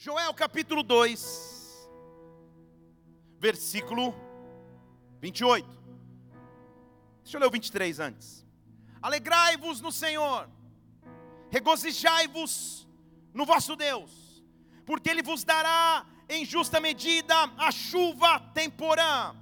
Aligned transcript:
Joel 0.00 0.32
capítulo 0.32 0.84
2, 0.84 1.90
versículo 3.40 4.14
28. 5.20 5.68
Deixa 7.24 7.36
eu 7.36 7.40
ler 7.40 7.48
o 7.48 7.50
23 7.50 7.98
antes. 7.98 8.46
Alegrai-vos 9.02 9.80
no 9.80 9.90
Senhor, 9.90 10.48
regozijai-vos 11.50 12.86
no 13.34 13.44
vosso 13.44 13.74
Deus, 13.74 14.40
porque 14.86 15.10
Ele 15.10 15.20
vos 15.20 15.42
dará 15.42 16.06
em 16.28 16.44
justa 16.44 16.78
medida 16.78 17.34
a 17.58 17.72
chuva 17.72 18.38
temporã, 18.54 19.34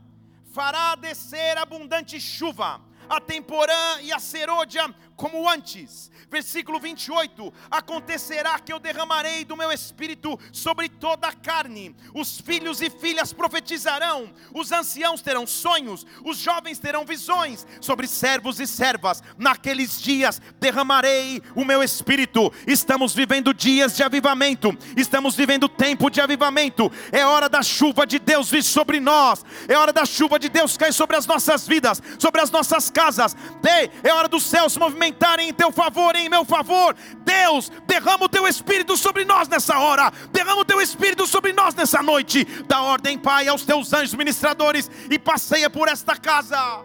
fará 0.55 0.95
descer 0.95 1.59
abundante 1.59 2.19
chuva, 2.19 2.81
a 3.11 3.21
temporã 3.21 4.01
e 4.01 4.11
a 4.11 4.19
serôdia 4.19 4.89
como 5.17 5.49
antes. 5.49 6.11
Versículo 6.31 6.79
28: 6.79 7.53
Acontecerá 7.71 8.59
que 8.59 8.73
eu 8.73 8.79
derramarei 8.79 9.45
do 9.45 9.57
meu 9.57 9.73
espírito 9.73 10.39
sobre 10.53 10.89
toda 10.89 11.29
a 11.29 11.33
carne, 11.33 11.97
os 12.15 12.41
filhos 12.41 12.81
e 12.83 12.91
filhas 12.91 13.33
profetizarão, 13.33 14.33
os 14.53 14.71
anciãos 14.71 15.23
terão 15.23 15.47
sonhos, 15.47 16.07
os 16.25 16.37
jovens 16.37 16.79
terão 16.79 17.05
visões, 17.05 17.67
sobre 17.81 18.07
servos 18.07 18.61
e 18.61 18.67
servas, 18.67 19.23
naqueles 19.39 20.01
dias 20.01 20.41
derramarei 20.61 21.43
o 21.55 21.65
meu 21.65 21.83
espírito. 21.83 22.53
Estamos 22.67 23.15
vivendo 23.15 23.55
dias 23.55 23.97
de 23.97 24.03
avivamento, 24.03 24.77
estamos 24.97 25.35
vivendo 25.35 25.69
tempo 25.69 26.11
de 26.11 26.21
avivamento. 26.21 26.93
É 27.11 27.25
hora 27.25 27.49
da 27.49 27.63
chuva 27.63 28.07
de 28.07 28.19
Deus 28.19 28.51
vir 28.51 28.63
sobre 28.63 29.01
nós, 29.01 29.45
é 29.67 29.77
hora 29.77 29.93
da 29.93 30.05
chuva 30.05 30.39
de 30.39 30.49
Deus 30.49 30.77
cair 30.77 30.93
sobre 30.93 31.17
as 31.17 31.27
nossas 31.27 31.67
vidas, 31.67 32.03
sobre 32.19 32.41
as 32.41 32.51
nossas 32.51 32.91
casas. 32.91 33.35
Ei, 33.67 33.91
é 34.03 34.13
hora 34.13 34.29
do 34.29 34.41
céu 34.41 34.69
se 34.69 34.79
movimentar 34.79 35.06
aumentarem 35.07 35.49
em 35.49 35.53
teu 35.53 35.71
favor, 35.71 36.15
em 36.17 36.29
meu 36.29 36.45
favor. 36.45 36.97
Deus, 37.25 37.71
derrama 37.87 38.25
o 38.25 38.29
teu 38.29 38.47
espírito 38.47 38.97
sobre 38.97 39.25
nós 39.25 39.49
nessa 39.49 39.79
hora, 39.79 40.13
derrama 40.31 40.63
o 40.63 40.65
teu 40.65 40.81
espírito 40.81 41.27
sobre 41.27 41.53
nós 41.53 41.75
nessa 41.75 42.03
noite. 42.03 42.45
Dá 42.67 42.83
ordem, 42.83 43.19
Pai, 43.19 43.49
aos 43.49 43.65
teus 43.65 43.93
anjos 43.93 44.15
ministradores 44.15 44.91
e 45.11 45.19
passeia 45.19 45.71
por 45.71 45.89
esta 45.89 46.17
casa. 46.17 46.85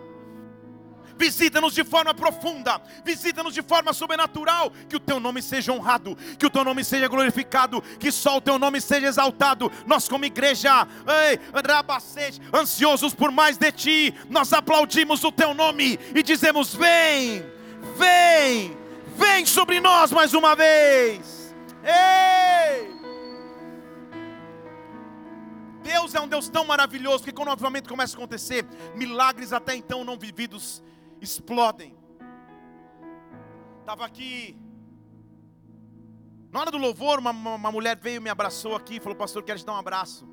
Visita-nos 1.18 1.76
de 1.76 1.84
forma 1.84 2.16
profunda, 2.16 2.82
visita-nos 3.06 3.54
de 3.54 3.62
forma 3.62 3.94
sobrenatural. 3.94 4.72
Que 4.90 4.96
o 4.96 5.00
teu 5.00 5.20
nome 5.20 5.40
seja 5.40 5.72
honrado, 5.72 6.18
que 6.40 6.48
o 6.48 6.50
teu 6.50 6.64
nome 6.64 6.84
seja 6.84 7.08
glorificado, 7.08 7.80
que 8.00 8.12
só 8.12 8.38
o 8.38 8.42
teu 8.42 8.58
nome 8.58 8.82
seja 8.82 9.08
exaltado. 9.08 9.72
Nós, 9.86 10.08
como 10.08 10.26
igreja, 10.26 10.88
ei, 11.30 11.40
rabacete, 11.64 12.42
ansiosos 12.52 13.14
por 13.14 13.32
mais 13.32 13.56
de 13.56 13.72
ti, 13.72 14.16
nós 14.30 14.52
aplaudimos 14.52 15.24
o 15.24 15.32
teu 15.32 15.54
nome 15.54 16.00
e 16.16 16.24
dizemos: 16.24 16.74
Vem 16.74 17.61
vem, 17.98 18.78
vem 19.16 19.46
sobre 19.46 19.80
nós 19.80 20.12
mais 20.12 20.34
uma 20.34 20.56
vez. 20.56 21.54
Ei! 21.84 22.92
Deus 25.82 26.14
é 26.14 26.22
um 26.22 26.28
Deus 26.28 26.48
tão 26.48 26.66
maravilhoso 26.66 27.24
que 27.24 27.32
quando 27.32 27.50
o 27.50 27.52
avivamento 27.52 27.90
começa 27.90 28.16
a 28.16 28.18
acontecer, 28.18 28.66
milagres 28.96 29.52
até 29.52 29.76
então 29.76 30.04
não 30.04 30.18
vividos 30.18 30.84
explodem. 31.20 31.98
Estava 33.80 34.06
aqui, 34.06 34.56
na 36.52 36.60
hora 36.60 36.72
do 36.72 36.78
louvor, 36.78 37.20
uma, 37.20 37.32
uma 37.32 37.72
mulher 37.72 37.98
veio 37.98 38.22
me 38.22 38.30
abraçou 38.30 38.76
aqui, 38.76 39.00
falou, 39.00 39.18
pastor, 39.18 39.44
quero 39.44 39.60
te 39.60 39.66
dar 39.66 39.74
um 39.74 39.78
abraço. 39.78 40.28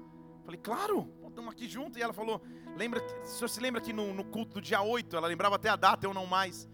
Falei, 0.44 0.60
claro, 0.60 1.10
estamos 1.26 1.52
aqui 1.52 1.68
juntos. 1.68 1.96
E 1.98 2.02
ela 2.02 2.12
falou, 2.12 2.42
lembra, 2.76 3.00
o 3.22 3.26
senhor 3.26 3.48
se 3.48 3.60
lembra 3.60 3.80
que 3.80 3.92
no, 3.92 4.12
no 4.12 4.24
culto 4.24 4.54
do 4.54 4.60
dia 4.60 4.82
8, 4.82 5.16
ela 5.16 5.28
lembrava 5.28 5.56
até 5.56 5.68
a 5.68 5.76
data, 5.76 6.06
eu 6.06 6.12
não 6.12 6.26
mais. 6.26 6.68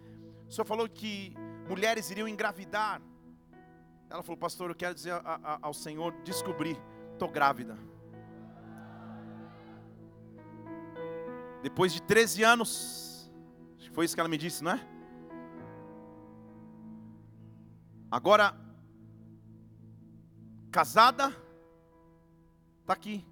O 0.47 0.51
senhor 0.51 0.65
falou 0.65 0.87
que 0.87 1.35
mulheres 1.67 2.09
iriam 2.11 2.27
engravidar. 2.27 3.01
Ela 4.09 4.21
falou, 4.21 4.37
pastor, 4.37 4.69
eu 4.69 4.75
quero 4.75 4.93
dizer 4.93 5.13
a, 5.13 5.39
a, 5.43 5.59
ao 5.61 5.73
Senhor: 5.73 6.13
descobri, 6.23 6.77
estou 7.13 7.29
grávida. 7.29 7.77
Depois 11.63 11.91
de 11.91 12.01
13 12.01 12.43
anos, 12.43 13.31
foi 13.91 14.05
isso 14.05 14.13
que 14.13 14.19
ela 14.19 14.29
me 14.29 14.37
disse, 14.37 14.63
não 14.63 14.71
é? 14.71 14.87
Agora, 18.11 18.55
casada, 20.71 21.35
está 22.81 22.93
aqui, 22.93 23.25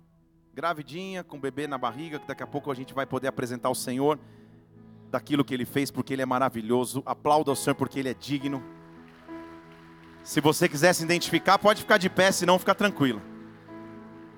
gravidinha, 0.53 1.23
com 1.23 1.39
bebê 1.39 1.67
na 1.67 1.77
barriga, 1.77 2.19
que 2.19 2.27
daqui 2.27 2.41
a 2.41 2.47
pouco 2.47 2.71
a 2.71 2.73
gente 2.73 2.93
vai 2.93 3.05
poder 3.05 3.27
apresentar 3.27 3.67
ao 3.67 3.75
Senhor 3.75 4.19
daquilo 5.13 5.45
que 5.45 5.53
Ele 5.53 5.65
fez, 5.65 5.91
porque 5.91 6.13
Ele 6.13 6.23
é 6.23 6.25
maravilhoso. 6.25 7.03
Aplauda 7.05 7.51
o 7.51 7.55
Senhor, 7.55 7.75
porque 7.75 7.99
Ele 7.99 8.09
é 8.09 8.13
digno. 8.13 8.63
Se 10.23 10.41
você 10.41 10.67
quiser 10.67 10.93
se 10.93 11.03
identificar, 11.03 11.59
pode 11.59 11.81
ficar 11.81 11.97
de 11.97 12.09
pé, 12.09 12.31
senão 12.31 12.57
fica 12.57 12.73
tranquilo. 12.73 13.21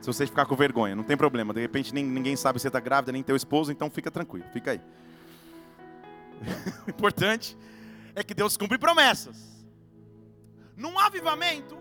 Se 0.02 0.08
você 0.08 0.28
ficar 0.28 0.46
com 0.46 0.56
vergonha, 0.56 0.96
não 0.96 1.04
tem 1.04 1.16
problema. 1.16 1.54
De 1.54 1.62
repente 1.62 1.94
ninguém 1.94 2.36
sabe 2.36 2.60
se 2.60 2.64
você 2.64 2.68
está 2.68 2.80
grávida, 2.80 3.12
nem 3.12 3.24
teu 3.24 3.36
esposo, 3.36 3.72
então 3.72 3.90
fica 3.90 4.12
tranquilo, 4.12 4.46
fica 4.52 4.72
aí. 4.72 4.82
o 6.86 6.90
importante 6.90 7.58
é 8.14 8.24
que 8.24 8.34
Deus 8.34 8.58
cumpre 8.58 8.78
promessas. 8.78 9.66
Num 10.76 11.00
avivamento, 11.00 11.78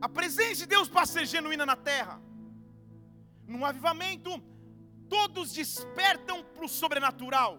a 0.00 0.08
presença 0.08 0.60
de 0.60 0.66
Deus 0.66 0.88
passa 0.88 1.12
a 1.12 1.20
ser 1.20 1.26
genuína 1.26 1.66
na 1.66 1.76
terra. 1.76 2.20
Num 3.46 3.64
avivamento, 3.64 4.42
todos 5.08 5.52
despertam 5.52 6.42
para 6.42 6.64
o 6.64 6.68
sobrenatural. 6.68 7.58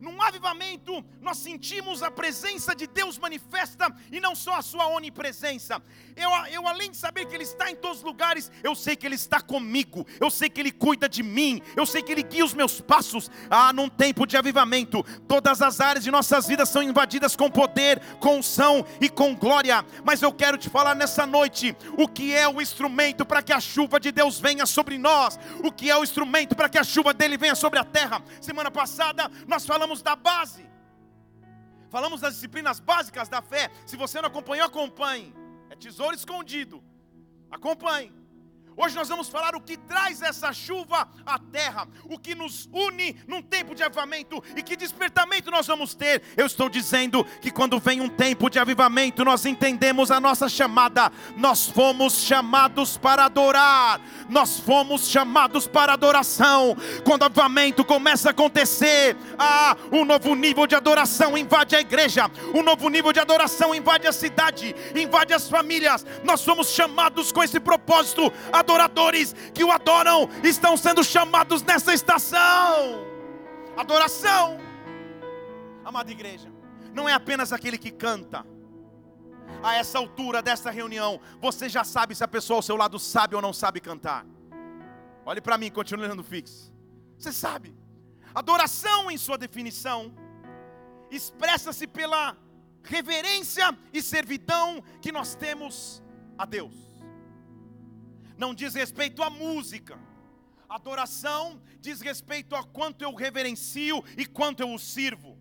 Num 0.00 0.20
avivamento, 0.20 1.04
nós 1.20 1.38
sentimos 1.38 2.02
a 2.02 2.10
presença 2.10 2.74
de 2.74 2.86
Deus 2.86 3.18
manifesta 3.18 3.94
e 4.10 4.20
não 4.20 4.34
só 4.34 4.54
a 4.56 4.62
sua 4.62 4.86
onipresença. 4.88 5.80
Eu, 6.16 6.30
eu, 6.50 6.68
além 6.68 6.90
de 6.90 6.96
saber 6.96 7.26
que 7.26 7.34
Ele 7.34 7.44
está 7.44 7.70
em 7.70 7.76
todos 7.76 7.98
os 7.98 8.04
lugares, 8.04 8.50
eu 8.62 8.74
sei 8.74 8.96
que 8.96 9.06
Ele 9.06 9.14
está 9.14 9.40
comigo, 9.40 10.06
eu 10.20 10.30
sei 10.30 10.50
que 10.50 10.60
Ele 10.60 10.72
cuida 10.72 11.08
de 11.08 11.22
mim, 11.22 11.62
eu 11.76 11.86
sei 11.86 12.02
que 12.02 12.12
Ele 12.12 12.22
guia 12.22 12.44
os 12.44 12.52
meus 12.52 12.80
passos. 12.80 13.30
Ah, 13.48 13.72
num 13.72 13.88
tempo 13.88 14.26
de 14.26 14.36
avivamento, 14.36 15.02
todas 15.26 15.62
as 15.62 15.80
áreas 15.80 16.04
de 16.04 16.10
nossas 16.10 16.46
vidas 16.46 16.68
são 16.68 16.82
invadidas 16.82 17.34
com 17.34 17.50
poder, 17.50 18.00
com 18.18 18.38
unção 18.38 18.84
e 19.00 19.08
com 19.08 19.34
glória. 19.34 19.84
Mas 20.04 20.20
eu 20.22 20.32
quero 20.32 20.58
te 20.58 20.68
falar 20.68 20.94
nessa 20.94 21.24
noite 21.24 21.74
o 21.96 22.06
que 22.06 22.34
é 22.34 22.46
o 22.48 22.60
instrumento 22.60 23.24
para 23.24 23.42
que 23.42 23.52
a 23.52 23.60
chuva 23.60 23.98
de 23.98 24.12
Deus 24.12 24.38
venha 24.38 24.66
sobre 24.66 24.98
nós, 24.98 25.38
o 25.62 25.72
que 25.72 25.90
é 25.90 25.96
o 25.96 26.02
instrumento 26.02 26.54
para 26.54 26.68
que 26.68 26.78
a 26.78 26.84
chuva 26.84 27.14
dele 27.14 27.38
venha 27.38 27.54
sobre 27.54 27.78
a 27.78 27.84
terra. 27.84 28.22
Semana 28.40 28.70
passada 28.70 29.30
nós 29.46 29.64
falamos 29.64 29.83
falamos 29.84 30.00
da 30.00 30.16
base, 30.16 30.66
falamos 31.90 32.20
das 32.22 32.34
disciplinas 32.34 32.80
básicas 32.80 33.28
da 33.28 33.42
fé. 33.42 33.70
Se 33.84 33.98
você 33.98 34.18
não 34.18 34.28
acompanhou, 34.28 34.66
acompanhe. 34.66 35.34
É 35.68 35.76
tesouro 35.76 36.14
escondido. 36.14 36.82
Acompanhe. 37.50 38.10
Hoje 38.76 38.96
nós 38.96 39.08
vamos 39.08 39.28
falar 39.28 39.54
o 39.54 39.60
que 39.60 39.76
traz 39.76 40.20
essa 40.20 40.52
chuva 40.52 41.08
à 41.24 41.38
terra, 41.38 41.86
o 42.06 42.18
que 42.18 42.34
nos 42.34 42.68
une 42.72 43.16
num 43.28 43.40
tempo 43.40 43.72
de 43.72 43.84
avivamento 43.84 44.42
e 44.56 44.62
que 44.64 44.74
despertamento 44.74 45.48
nós 45.48 45.68
vamos 45.68 45.94
ter. 45.94 46.22
Eu 46.36 46.46
estou 46.46 46.68
dizendo 46.68 47.24
que 47.40 47.52
quando 47.52 47.78
vem 47.78 48.00
um 48.00 48.08
tempo 48.08 48.50
de 48.50 48.58
avivamento, 48.58 49.24
nós 49.24 49.46
entendemos 49.46 50.10
a 50.10 50.18
nossa 50.18 50.48
chamada. 50.48 51.12
Nós 51.36 51.66
fomos 51.66 52.24
chamados 52.24 52.96
para 52.96 53.26
adorar, 53.26 54.00
nós 54.28 54.58
fomos 54.58 55.08
chamados 55.08 55.68
para 55.68 55.92
adoração. 55.92 56.76
Quando 57.04 57.22
o 57.22 57.26
avivamento 57.26 57.84
começa 57.84 58.30
a 58.30 58.32
acontecer, 58.32 59.16
ah, 59.38 59.76
um 59.92 60.04
novo 60.04 60.34
nível 60.34 60.66
de 60.66 60.74
adoração 60.74 61.38
invade 61.38 61.76
a 61.76 61.80
igreja, 61.80 62.28
um 62.52 62.62
novo 62.62 62.88
nível 62.88 63.12
de 63.12 63.20
adoração 63.20 63.72
invade 63.72 64.08
a 64.08 64.12
cidade, 64.12 64.74
invade 64.96 65.32
as 65.32 65.48
famílias. 65.48 66.04
Nós 66.24 66.40
somos 66.40 66.70
chamados 66.70 67.30
com 67.30 67.40
esse 67.40 67.60
propósito. 67.60 68.32
A 68.52 68.63
adoradores 68.64 69.34
que 69.52 69.62
o 69.62 69.70
adoram 69.70 70.28
estão 70.42 70.76
sendo 70.76 71.04
chamados 71.04 71.62
nessa 71.62 71.92
estação. 71.92 73.04
Adoração, 73.76 74.58
amada 75.84 76.10
igreja, 76.10 76.50
não 76.92 77.08
é 77.08 77.12
apenas 77.12 77.52
aquele 77.52 77.76
que 77.76 77.90
canta. 77.90 78.44
A 79.62 79.74
essa 79.74 79.98
altura 79.98 80.42
dessa 80.42 80.70
reunião, 80.70 81.20
você 81.40 81.68
já 81.68 81.84
sabe 81.84 82.14
se 82.14 82.24
a 82.24 82.28
pessoa 82.28 82.58
ao 82.58 82.62
seu 82.62 82.76
lado 82.76 82.98
sabe 82.98 83.34
ou 83.34 83.42
não 83.42 83.52
sabe 83.52 83.80
cantar. 83.80 84.24
Olhe 85.26 85.40
para 85.40 85.58
mim, 85.58 85.70
continue 85.70 86.06
olhando 86.06 86.24
fixo. 86.24 86.72
Você 87.18 87.32
sabe. 87.32 87.74
Adoração, 88.34 89.10
em 89.10 89.18
sua 89.18 89.38
definição, 89.38 90.14
expressa-se 91.10 91.86
pela 91.86 92.36
reverência 92.82 93.76
e 93.92 94.02
servidão 94.02 94.82
que 95.00 95.12
nós 95.12 95.34
temos 95.34 96.02
a 96.36 96.44
Deus 96.44 96.93
não 98.36 98.54
diz 98.54 98.74
respeito 98.74 99.22
à 99.22 99.30
música. 99.30 99.98
Adoração 100.68 101.60
diz 101.80 102.00
respeito 102.00 102.56
a 102.56 102.64
quanto 102.64 103.02
eu 103.02 103.14
reverencio 103.14 104.02
e 104.16 104.26
quanto 104.26 104.60
eu 104.60 104.72
o 104.72 104.78
sirvo. 104.78 105.38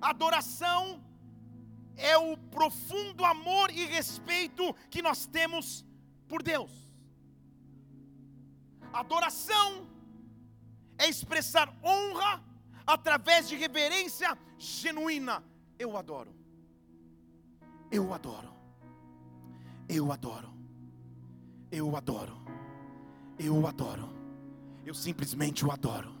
Adoração 0.00 1.02
é 1.96 2.16
o 2.16 2.36
profundo 2.36 3.24
amor 3.24 3.70
e 3.70 3.86
respeito 3.86 4.74
que 4.90 5.02
nós 5.02 5.26
temos 5.26 5.84
por 6.28 6.42
Deus. 6.42 6.70
Adoração 8.92 9.88
é 10.98 11.08
expressar 11.08 11.74
honra 11.82 12.42
através 12.86 13.48
de 13.48 13.56
reverência 13.56 14.38
genuína. 14.58 15.42
Eu 15.78 15.96
adoro. 15.96 16.32
Eu 17.90 18.12
adoro. 18.12 18.54
Eu 19.88 20.12
adoro. 20.12 20.53
Eu 21.76 21.96
adoro. 21.96 22.36
Eu 23.36 23.54
o 23.60 23.66
adoro. 23.66 24.08
Eu 24.86 24.94
simplesmente 24.94 25.66
o 25.66 25.72
adoro. 25.72 26.14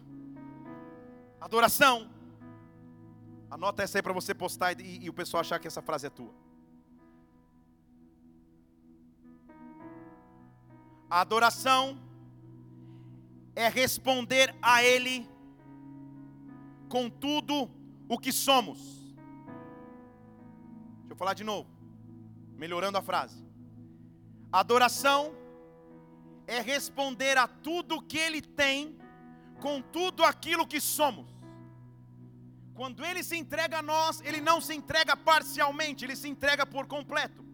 Adoração. 1.40 2.10
Anota 3.48 3.84
essa 3.84 3.98
aí 3.98 4.02
para 4.02 4.12
você 4.12 4.34
postar 4.34 4.80
e, 4.80 5.04
e 5.04 5.08
o 5.08 5.12
pessoal 5.12 5.42
achar 5.42 5.60
que 5.60 5.68
essa 5.68 5.80
frase 5.80 6.08
é 6.08 6.10
tua. 6.10 6.34
Adoração 11.08 11.96
é 13.54 13.68
responder 13.68 14.52
a 14.60 14.82
Ele 14.82 15.28
com 16.88 17.08
tudo 17.08 17.70
o 18.08 18.18
que 18.18 18.32
somos. 18.32 18.80
Deixa 20.98 21.12
eu 21.12 21.16
falar 21.16 21.34
de 21.34 21.44
novo, 21.44 21.70
melhorando 22.56 22.98
a 22.98 23.02
frase. 23.02 23.40
Adoração 24.50 25.43
é 26.46 26.60
responder 26.60 27.36
a 27.38 27.46
tudo 27.46 28.02
que 28.02 28.18
Ele 28.18 28.40
tem, 28.40 28.98
com 29.60 29.80
tudo 29.80 30.24
aquilo 30.24 30.66
que 30.66 30.80
somos. 30.80 31.32
Quando 32.74 33.04
Ele 33.04 33.22
se 33.22 33.36
entrega 33.36 33.78
a 33.78 33.82
nós, 33.82 34.20
Ele 34.20 34.40
não 34.40 34.60
se 34.60 34.74
entrega 34.74 35.16
parcialmente, 35.16 36.04
Ele 36.04 36.16
se 36.16 36.28
entrega 36.28 36.66
por 36.66 36.86
completo. 36.86 37.44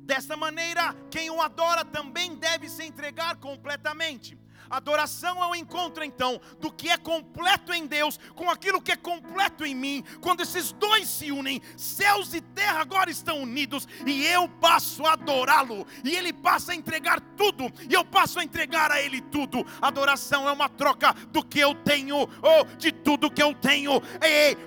Dessa 0.00 0.36
maneira, 0.36 0.94
quem 1.10 1.30
o 1.30 1.40
adora 1.40 1.84
também 1.84 2.34
deve 2.36 2.68
se 2.68 2.84
entregar 2.84 3.36
completamente. 3.36 4.38
Adoração 4.76 5.42
é 5.42 5.46
o 5.46 5.54
encontro 5.54 6.02
então 6.02 6.40
do 6.60 6.70
que 6.70 6.88
é 6.88 6.96
completo 6.96 7.72
em 7.72 7.86
Deus 7.86 8.18
com 8.34 8.50
aquilo 8.50 8.82
que 8.82 8.92
é 8.92 8.96
completo 8.96 9.64
em 9.64 9.74
mim. 9.74 10.04
Quando 10.20 10.40
esses 10.40 10.72
dois 10.72 11.08
se 11.08 11.30
unem, 11.30 11.62
céus 11.76 12.34
e 12.34 12.40
terra 12.40 12.80
agora 12.80 13.10
estão 13.10 13.40
unidos 13.40 13.86
e 14.04 14.26
eu 14.26 14.48
passo 14.48 15.06
a 15.06 15.12
adorá-lo 15.12 15.86
e 16.02 16.14
ele 16.14 16.32
passa 16.32 16.72
a 16.72 16.74
entregar 16.74 17.20
tudo 17.36 17.72
e 17.88 17.94
eu 17.94 18.04
passo 18.04 18.40
a 18.40 18.44
entregar 18.44 18.90
a 18.90 19.00
ele 19.00 19.20
tudo. 19.20 19.64
Adoração 19.80 20.48
é 20.48 20.52
uma 20.52 20.68
troca 20.68 21.12
do 21.30 21.44
que 21.44 21.60
eu 21.60 21.74
tenho 21.74 22.16
ou 22.16 22.64
de 22.76 22.90
tudo 22.90 23.30
que 23.30 23.42
eu 23.42 23.54
tenho, 23.54 24.00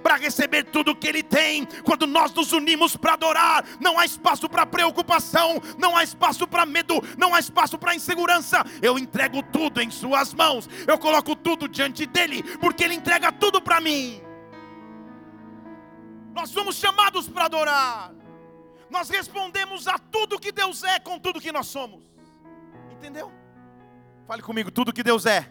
para 0.02 0.16
receber 0.16 0.64
tudo 0.66 0.96
que 0.96 1.08
ele 1.08 1.24
tem. 1.24 1.66
Quando 1.84 2.08
nós 2.08 2.34
nos 2.34 2.54
unimos 2.54 2.96
para 2.96 3.14
adorar, 3.14 3.66
não 3.80 4.00
há 4.00 4.06
espaço 4.06 4.48
para 4.48 4.66
preocupação, 4.66 5.62
não 5.78 5.98
há 5.98 6.04
espaço 6.04 6.48
para 6.48 6.66
medo, 6.66 7.02
não 7.18 7.36
há 7.36 7.40
espaço 7.40 7.78
para 7.78 7.96
insegurança. 7.96 8.64
Eu 8.82 8.98
entrego 8.98 9.44
tudo 9.44 9.82
em 9.82 9.90
Suas 9.98 10.34
mãos, 10.34 10.70
eu 10.88 10.98
coloco 10.98 11.36
tudo 11.36 11.68
diante 11.68 12.06
dEle, 12.06 12.44
porque 12.58 12.84
Ele 12.84 12.94
entrega 12.94 13.32
tudo 13.32 13.62
para 13.62 13.82
mim. 13.82 14.22
Nós 16.34 16.50
somos 16.50 16.76
chamados 16.76 17.28
para 17.28 17.46
adorar, 17.46 18.14
nós 18.90 19.10
respondemos 19.10 19.88
a 19.88 19.98
tudo 19.98 20.40
que 20.40 20.52
Deus 20.52 20.84
é 20.84 21.00
com 21.00 21.20
tudo 21.20 21.42
que 21.42 21.52
nós 21.52 21.68
somos, 21.68 22.04
entendeu? 22.92 23.32
Fale 24.28 24.42
comigo, 24.42 24.70
tudo 24.70 24.94
que 24.94 25.02
Deus 25.02 25.26
é, 25.26 25.50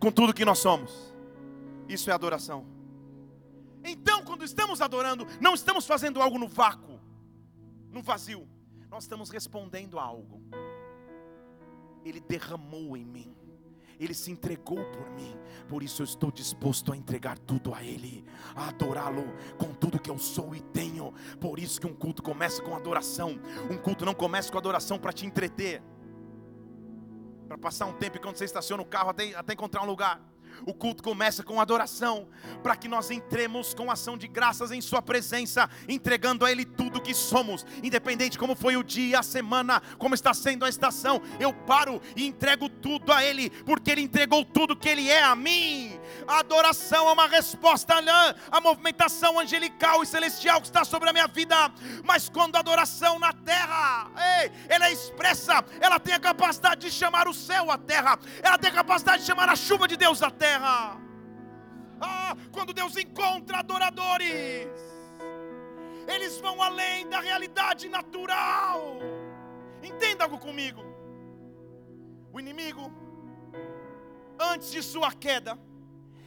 com 0.00 0.10
tudo 0.10 0.34
que 0.34 0.44
nós 0.44 0.58
somos, 0.58 1.14
isso 1.88 2.10
é 2.10 2.12
adoração. 2.12 2.66
Então, 3.84 4.22
quando 4.24 4.44
estamos 4.44 4.80
adorando, 4.80 5.26
não 5.40 5.54
estamos 5.54 5.86
fazendo 5.86 6.20
algo 6.20 6.38
no 6.38 6.48
vácuo, 6.48 7.00
no 7.90 8.02
vazio, 8.02 8.48
nós 8.90 9.04
estamos 9.04 9.30
respondendo 9.30 9.98
a 9.98 10.02
algo. 10.02 10.42
Ele 12.04 12.20
derramou 12.20 12.96
em 12.96 13.04
mim. 13.04 13.34
Ele 13.98 14.14
se 14.14 14.30
entregou 14.30 14.82
por 14.92 15.10
mim, 15.10 15.36
por 15.68 15.82
isso 15.82 16.00
eu 16.00 16.04
estou 16.04 16.32
disposto 16.32 16.90
a 16.90 16.96
entregar 16.96 17.38
tudo 17.38 17.74
a 17.74 17.84
Ele, 17.84 18.24
a 18.56 18.68
adorá-lo 18.70 19.24
com 19.58 19.74
tudo 19.74 20.00
que 20.00 20.08
eu 20.08 20.18
sou 20.18 20.54
e 20.54 20.60
tenho. 20.62 21.12
Por 21.38 21.58
isso 21.58 21.78
que 21.78 21.86
um 21.86 21.94
culto 21.94 22.22
começa 22.22 22.62
com 22.62 22.74
adoração. 22.74 23.38
Um 23.70 23.76
culto 23.76 24.06
não 24.06 24.14
começa 24.14 24.50
com 24.50 24.56
adoração 24.56 24.98
para 24.98 25.12
te 25.12 25.26
entreter, 25.26 25.82
para 27.46 27.58
passar 27.58 27.84
um 27.84 27.92
tempo 27.92 28.18
quando 28.18 28.36
você 28.36 28.46
estaciona 28.46 28.82
o 28.82 28.86
carro 28.86 29.10
até, 29.10 29.34
até 29.34 29.52
encontrar 29.52 29.82
um 29.82 29.86
lugar. 29.86 30.29
O 30.66 30.74
culto 30.74 31.02
começa 31.02 31.42
com 31.42 31.60
adoração, 31.60 32.28
para 32.62 32.76
que 32.76 32.88
nós 32.88 33.10
entremos 33.10 33.72
com 33.74 33.90
ação 33.90 34.16
de 34.16 34.28
graças 34.28 34.70
em 34.70 34.80
Sua 34.80 35.00
presença, 35.00 35.68
entregando 35.88 36.44
a 36.44 36.50
Ele 36.50 36.64
tudo 36.64 37.00
que 37.00 37.14
somos, 37.14 37.64
independente 37.82 38.38
como 38.38 38.54
foi 38.54 38.76
o 38.76 38.84
dia, 38.84 39.20
a 39.20 39.22
semana, 39.22 39.82
como 39.98 40.14
está 40.14 40.34
sendo 40.34 40.64
a 40.64 40.68
estação. 40.68 41.22
Eu 41.38 41.52
paro 41.52 42.00
e 42.14 42.26
entrego 42.26 42.68
tudo 42.68 43.12
a 43.12 43.24
Ele, 43.24 43.50
porque 43.64 43.90
Ele 43.90 44.02
entregou 44.02 44.44
tudo 44.44 44.76
que 44.76 44.88
Ele 44.88 45.08
é 45.08 45.22
a 45.22 45.34
mim. 45.34 45.98
A 46.26 46.40
adoração 46.40 47.08
é 47.08 47.12
uma 47.12 47.26
resposta 47.26 47.94
à 48.50 48.60
movimentação 48.60 49.38
angelical 49.38 50.02
e 50.02 50.06
celestial 50.06 50.60
que 50.60 50.66
está 50.66 50.84
sobre 50.84 51.08
a 51.08 51.12
minha 51.12 51.26
vida. 51.26 51.56
Mas 52.04 52.28
quando 52.28 52.56
a 52.56 52.60
adoração 52.60 53.18
na 53.18 53.32
terra, 53.32 54.10
ei, 54.42 54.52
ela 54.68 54.88
é 54.88 54.92
expressa, 54.92 55.64
ela 55.80 55.98
tem 55.98 56.14
a 56.14 56.20
capacidade 56.20 56.82
de 56.82 56.90
chamar 56.90 57.28
o 57.28 57.34
céu 57.34 57.70
à 57.70 57.78
terra, 57.78 58.18
ela 58.42 58.58
tem 58.58 58.70
a 58.70 58.74
capacidade 58.74 59.22
de 59.22 59.26
chamar 59.26 59.48
a 59.48 59.56
chuva 59.56 59.88
de 59.88 59.96
Deus 59.96 60.22
à 60.22 60.30
terra 60.30 60.49
terra. 60.50 61.00
Ah, 62.00 62.34
quando 62.54 62.72
Deus 62.72 62.96
encontra 62.96 63.58
adoradores, 63.58 64.68
eles 66.14 66.40
vão 66.40 66.56
além 66.68 67.08
da 67.08 67.20
realidade 67.20 67.88
natural. 67.88 68.80
Entenda 69.90 70.24
algo 70.24 70.38
comigo. 70.38 70.82
O 72.32 72.40
inimigo, 72.40 72.84
antes 74.52 74.70
de 74.70 74.82
sua 74.82 75.12
queda, 75.12 75.52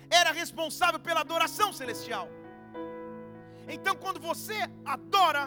era 0.10 0.32
responsável 0.32 1.00
pela 1.08 1.22
adoração 1.22 1.70
celestial. 1.74 2.28
Então, 3.76 3.96
quando 4.04 4.20
você 4.30 4.58
adora, 4.86 5.44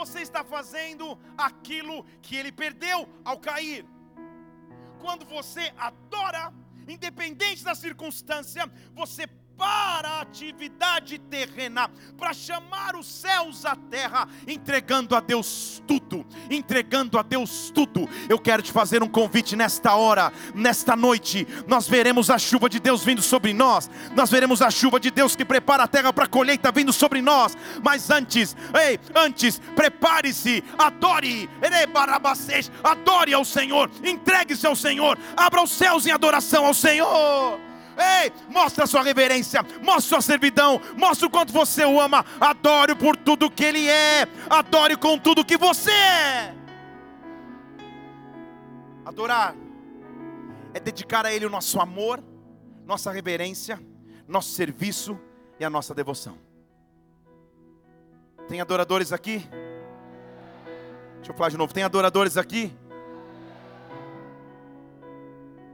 você 0.00 0.20
está 0.20 0.42
fazendo 0.44 1.18
aquilo 1.48 2.04
que 2.22 2.36
ele 2.36 2.52
perdeu 2.52 3.08
ao 3.24 3.38
cair. 3.38 3.84
Quando 5.04 5.24
você 5.24 5.72
adora, 5.88 6.52
independente 6.88 7.64
da 7.64 7.74
circunstância, 7.74 8.70
você 8.94 9.26
para 9.60 10.08
a 10.08 10.20
atividade 10.22 11.18
terrena, 11.18 11.90
para 12.16 12.32
chamar 12.32 12.96
os 12.96 13.06
céus 13.06 13.66
à 13.66 13.76
terra, 13.76 14.26
entregando 14.48 15.14
a 15.14 15.20
Deus 15.20 15.82
tudo, 15.86 16.24
entregando 16.50 17.18
a 17.18 17.22
Deus 17.22 17.70
tudo. 17.70 18.08
Eu 18.26 18.38
quero 18.38 18.62
te 18.62 18.72
fazer 18.72 19.02
um 19.02 19.08
convite 19.08 19.54
nesta 19.54 19.94
hora, 19.94 20.32
nesta 20.54 20.96
noite. 20.96 21.46
Nós 21.68 21.86
veremos 21.86 22.30
a 22.30 22.38
chuva 22.38 22.70
de 22.70 22.80
Deus 22.80 23.04
vindo 23.04 23.20
sobre 23.20 23.52
nós, 23.52 23.90
nós 24.16 24.30
veremos 24.30 24.62
a 24.62 24.70
chuva 24.70 24.98
de 24.98 25.10
Deus 25.10 25.36
que 25.36 25.44
prepara 25.44 25.82
a 25.82 25.88
terra 25.88 26.10
para 26.10 26.24
a 26.24 26.28
colheita 26.28 26.72
vindo 26.72 26.90
sobre 26.90 27.20
nós. 27.20 27.54
Mas 27.84 28.08
antes, 28.08 28.56
ei, 28.82 28.98
antes, 29.14 29.60
prepare-se, 29.76 30.64
adore, 30.78 31.50
adore 32.82 33.34
ao 33.34 33.44
Senhor, 33.44 33.90
entregue-se 34.02 34.66
ao 34.66 34.74
Senhor, 34.74 35.18
abra 35.36 35.62
os 35.62 35.70
céus 35.70 36.06
em 36.06 36.12
adoração 36.12 36.64
ao 36.64 36.72
Senhor. 36.72 37.69
Ei, 37.96 38.32
mostra 38.48 38.86
sua 38.86 39.02
reverência, 39.02 39.62
mostra 39.82 40.00
sua 40.00 40.20
servidão, 40.20 40.80
mostra 40.96 41.26
o 41.26 41.30
quanto 41.30 41.52
você 41.52 41.84
o 41.84 42.00
ama. 42.00 42.24
Adore 42.40 42.94
por 42.94 43.16
tudo 43.16 43.50
que 43.50 43.64
ele 43.64 43.88
é, 43.88 44.26
adore 44.48 44.96
com 44.96 45.18
tudo 45.18 45.44
que 45.44 45.56
você 45.56 45.90
é. 45.90 46.54
Adorar 49.04 49.54
é 50.72 50.80
dedicar 50.80 51.26
a 51.26 51.32
ele 51.32 51.46
o 51.46 51.50
nosso 51.50 51.80
amor, 51.80 52.22
nossa 52.86 53.10
reverência, 53.10 53.80
nosso 54.26 54.50
serviço 54.50 55.18
e 55.58 55.64
a 55.64 55.70
nossa 55.70 55.94
devoção. 55.94 56.38
Tem 58.48 58.60
adoradores 58.60 59.12
aqui? 59.12 59.38
Deixa 61.16 61.32
eu 61.32 61.34
falar 61.34 61.50
de 61.50 61.56
novo. 61.56 61.72
Tem 61.72 61.84
adoradores 61.84 62.36
aqui? 62.36 62.72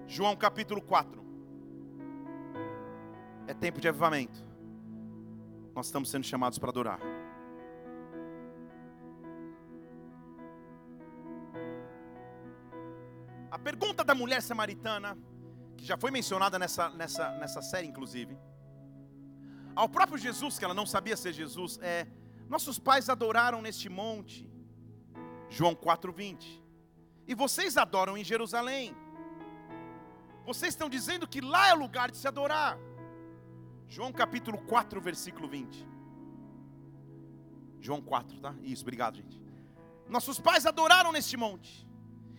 João 0.06 0.36
capítulo 0.36 0.80
4. 0.82 1.25
É 3.46 3.54
tempo 3.54 3.80
de 3.80 3.88
avivamento. 3.88 4.44
Nós 5.74 5.86
estamos 5.86 6.10
sendo 6.10 6.24
chamados 6.24 6.58
para 6.58 6.70
adorar. 6.70 7.00
A 13.50 13.58
pergunta 13.58 14.02
da 14.02 14.14
mulher 14.14 14.42
samaritana, 14.42 15.16
que 15.76 15.84
já 15.84 15.96
foi 15.96 16.10
mencionada 16.10 16.58
nessa, 16.58 16.90
nessa, 16.90 17.30
nessa 17.38 17.62
série, 17.62 17.86
inclusive, 17.86 18.36
ao 19.74 19.88
próprio 19.88 20.18
Jesus, 20.18 20.58
que 20.58 20.64
ela 20.64 20.74
não 20.74 20.86
sabia 20.86 21.16
ser 21.16 21.32
Jesus, 21.32 21.78
é: 21.82 22.06
Nossos 22.48 22.78
pais 22.78 23.08
adoraram 23.08 23.60
neste 23.62 23.88
monte, 23.88 24.50
João 25.48 25.74
4,20, 25.74 26.62
e 27.26 27.34
vocês 27.34 27.76
adoram 27.76 28.16
em 28.16 28.24
Jerusalém. 28.24 28.96
Vocês 30.44 30.72
estão 30.72 30.88
dizendo 30.88 31.28
que 31.28 31.40
lá 31.40 31.68
é 31.68 31.74
o 31.74 31.78
lugar 31.78 32.10
de 32.10 32.16
se 32.16 32.26
adorar. 32.26 32.78
João 33.88 34.12
capítulo 34.12 34.58
4, 34.58 35.00
versículo 35.00 35.48
20. 35.48 35.86
João 37.80 38.02
4, 38.02 38.40
tá? 38.40 38.54
Isso, 38.62 38.82
obrigado, 38.82 39.16
gente. 39.16 39.40
Nossos 40.08 40.38
pais 40.38 40.66
adoraram 40.66 41.12
neste 41.12 41.36
monte. 41.36 41.86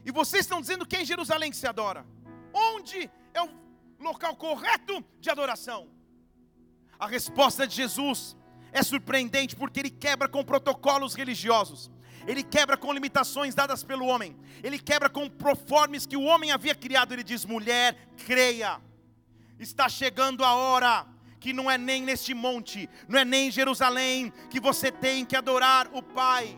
E 0.05 0.11
vocês 0.11 0.45
estão 0.45 0.61
dizendo 0.61 0.85
que 0.85 0.95
é 0.95 1.01
em 1.01 1.05
Jerusalém 1.05 1.51
que 1.51 1.57
se 1.57 1.67
adora. 1.67 2.05
Onde 2.53 3.09
é 3.33 3.41
o 3.41 3.49
local 3.99 4.35
correto 4.35 5.03
de 5.19 5.29
adoração? 5.29 5.89
A 6.99 7.07
resposta 7.07 7.67
de 7.67 7.75
Jesus 7.75 8.35
é 8.71 8.83
surpreendente 8.83 9.55
porque 9.55 9.79
ele 9.79 9.89
quebra 9.89 10.27
com 10.27 10.43
protocolos 10.43 11.13
religiosos 11.13 11.91
Ele 12.25 12.43
quebra 12.43 12.75
com 12.75 12.91
limitações 12.91 13.55
dadas 13.55 13.83
pelo 13.83 14.05
homem. 14.05 14.35
Ele 14.61 14.77
quebra 14.77 15.09
com 15.09 15.29
proformes 15.29 16.05
que 16.05 16.17
o 16.17 16.23
homem 16.23 16.51
havia 16.51 16.75
criado. 16.75 17.13
Ele 17.13 17.23
diz: 17.23 17.45
mulher, 17.45 17.95
creia. 18.25 18.81
Está 19.57 19.87
chegando 19.87 20.43
a 20.43 20.53
hora 20.53 21.07
que 21.39 21.53
não 21.53 21.69
é 21.69 21.77
nem 21.77 22.01
neste 22.01 22.33
monte, 22.33 22.89
não 23.07 23.19
é 23.19 23.25
nem 23.25 23.47
em 23.47 23.51
Jerusalém 23.51 24.33
que 24.49 24.59
você 24.59 24.91
tem 24.91 25.25
que 25.25 25.35
adorar 25.35 25.89
o 25.93 26.01
Pai 26.01 26.57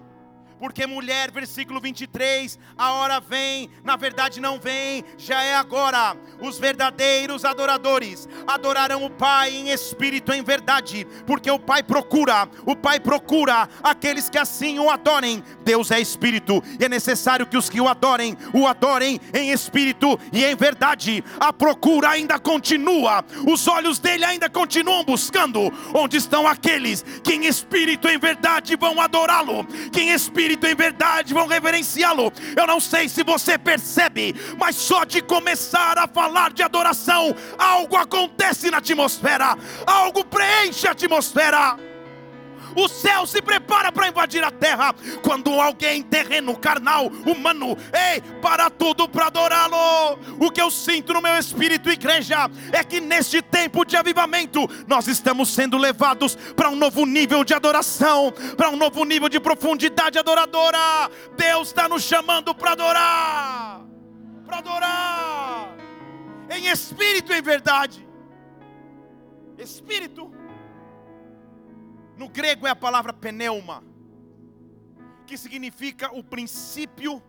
porque 0.59 0.85
mulher, 0.85 1.31
versículo 1.31 1.79
23, 1.79 2.59
a 2.77 2.91
hora 2.93 3.19
vem, 3.19 3.69
na 3.83 3.95
verdade 3.95 4.41
não 4.41 4.59
vem, 4.59 5.03
já 5.17 5.41
é 5.41 5.55
agora. 5.55 6.17
Os 6.41 6.59
verdadeiros 6.59 7.45
adoradores 7.45 8.27
adorarão 8.45 9.05
o 9.05 9.09
Pai 9.09 9.55
em 9.55 9.69
espírito 9.69 10.33
em 10.33 10.43
verdade, 10.43 11.07
porque 11.25 11.49
o 11.49 11.57
Pai 11.57 11.81
procura, 11.81 12.47
o 12.65 12.75
Pai 12.75 12.99
procura 12.99 13.69
aqueles 13.81 14.29
que 14.29 14.37
assim 14.37 14.79
o 14.79 14.89
adorem. 14.89 15.43
Deus 15.63 15.91
é 15.91 15.99
espírito 15.99 16.61
e 16.79 16.83
é 16.83 16.89
necessário 16.89 17.47
que 17.47 17.57
os 17.57 17.69
que 17.69 17.79
o 17.79 17.87
adorem, 17.87 18.37
o 18.53 18.67
adorem 18.67 19.19
em 19.33 19.51
espírito 19.51 20.19
e 20.33 20.43
em 20.43 20.55
verdade. 20.55 21.23
A 21.39 21.53
procura 21.53 22.09
ainda 22.09 22.37
continua, 22.37 23.23
os 23.47 23.67
olhos 23.67 23.97
dele 23.99 24.25
ainda 24.25 24.49
continuam 24.49 25.03
buscando 25.03 25.71
onde 25.93 26.17
estão 26.17 26.47
aqueles 26.47 27.03
que 27.23 27.33
em 27.33 27.45
espírito 27.45 28.07
e 28.09 28.15
em 28.15 28.19
verdade 28.19 28.75
vão 28.75 28.99
adorá-lo, 28.99 29.65
que 29.91 30.01
em 30.01 30.11
espírito 30.11 30.48
espírito 30.49 30.65
em 30.65 30.75
verdade 30.75 31.33
vão 31.33 31.47
reverenciá-lo. 31.47 32.33
Eu 32.55 32.65
não 32.65 32.79
sei 32.79 33.07
se 33.07 33.23
você 33.23 33.57
percebe, 33.57 34.35
mas 34.57 34.75
só 34.75 35.03
de 35.03 35.21
começar 35.21 35.97
a 35.97 36.07
falar 36.07 36.51
de 36.51 36.63
adoração, 36.63 37.35
algo 37.57 37.95
acontece 37.95 38.71
na 38.71 38.77
atmosfera, 38.77 39.55
algo 39.85 40.23
preenche 40.25 40.87
a 40.87 40.91
atmosfera 40.91 41.77
o 42.75 42.87
céu 42.87 43.25
se 43.25 43.41
prepara 43.41 43.91
para 43.91 44.07
invadir 44.07 44.43
a 44.43 44.51
terra. 44.51 44.93
Quando 45.23 45.51
alguém 45.59 46.01
terreno 46.01 46.57
carnal, 46.57 47.07
humano, 47.25 47.77
ei, 47.93 48.21
para 48.41 48.69
tudo 48.69 49.07
para 49.07 49.27
adorá-lo. 49.27 50.19
O 50.39 50.51
que 50.51 50.61
eu 50.61 50.71
sinto 50.71 51.13
no 51.13 51.21
meu 51.21 51.37
espírito, 51.37 51.89
igreja, 51.89 52.49
é 52.71 52.83
que 52.83 52.99
neste 52.99 53.41
tempo 53.41 53.85
de 53.85 53.95
avivamento, 53.95 54.69
nós 54.87 55.07
estamos 55.07 55.49
sendo 55.49 55.77
levados 55.77 56.35
para 56.55 56.69
um 56.69 56.75
novo 56.75 57.05
nível 57.05 57.43
de 57.43 57.53
adoração, 57.53 58.33
para 58.55 58.69
um 58.69 58.75
novo 58.75 59.03
nível 59.03 59.29
de 59.29 59.39
profundidade 59.39 60.17
adoradora. 60.17 61.09
Deus 61.37 61.69
está 61.69 61.87
nos 61.87 62.03
chamando 62.03 62.53
para 62.53 62.71
adorar, 62.71 63.81
para 64.45 64.57
adorar, 64.57 65.75
em 66.49 66.67
espírito 66.67 67.31
e 67.31 67.37
em 67.37 67.41
verdade. 67.41 68.07
Espírito 69.57 70.38
no 72.19 72.27
grego 72.27 72.67
é 72.67 72.69
a 72.69 72.75
palavra 72.75 73.13
pneuma, 73.13 73.81
que 75.25 75.37
significa 75.37 76.13
o 76.13 76.21
princípio 76.21 77.23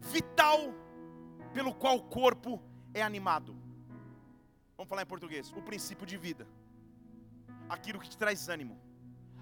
vital 0.00 0.74
pelo 1.54 1.72
qual 1.72 1.96
o 1.96 2.02
corpo 2.02 2.60
é 2.92 3.00
animado. 3.00 3.56
Vamos 4.76 4.88
falar 4.88 5.02
em 5.02 5.06
português: 5.06 5.52
o 5.52 5.62
princípio 5.62 6.04
de 6.04 6.16
vida, 6.16 6.44
aquilo 7.68 8.00
que 8.00 8.10
te 8.10 8.18
traz 8.18 8.48
ânimo, 8.48 8.76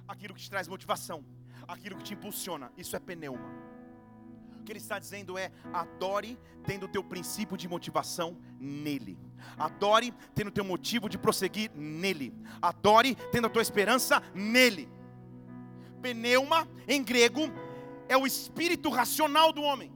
aquilo 0.06 0.34
que 0.34 0.42
te 0.42 0.50
traz 0.50 0.68
motivação, 0.68 1.24
aquilo 1.66 1.96
que 1.96 2.04
te 2.04 2.12
impulsiona. 2.12 2.70
Isso 2.76 2.94
é 2.94 2.98
pneuma. 2.98 3.67
Que 4.68 4.72
ele 4.72 4.80
está 4.80 4.98
dizendo 4.98 5.38
é: 5.38 5.50
adore 5.72 6.38
tendo 6.62 6.84
o 6.84 6.88
teu 6.88 7.02
princípio 7.02 7.56
de 7.56 7.66
motivação 7.66 8.36
nele. 8.60 9.18
Adore 9.56 10.12
tendo 10.34 10.48
o 10.48 10.50
teu 10.50 10.62
motivo 10.62 11.08
de 11.08 11.16
prosseguir 11.16 11.70
nele. 11.74 12.34
Adore 12.60 13.14
tendo 13.32 13.46
a 13.46 13.48
tua 13.48 13.62
esperança 13.62 14.22
nele. 14.34 14.86
Pneuma, 16.02 16.68
em 16.86 17.02
grego, 17.02 17.50
é 18.10 18.14
o 18.14 18.26
espírito 18.26 18.90
racional 18.90 19.54
do 19.54 19.62
homem. 19.62 19.90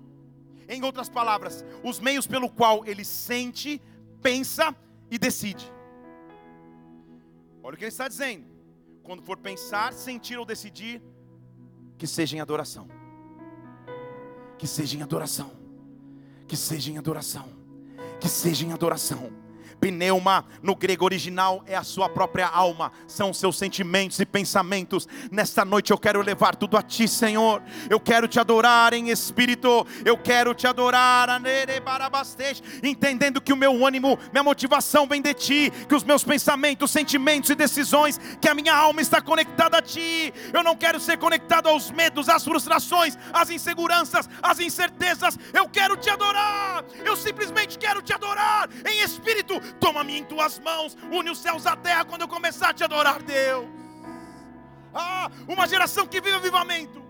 Em 0.66 0.82
outras 0.82 1.10
palavras, 1.10 1.62
os 1.84 2.00
meios 2.00 2.26
pelo 2.26 2.48
qual 2.48 2.82
ele 2.86 3.04
sente, 3.04 3.78
pensa 4.22 4.74
e 5.10 5.18
decide. 5.18 5.70
Olha 7.62 7.74
o 7.74 7.76
que 7.76 7.84
ele 7.84 7.90
está 7.90 8.08
dizendo. 8.08 8.46
Quando 9.02 9.22
for 9.22 9.36
pensar, 9.36 9.92
sentir 9.92 10.38
ou 10.38 10.46
decidir, 10.46 11.02
que 11.98 12.06
seja 12.06 12.38
em 12.38 12.40
adoração. 12.40 13.01
Que 14.62 14.68
seja 14.68 14.96
em 14.96 15.02
adoração. 15.02 15.50
Que 16.46 16.56
seja 16.56 16.92
em 16.92 16.96
adoração 16.96 17.62
que 18.22 18.28
seja 18.28 18.64
em 18.64 18.72
adoração. 18.72 19.32
Pneuma 19.82 20.44
no 20.62 20.76
grego 20.76 21.04
original 21.04 21.64
é 21.66 21.74
a 21.74 21.82
sua 21.82 22.08
própria 22.08 22.46
alma, 22.46 22.92
são 23.08 23.34
seus 23.34 23.58
sentimentos 23.58 24.20
e 24.20 24.24
pensamentos. 24.24 25.08
Nesta 25.28 25.64
noite 25.64 25.90
eu 25.90 25.98
quero 25.98 26.22
levar 26.22 26.54
tudo 26.54 26.76
a 26.76 26.82
ti, 26.82 27.08
Senhor. 27.08 27.60
Eu 27.90 27.98
quero 27.98 28.28
te 28.28 28.38
adorar 28.38 28.94
em 28.94 29.10
espírito, 29.10 29.84
eu 30.04 30.16
quero 30.16 30.54
te 30.54 30.68
adorar, 30.68 31.28
entendendo 32.80 33.40
que 33.40 33.52
o 33.52 33.56
meu 33.56 33.84
ânimo, 33.84 34.16
minha 34.30 34.44
motivação 34.44 35.04
vem 35.04 35.20
de 35.20 35.34
ti, 35.34 35.72
que 35.88 35.96
os 35.96 36.04
meus 36.04 36.22
pensamentos, 36.22 36.92
sentimentos 36.92 37.50
e 37.50 37.56
decisões, 37.56 38.20
que 38.40 38.48
a 38.48 38.54
minha 38.54 38.74
alma 38.74 39.02
está 39.02 39.20
conectada 39.20 39.78
a 39.78 39.82
ti. 39.82 40.32
Eu 40.52 40.62
não 40.62 40.76
quero 40.76 41.00
ser 41.00 41.18
conectado 41.18 41.68
aos 41.68 41.90
medos, 41.90 42.28
às 42.28 42.44
frustrações, 42.44 43.18
às 43.32 43.50
inseguranças, 43.50 44.30
às 44.40 44.60
incertezas. 44.60 45.36
Eu 45.52 45.68
quero 45.68 45.96
te 45.96 46.08
adorar, 46.08 46.84
eu 47.04 47.16
simplesmente 47.16 47.76
quero 47.76 48.00
te 48.00 48.12
adorar 48.12 48.68
em 48.86 49.00
espírito 49.00 49.60
Toma-me 49.80 50.18
em 50.18 50.24
tuas 50.24 50.58
mãos, 50.58 50.96
une 51.10 51.30
os 51.30 51.38
céus 51.38 51.66
à 51.66 51.76
terra 51.76 52.04
quando 52.04 52.22
eu 52.22 52.28
começar 52.28 52.70
a 52.70 52.74
te 52.74 52.84
adorar, 52.84 53.22
Deus. 53.22 53.66
Ah, 54.94 55.30
uma 55.48 55.66
geração 55.66 56.06
que 56.06 56.20
vive 56.20 56.36
avivamento, 56.36 57.02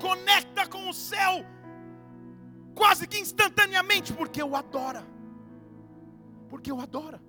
conecta 0.00 0.66
com 0.66 0.88
o 0.88 0.92
céu, 0.92 1.44
quase 2.74 3.06
que 3.06 3.18
instantaneamente, 3.18 4.12
porque 4.12 4.42
o 4.42 4.54
adora. 4.54 5.06
Porque 6.48 6.70
o 6.70 6.80
adora. 6.80 7.20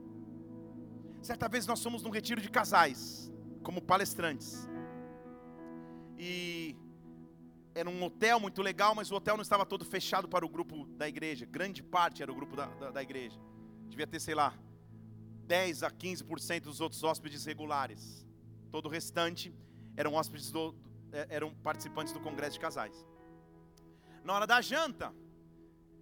Certa 1.22 1.48
vez 1.48 1.66
nós 1.66 1.82
fomos 1.82 2.04
num 2.04 2.10
retiro 2.10 2.42
de 2.42 2.50
casais, 2.50 3.32
como 3.64 3.82
palestrantes. 3.82 4.68
E 6.18 6.76
era 7.74 7.90
um 7.90 8.04
hotel 8.04 8.40
muito 8.40 8.62
legal, 8.62 8.94
mas 8.94 9.12
o 9.12 9.16
hotel 9.16 9.38
não 9.38 9.44
estava 9.44 9.66
todo 9.66 9.86
fechado 9.86 10.28
para 10.28 10.46
o 10.46 10.50
grupo 10.50 10.86
da 10.98 11.08
igreja. 11.08 11.46
Grande 11.46 11.82
parte 11.82 12.22
era 12.22 12.32
o 12.32 12.36
grupo 12.36 12.56
da, 12.56 12.66
da, 12.66 12.92
da 12.92 13.02
igreja 13.02 13.40
devia 13.92 14.08
ter, 14.08 14.20
sei 14.20 14.34
lá, 14.34 14.58
10 15.46 15.84
a 15.84 15.92
15% 15.92 16.62
dos 16.62 16.82
outros 16.82 17.04
hóspedes 17.04 17.46
regulares. 17.46 18.26
Todo 18.72 18.86
o 18.88 18.90
restante 18.90 19.54
eram 19.96 20.14
hóspedes 20.14 20.52
do, 20.52 20.74
é, 21.12 21.28
eram 21.30 21.54
participantes 21.56 22.14
do 22.14 22.20
congresso 22.20 22.54
de 22.54 22.60
casais. 22.60 23.06
Na 24.24 24.34
hora 24.34 24.48
da 24.48 24.62
janta, 24.62 25.14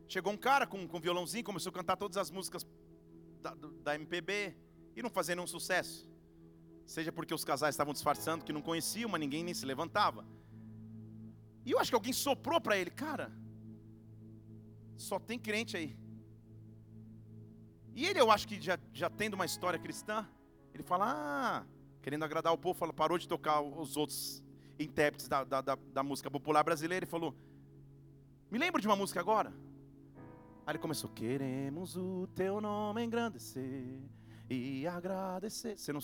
chegou 0.07 0.31
um 0.31 0.37
cara 0.37 0.67
com, 0.67 0.87
com 0.87 0.99
violãozinho, 0.99 1.43
começou 1.43 1.71
a 1.71 1.73
cantar 1.73 1.97
todas 1.97 2.17
as 2.17 2.29
músicas 2.29 2.65
da, 3.41 3.55
da 3.83 3.95
MPB 3.95 4.55
e 4.95 5.01
não 5.01 5.09
fazendo 5.09 5.41
um 5.41 5.47
sucesso. 5.47 6.07
Seja 6.85 7.11
porque 7.11 7.33
os 7.33 7.43
casais 7.43 7.73
estavam 7.75 7.93
disfarçando 7.93 8.45
que 8.45 8.53
não 8.53 8.61
conheciam, 8.61 9.09
mas 9.09 9.19
ninguém 9.19 9.43
nem 9.43 9.53
se 9.53 9.65
levantava. 9.65 10.25
E 11.65 11.71
eu 11.71 11.79
acho 11.79 11.91
que 11.91 11.95
alguém 11.95 12.13
soprou 12.13 12.59
para 12.59 12.77
ele, 12.77 12.89
cara. 12.89 13.31
Só 14.97 15.19
tem 15.19 15.39
crente 15.39 15.77
aí. 15.77 15.95
E 17.95 18.05
ele, 18.05 18.19
eu 18.19 18.31
acho 18.31 18.47
que 18.47 18.59
já, 18.61 18.77
já 18.93 19.09
tendo 19.09 19.33
uma 19.33 19.45
história 19.45 19.79
cristã, 19.79 20.27
ele 20.73 20.83
fala, 20.83 21.05
ah, 21.07 21.65
querendo 22.01 22.23
agradar 22.23 22.53
o 22.53 22.57
povo, 22.57 22.77
fala, 22.77 22.93
parou 22.93 23.17
de 23.17 23.27
tocar 23.27 23.61
os 23.61 23.97
outros 23.97 24.43
intérpretes 24.79 25.27
da, 25.27 25.43
da, 25.43 25.61
da, 25.61 25.75
da 25.75 26.03
música 26.03 26.31
popular 26.31 26.63
brasileira 26.63 27.05
e 27.05 27.07
falou, 27.07 27.35
me 28.49 28.57
lembro 28.57 28.81
de 28.81 28.87
uma 28.87 28.95
música 28.95 29.19
agora? 29.19 29.53
Aí 30.65 30.73
ele 30.73 30.79
começou, 30.79 31.09
queremos 31.09 31.97
o 31.97 32.27
teu 32.35 32.61
nome 32.61 33.03
engrandecer 33.03 33.99
e 34.49 34.87
agradecer. 34.87 35.77
Você 35.77 35.91
não, 35.91 35.99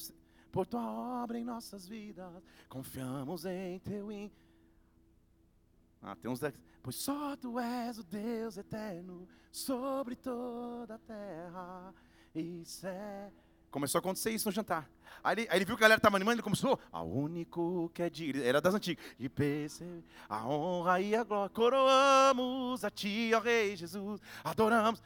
por 0.52 0.66
tua 0.66 1.22
obra 1.24 1.40
em 1.40 1.44
nossas 1.44 1.88
vidas, 1.88 2.32
confiamos 2.68 3.46
em 3.46 3.80
teu 3.80 4.12
in... 4.12 4.32
Ah, 6.08 6.16
tem 6.16 6.30
uns 6.30 6.40
Pois 6.84 6.98
só 6.98 7.36
tu 7.36 7.60
és 7.60 7.98
o 7.98 8.04
Deus 8.04 8.58
eterno 8.58 9.28
sobre 9.52 10.16
toda 10.16 10.94
a 10.94 11.00
terra. 11.00 11.96
Isso 12.36 12.86
é. 12.86 13.32
Começou 13.72 13.98
a 13.98 14.02
acontecer 14.02 14.30
isso 14.30 14.48
no 14.48 14.52
jantar. 14.52 14.88
Aí 15.24 15.34
ele, 15.34 15.48
aí 15.50 15.58
ele 15.58 15.66
viu 15.66 15.76
que 15.76 15.82
a 15.82 15.86
galera 15.86 15.98
estava 15.98 16.16
animando, 16.16 16.36
ele 16.36 16.44
começou, 16.44 16.80
a 16.92 17.02
único 17.02 17.90
que 17.90 18.04
é 18.04 18.10
digno, 18.10 18.44
era 18.44 18.62
das 18.62 18.76
antigas, 18.76 19.04
e 19.18 19.28
perceber 19.28 20.04
a 20.30 20.48
honra 20.48 21.02
e 21.02 21.16
a 21.16 21.24
glória, 21.24 21.50
coroamos 21.50 22.86
a 22.86 22.92
ti, 22.92 23.32
ó 23.34 23.40
Rei 23.40 23.76
Jesus, 23.76 24.22
adoramos. 24.44 25.02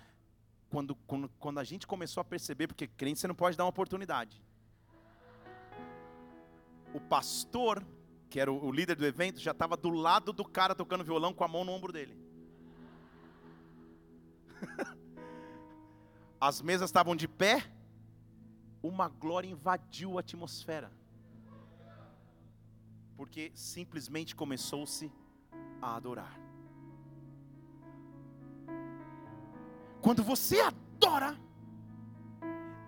Quando, 0.70 0.96
quando, 1.08 1.30
quando 1.40 1.60
a 1.60 1.64
gente 1.64 1.88
começou 1.88 2.20
a 2.20 2.26
perceber, 2.26 2.68
porque 2.68 2.88
crente 2.88 3.20
você 3.20 3.28
não 3.28 3.34
pode 3.34 3.56
dar 3.56 3.64
uma 3.64 3.70
oportunidade. 3.70 4.44
O 6.94 7.00
pastor 7.00 7.84
que 8.30 8.40
era 8.40 8.52
o 8.52 8.72
líder 8.72 8.96
do 8.96 9.06
evento, 9.06 9.40
já 9.40 9.52
estava 9.52 9.76
do 9.76 9.90
lado 9.90 10.32
do 10.32 10.46
cara 10.46 10.76
tocando 10.76 11.04
violão 11.04 11.34
com 11.34 11.44
a 11.44 11.48
mão 11.48 11.66
no 11.66 11.72
ombro 11.72 11.92
dele. 11.92 12.16
As 16.40 16.62
mesas 16.62 16.90
estavam 16.90 17.16
de 17.16 17.28
pé, 17.28 17.64
uma 18.84 19.10
glória 19.10 19.50
invadiu 19.50 20.18
a 20.18 20.20
atmosfera. 20.22 20.92
Porque 23.18 23.52
simplesmente 23.56 24.36
começou-se 24.36 25.12
a 25.82 25.96
adorar. 25.96 26.40
Quando 30.02 30.24
você 30.24 30.62
adora, 30.62 31.36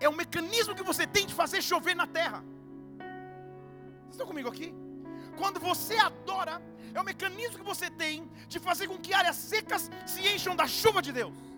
é 0.00 0.08
o 0.08 0.16
mecanismo 0.16 0.74
que 0.74 0.82
você 0.82 1.06
tem 1.06 1.26
de 1.26 1.34
fazer 1.34 1.60
chover 1.60 1.94
na 1.94 2.06
terra. 2.06 2.42
Vocês 4.02 4.12
estão 4.12 4.26
comigo 4.26 4.48
aqui? 4.48 4.81
Quando 5.36 5.58
você 5.60 5.96
adora, 5.96 6.62
é 6.94 7.00
o 7.00 7.04
mecanismo 7.04 7.58
que 7.58 7.64
você 7.64 7.90
tem 7.90 8.28
de 8.48 8.58
fazer 8.58 8.86
com 8.88 8.98
que 8.98 9.14
áreas 9.14 9.36
secas 9.36 9.90
se 10.06 10.20
encham 10.28 10.54
da 10.54 10.66
chuva 10.66 11.00
de 11.00 11.12
Deus. 11.12 11.51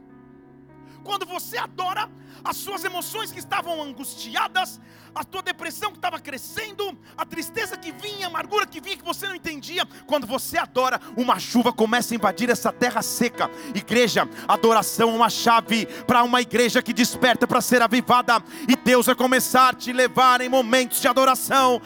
Quando 1.05 1.27
você 1.27 1.59
adora, 1.59 2.11
as 2.43 2.57
suas 2.57 2.83
emoções 2.83 3.31
que 3.31 3.39
estavam 3.39 3.83
angustiadas, 3.83 4.81
a 5.15 5.23
tua 5.23 5.43
depressão 5.43 5.91
que 5.91 5.99
estava 5.99 6.19
crescendo, 6.19 6.99
a 7.17 7.25
tristeza 7.25 7.77
que 7.77 7.93
vinha, 7.93 8.27
a 8.27 8.31
amargura 8.31 8.67
que 8.67 8.81
vinha 8.81 8.97
que 8.97 9.05
você 9.05 9.29
não 9.29 9.35
entendia, 9.35 9.87
quando 10.07 10.27
você 10.27 10.59
adora, 10.59 11.01
uma 11.17 11.39
chuva 11.39 11.73
começa 11.73 12.15
a 12.15 12.17
invadir 12.17 12.51
essa 12.51 12.73
terra 12.73 13.03
seca. 13.03 13.51
Igreja, 13.75 14.29
adoração 14.49 15.11
é 15.11 15.15
uma 15.15 15.31
chave 15.31 15.87
para 16.07 16.25
uma 16.25 16.41
igreja 16.41 16.83
que 16.83 16.93
desperta 16.93 17.47
para 17.47 17.61
ser 17.61 17.83
avivada, 17.83 18.43
e 18.69 18.75
Deus 18.75 19.07
vai 19.07 19.15
começar 19.15 19.69
a 19.69 19.75
te 19.75 19.93
levar 19.93 20.41
em 20.41 20.49
momentos 20.49 21.01
de 21.01 21.07
adoração. 21.07 21.81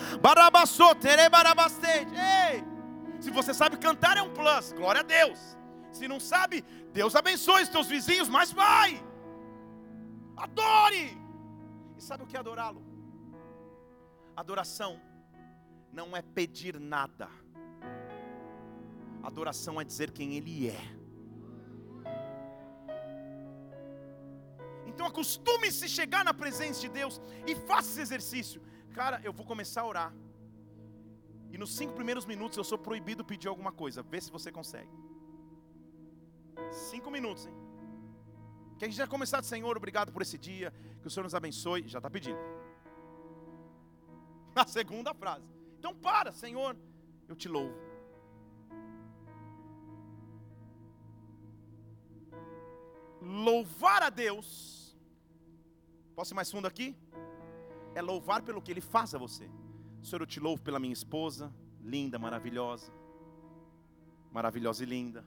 Ei! 2.52 2.64
Se 3.20 3.30
você 3.30 3.52
sabe 3.52 3.76
cantar 3.76 4.16
é 4.16 4.22
um 4.22 4.30
plus, 4.30 4.72
glória 4.72 5.00
a 5.00 5.04
Deus. 5.04 5.38
Se 5.90 6.06
não 6.06 6.20
sabe, 6.20 6.64
Deus 6.92 7.16
abençoe 7.16 7.62
os 7.62 7.68
teus 7.68 7.88
vizinhos, 7.88 8.28
mas 8.28 8.52
vai. 8.52 9.02
Adore! 10.38 11.16
E 11.96 12.02
sabe 12.02 12.22
o 12.22 12.26
que 12.26 12.36
é 12.36 12.40
adorá-lo? 12.40 12.82
Adoração 14.36 15.00
não 15.92 16.16
é 16.16 16.22
pedir 16.22 16.78
nada. 16.78 17.28
Adoração 19.22 19.80
é 19.80 19.84
dizer 19.84 20.12
quem 20.12 20.36
Ele 20.36 20.68
é. 20.68 20.80
Então 24.86 25.06
acostume-se 25.06 25.88
chegar 25.88 26.24
na 26.24 26.32
presença 26.32 26.80
de 26.80 26.88
Deus 26.88 27.20
e 27.46 27.54
faça 27.54 27.90
esse 27.90 28.00
exercício. 28.00 28.62
Cara, 28.92 29.20
eu 29.24 29.32
vou 29.32 29.44
começar 29.44 29.82
a 29.82 29.86
orar. 29.86 30.14
E 31.50 31.58
nos 31.58 31.74
cinco 31.76 31.94
primeiros 31.94 32.26
minutos 32.26 32.58
eu 32.58 32.64
sou 32.64 32.78
proibido 32.78 33.24
pedir 33.24 33.48
alguma 33.48 33.72
coisa. 33.72 34.02
Vê 34.02 34.20
se 34.20 34.30
você 34.30 34.52
consegue. 34.52 34.90
Cinco 36.70 37.10
minutos, 37.10 37.46
hein? 37.46 37.67
Que 38.78 38.84
a 38.84 38.88
gente 38.88 38.96
já 38.96 39.08
começar, 39.08 39.42
Senhor, 39.42 39.76
obrigado 39.76 40.12
por 40.12 40.22
esse 40.22 40.38
dia, 40.38 40.72
que 41.00 41.08
o 41.08 41.10
Senhor 41.10 41.24
nos 41.24 41.34
abençoe. 41.34 41.88
Já 41.88 41.98
está 41.98 42.08
pedindo. 42.08 42.38
A 44.54 44.64
segunda 44.66 45.12
frase. 45.12 45.44
Então 45.78 45.92
para, 45.94 46.32
Senhor, 46.32 46.76
eu 47.28 47.34
te 47.34 47.48
louvo. 47.48 47.74
Louvar 53.20 54.02
a 54.02 54.10
Deus. 54.10 54.96
Posso 56.14 56.32
ir 56.32 56.36
mais 56.36 56.50
fundo 56.50 56.66
aqui? 56.66 56.96
É 57.94 58.00
louvar 58.00 58.42
pelo 58.42 58.62
que 58.62 58.70
Ele 58.70 58.80
faz 58.80 59.14
a 59.14 59.18
você. 59.18 59.50
Senhor, 60.02 60.22
eu 60.22 60.26
te 60.26 60.40
louvo 60.40 60.62
pela 60.62 60.78
minha 60.78 60.92
esposa, 60.92 61.52
linda, 61.82 62.18
maravilhosa. 62.18 62.92
Maravilhosa 64.32 64.84
e 64.84 64.86
linda. 64.86 65.24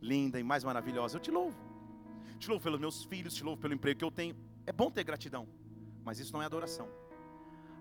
Linda 0.00 0.38
e 0.38 0.44
mais 0.44 0.62
maravilhosa. 0.62 1.16
Eu 1.16 1.20
te 1.20 1.30
louvo 1.32 1.67
te 2.38 2.48
louvo 2.48 2.62
pelos 2.62 2.80
meus 2.80 3.04
filhos, 3.04 3.34
te 3.34 3.44
louvo 3.44 3.60
pelo 3.60 3.74
emprego 3.74 3.98
que 3.98 4.04
eu 4.04 4.10
tenho. 4.10 4.36
É 4.66 4.72
bom 4.72 4.90
ter 4.90 5.04
gratidão, 5.04 5.46
mas 6.04 6.18
isso 6.18 6.32
não 6.32 6.42
é 6.42 6.46
adoração. 6.46 6.88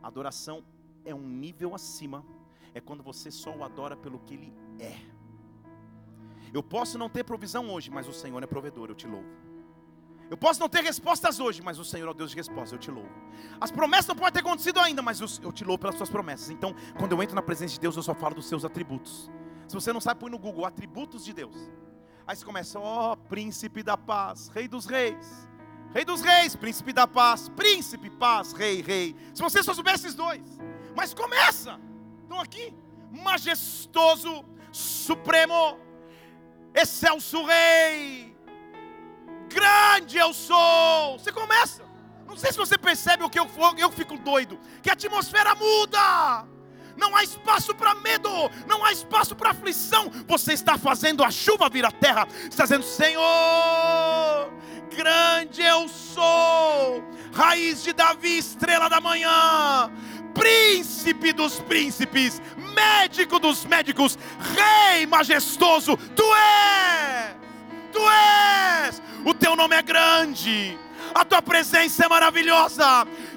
Adoração 0.01 0.63
é 1.05 1.13
um 1.13 1.27
nível 1.27 1.75
acima, 1.75 2.25
é 2.73 2.81
quando 2.81 3.03
você 3.03 3.31
só 3.31 3.55
o 3.55 3.63
adora 3.63 3.95
pelo 3.95 4.19
que 4.19 4.33
ele 4.33 4.53
é. 4.79 4.97
Eu 6.53 6.63
posso 6.63 6.97
não 6.97 7.09
ter 7.09 7.23
provisão 7.23 7.69
hoje, 7.69 7.91
mas 7.91 8.07
o 8.07 8.13
Senhor 8.13 8.41
é 8.41 8.47
provedor, 8.47 8.89
eu 8.89 8.95
te 8.95 9.07
louvo. 9.07 9.27
Eu 10.29 10.37
posso 10.37 10.59
não 10.59 10.67
ter 10.67 10.83
respostas 10.83 11.39
hoje, 11.39 11.61
mas 11.61 11.79
o 11.79 11.85
Senhor 11.85 12.07
é 12.07 12.11
o 12.11 12.13
Deus 12.13 12.31
de 12.31 12.35
respostas, 12.35 12.73
eu 12.73 12.77
te 12.77 12.91
louvo. 12.91 13.09
As 13.61 13.71
promessas 13.71 14.07
não 14.07 14.15
podem 14.15 14.33
ter 14.33 14.39
acontecido 14.39 14.79
ainda, 14.79 15.01
mas 15.01 15.19
eu 15.19 15.51
te 15.51 15.63
louvo 15.63 15.79
pelas 15.79 15.95
suas 15.95 16.09
promessas. 16.09 16.49
Então, 16.49 16.75
quando 16.97 17.13
eu 17.13 17.23
entro 17.23 17.35
na 17.35 17.41
presença 17.41 17.73
de 17.73 17.79
Deus, 17.79 17.95
eu 17.95 18.03
só 18.03 18.13
falo 18.13 18.35
dos 18.35 18.47
seus 18.47 18.65
atributos. 18.65 19.31
Se 19.67 19.75
você 19.75 19.93
não 19.93 20.01
sabe, 20.01 20.19
põe 20.19 20.29
no 20.29 20.37
Google 20.37 20.65
atributos 20.65 21.23
de 21.23 21.33
Deus. 21.33 21.55
Aí 22.27 22.35
você 22.35 22.43
começa, 22.43 22.77
ó, 22.77 23.13
oh, 23.13 23.17
príncipe 23.17 23.81
da 23.81 23.95
paz, 23.95 24.49
rei 24.49 24.67
dos 24.67 24.85
reis. 24.85 25.47
Rei 25.93 26.03
dos 26.03 26.21
reis, 26.21 26.57
príncipe 26.57 26.91
da 26.91 27.07
paz, 27.07 27.47
príncipe, 27.47 28.09
paz, 28.09 28.51
rei, 28.51 28.81
rei. 28.81 29.15
Se 29.33 29.41
você 29.41 29.63
só 29.63 29.73
soubesse 29.73 30.07
esses 30.07 30.13
dois. 30.15 30.41
Mas 30.93 31.13
começa. 31.13 31.79
Estão 32.23 32.41
aqui. 32.41 32.73
Majestoso, 33.09 34.43
supremo, 34.73 35.79
excelso 36.75 37.45
rei. 37.45 38.35
Grande 39.47 40.17
eu 40.17 40.33
sou. 40.33 41.17
Você 41.17 41.31
começa. 41.31 41.81
Não 42.27 42.35
sei 42.35 42.51
se 42.51 42.57
você 42.57 42.77
percebe 42.77 43.23
o 43.23 43.29
que 43.29 43.39
eu, 43.39 43.47
eu 43.77 43.89
fico 43.89 44.17
doido. 44.17 44.59
Que 44.83 44.89
a 44.89 44.93
atmosfera 44.93 45.55
muda 45.55 46.45
não 46.97 47.15
há 47.15 47.23
espaço 47.23 47.73
para 47.73 47.95
medo, 47.95 48.29
não 48.67 48.83
há 48.83 48.91
espaço 48.91 49.35
para 49.35 49.51
aflição. 49.51 50.11
Você 50.27 50.53
está 50.53 50.77
fazendo 50.77 51.23
a 51.23 51.31
chuva 51.31 51.69
vir 51.69 51.85
à 51.85 51.91
terra, 51.91 52.27
está 52.49 52.63
dizendo: 52.63 52.83
Senhor, 52.83 54.51
grande 54.95 55.61
eu 55.61 55.87
sou, 55.87 57.03
raiz 57.33 57.83
de 57.83 57.93
Davi, 57.93 58.39
estrela 58.39 58.89
da 58.89 58.99
manhã, 58.99 59.91
príncipe 60.33 61.31
dos 61.31 61.59
príncipes, 61.59 62.41
médico 62.75 63.39
dos 63.39 63.63
médicos, 63.63 64.17
rei 64.55 65.05
majestoso, 65.05 65.95
tu 66.15 66.23
és, 66.23 67.35
tu 67.93 67.99
és, 68.09 69.01
o 69.23 69.33
teu 69.33 69.55
nome 69.55 69.75
é 69.75 69.81
grande 69.81 70.77
a 71.17 71.25
tua 71.25 71.41
presença 71.41 72.05
é 72.05 72.09
maravilhosa, 72.09 72.85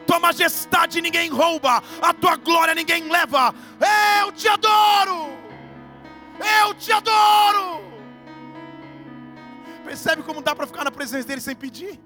tua 0.06 0.20
majestade 0.20 1.00
ninguém 1.00 1.30
rouba, 1.30 1.82
a 2.02 2.12
tua 2.12 2.36
glória 2.36 2.74
ninguém 2.74 3.10
leva. 3.10 3.54
Eu 4.20 4.30
te 4.32 4.48
adoro, 4.48 5.30
eu 6.62 6.74
te 6.74 6.92
adoro. 6.92 7.80
Percebe 9.84 10.22
como 10.22 10.42
dá 10.42 10.54
para 10.54 10.66
ficar 10.66 10.84
na 10.84 10.90
presença 10.90 11.26
dele 11.26 11.40
sem 11.40 11.56
pedir? 11.56 11.98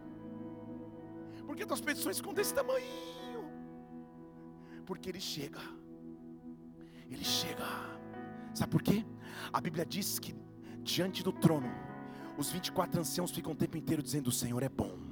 Porque 1.47 1.67
tuas 1.67 1.81
petições 1.81 2.17
ficam 2.17 2.33
desse 2.33 2.55
tamanho. 2.55 3.45
Porque 4.87 5.09
ele 5.09 5.21
chega, 5.21 5.61
ele 7.11 7.25
chega. 7.25 7.67
Sabe 8.55 8.71
por 8.71 8.83
quê? 8.83 9.05
A 9.53 9.61
Bíblia 9.61 9.85
diz 9.85 10.19
que 10.19 10.35
diante 10.83 11.23
do 11.23 11.33
trono, 11.33 11.73
os 12.39 12.51
24 12.51 13.01
anciãos 13.01 13.31
ficam 13.31 13.53
o 13.53 13.57
tempo 13.57 13.77
inteiro 13.77 14.03
dizendo: 14.03 14.29
O 14.29 14.33
Senhor 14.33 14.63
é 14.63 14.69
bom 14.69 15.04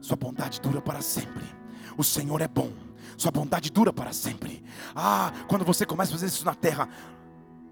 sua 0.00 0.16
bondade 0.16 0.60
dura 0.60 0.80
para 0.80 1.00
sempre. 1.00 1.44
O 1.96 2.04
Senhor 2.04 2.40
é 2.40 2.48
bom, 2.48 2.72
Sua 3.16 3.30
bondade 3.30 3.70
dura 3.70 3.92
para 3.92 4.12
sempre. 4.12 4.62
Ah, 4.94 5.32
quando 5.48 5.64
você 5.64 5.86
começa 5.86 6.10
a 6.10 6.14
fazer 6.14 6.26
isso 6.26 6.44
na 6.44 6.54
terra, 6.54 6.86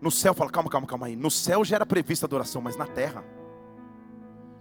no 0.01 0.11
céu, 0.11 0.33
fala, 0.33 0.51
calma, 0.51 0.71
calma, 0.71 0.87
calma 0.87 1.07
aí. 1.07 1.17
No 1.17 1.31
céu 1.31 1.63
já 1.65 1.77
era 1.77 1.85
prevista 1.85 2.25
adoração, 2.25 2.63
mas 2.63 2.77
na 2.77 2.87
terra. 2.87 3.23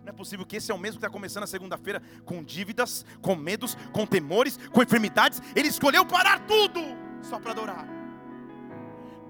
Não 0.03 0.09
é 0.09 0.11
possível 0.11 0.45
que 0.45 0.57
esse 0.57 0.71
é 0.71 0.75
o 0.75 0.77
mesmo 0.77 0.99
que 0.99 1.05
está 1.05 1.09
começando 1.09 1.43
a 1.43 1.47
segunda-feira 1.47 2.01
com 2.25 2.43
dívidas, 2.43 3.05
com 3.21 3.35
medos, 3.35 3.77
com 3.93 4.05
temores, 4.05 4.59
com 4.71 4.83
enfermidades. 4.83 5.41
Ele 5.55 5.69
escolheu 5.69 6.05
parar 6.05 6.45
tudo 6.45 6.81
só 7.21 7.39
para 7.39 7.51
adorar. 7.51 8.02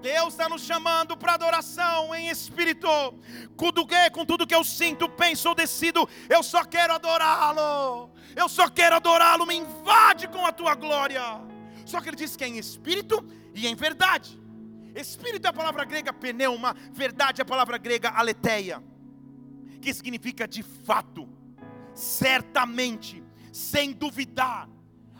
Deus 0.04 0.34
está 0.34 0.50
nos 0.50 0.60
chamando 0.60 1.16
para 1.16 1.32
adoração 1.32 2.14
em 2.14 2.28
espírito. 2.28 2.86
Com 3.56 3.72
tudo, 3.72 3.86
que, 3.86 4.10
com 4.10 4.26
tudo 4.26 4.46
que 4.46 4.54
eu 4.54 4.62
sinto, 4.62 5.08
penso 5.08 5.48
ou 5.48 5.54
decido, 5.54 6.06
eu 6.28 6.42
só 6.42 6.62
quero 6.62 6.92
adorá-lo. 6.92 8.10
Eu 8.36 8.46
só 8.46 8.68
quero 8.68 8.96
adorá-lo. 8.96 9.46
Me 9.46 9.56
invade 9.56 10.28
com 10.28 10.44
a 10.44 10.52
tua 10.52 10.74
glória. 10.74 11.22
Só 11.86 12.02
que 12.02 12.10
ele 12.10 12.18
diz 12.18 12.36
que 12.36 12.44
é 12.44 12.48
em 12.48 12.58
espírito 12.58 13.26
e 13.54 13.66
em 13.66 13.74
verdade. 13.74 14.38
Espírito 14.94 15.46
é 15.46 15.48
a 15.48 15.54
palavra 15.54 15.86
grega 15.86 16.12
pneuma, 16.12 16.76
verdade 16.92 17.40
é 17.40 17.42
a 17.42 17.46
palavra 17.46 17.78
grega 17.78 18.10
aletheia, 18.10 18.84
que 19.80 19.92
significa 19.92 20.46
de 20.46 20.62
fato, 20.62 21.26
certamente, 21.94 23.24
sem 23.50 23.90
duvidar. 23.90 24.68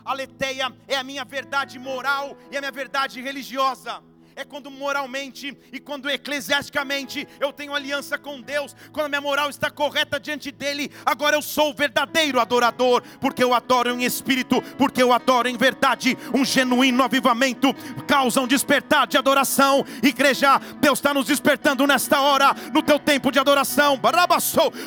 Aletheia 0.05 0.71
é 0.87 0.95
a 0.95 1.03
minha 1.03 1.25
verdade 1.25 1.79
moral 1.79 2.37
e 2.51 2.55
a 2.55 2.61
minha 2.61 2.71
verdade 2.71 3.19
religiosa 3.19 4.03
é 4.35 4.43
quando 4.43 4.69
moralmente 4.69 5.57
e 5.71 5.79
quando 5.79 6.09
eclesiasticamente 6.09 7.27
eu 7.39 7.53
tenho 7.53 7.73
aliança 7.73 8.17
com 8.17 8.41
Deus, 8.41 8.75
quando 8.91 9.05
a 9.05 9.09
minha 9.09 9.21
moral 9.21 9.49
está 9.49 9.71
correta 9.71 10.19
diante 10.19 10.51
dEle, 10.51 10.91
agora 11.05 11.37
eu 11.37 11.41
sou 11.41 11.71
o 11.71 11.73
verdadeiro 11.73 12.39
adorador, 12.39 13.01
porque 13.21 13.43
eu 13.43 13.53
adoro 13.53 13.89
em 13.91 14.03
espírito, 14.03 14.61
porque 14.77 15.01
eu 15.01 15.13
adoro 15.13 15.47
em 15.47 15.57
verdade, 15.57 16.17
um 16.33 16.43
genuíno 16.43 17.03
avivamento 17.03 17.73
causa 18.05 18.41
um 18.41 18.47
despertar 18.47 19.07
de 19.07 19.17
adoração. 19.17 19.85
Igreja, 20.03 20.59
Deus 20.79 20.99
está 20.99 21.13
nos 21.13 21.27
despertando 21.27 21.87
nesta 21.87 22.19
hora, 22.19 22.53
no 22.73 22.83
teu 22.83 22.99
tempo 22.99 23.31
de 23.31 23.39
adoração, 23.39 23.99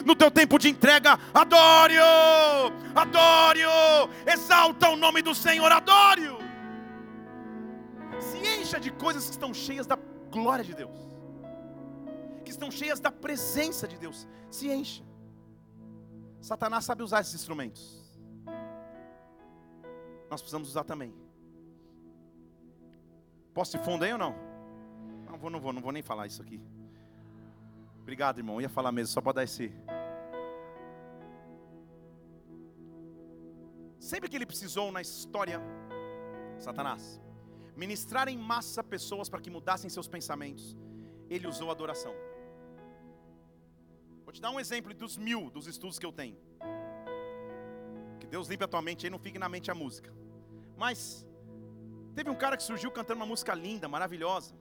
no 0.05 0.15
teu 0.15 0.31
tempo 0.31 0.59
de 0.59 0.69
entrega, 0.69 1.19
adore-o, 1.33 2.73
adore-o, 2.95 4.11
exalta 4.27 4.91
o 4.91 4.97
nome 4.97 5.23
do 5.23 5.35
Senhor, 5.35 5.71
adore-o. 5.73 6.48
Se 8.21 8.39
encha 8.39 8.81
de 8.81 8.91
coisas 8.91 9.25
que 9.25 9.33
estão 9.33 9.53
cheias 9.55 9.87
da 9.87 9.97
glória 10.31 10.65
de 10.65 10.75
Deus, 10.75 10.99
que 12.45 12.51
estão 12.51 12.71
cheias 12.71 13.01
da 13.01 13.11
presença 13.11 13.87
de 13.87 13.99
Deus. 13.99 14.27
Se 14.51 14.71
encha. 14.71 15.05
Satanás 16.41 16.85
sabe 16.85 17.03
usar 17.03 17.21
esses 17.21 17.35
instrumentos. 17.35 17.99
Nós 20.31 20.41
precisamos 20.41 20.69
usar 20.69 20.85
também. 20.85 21.15
Posso 23.55 23.77
ir 23.77 23.81
fundo 23.81 24.05
aí 24.05 24.13
ou 24.13 24.19
não? 24.19 24.35
Não 25.29 25.39
vou, 25.39 25.51
não 25.51 25.61
vou, 25.61 25.73
não 25.73 25.83
vou 25.83 25.93
nem 25.93 26.03
falar 26.03 26.27
isso 26.27 26.43
aqui. 26.43 26.61
Obrigado, 28.03 28.39
irmão. 28.39 28.57
Eu 28.57 28.63
ia 28.63 28.69
falar 28.69 28.93
mesmo, 28.93 29.13
só 29.13 29.21
para 29.21 29.33
dar 29.33 29.45
esse. 29.45 29.73
Sempre 33.99 34.29
que 34.29 34.37
ele 34.37 34.47
precisou 34.47 34.91
na 34.91 35.03
história, 35.03 35.61
Satanás, 36.59 37.21
ministrar 37.79 38.27
em 38.29 38.37
massa 38.37 38.83
pessoas 38.83 39.29
para 39.29 39.41
que 39.41 39.51
mudassem 39.57 39.89
seus 39.89 40.09
pensamentos, 40.09 40.77
ele 41.31 41.47
usou 41.47 41.71
adoração. 41.71 42.13
Vou 44.25 44.33
te 44.33 44.41
dar 44.41 44.51
um 44.51 44.59
exemplo 44.59 44.93
dos 44.93 45.17
mil 45.17 45.49
dos 45.49 45.67
estudos 45.69 45.99
que 45.99 46.05
eu 46.05 46.13
tenho. 46.13 46.37
Que 48.19 48.27
Deus 48.27 48.49
limpe 48.49 48.65
a 48.65 48.69
tua 48.69 48.83
mente 48.83 49.07
aí, 49.07 49.11
não 49.11 49.21
fique 49.27 49.39
na 49.39 49.49
mente 49.49 49.71
a 49.71 49.77
música. 49.77 50.13
Mas 50.77 51.25
teve 52.17 52.29
um 52.29 52.35
cara 52.35 52.57
que 52.57 52.65
surgiu 52.65 52.91
cantando 52.91 53.21
uma 53.21 53.27
música 53.27 53.55
linda, 53.55 53.87
maravilhosa. 53.89 54.55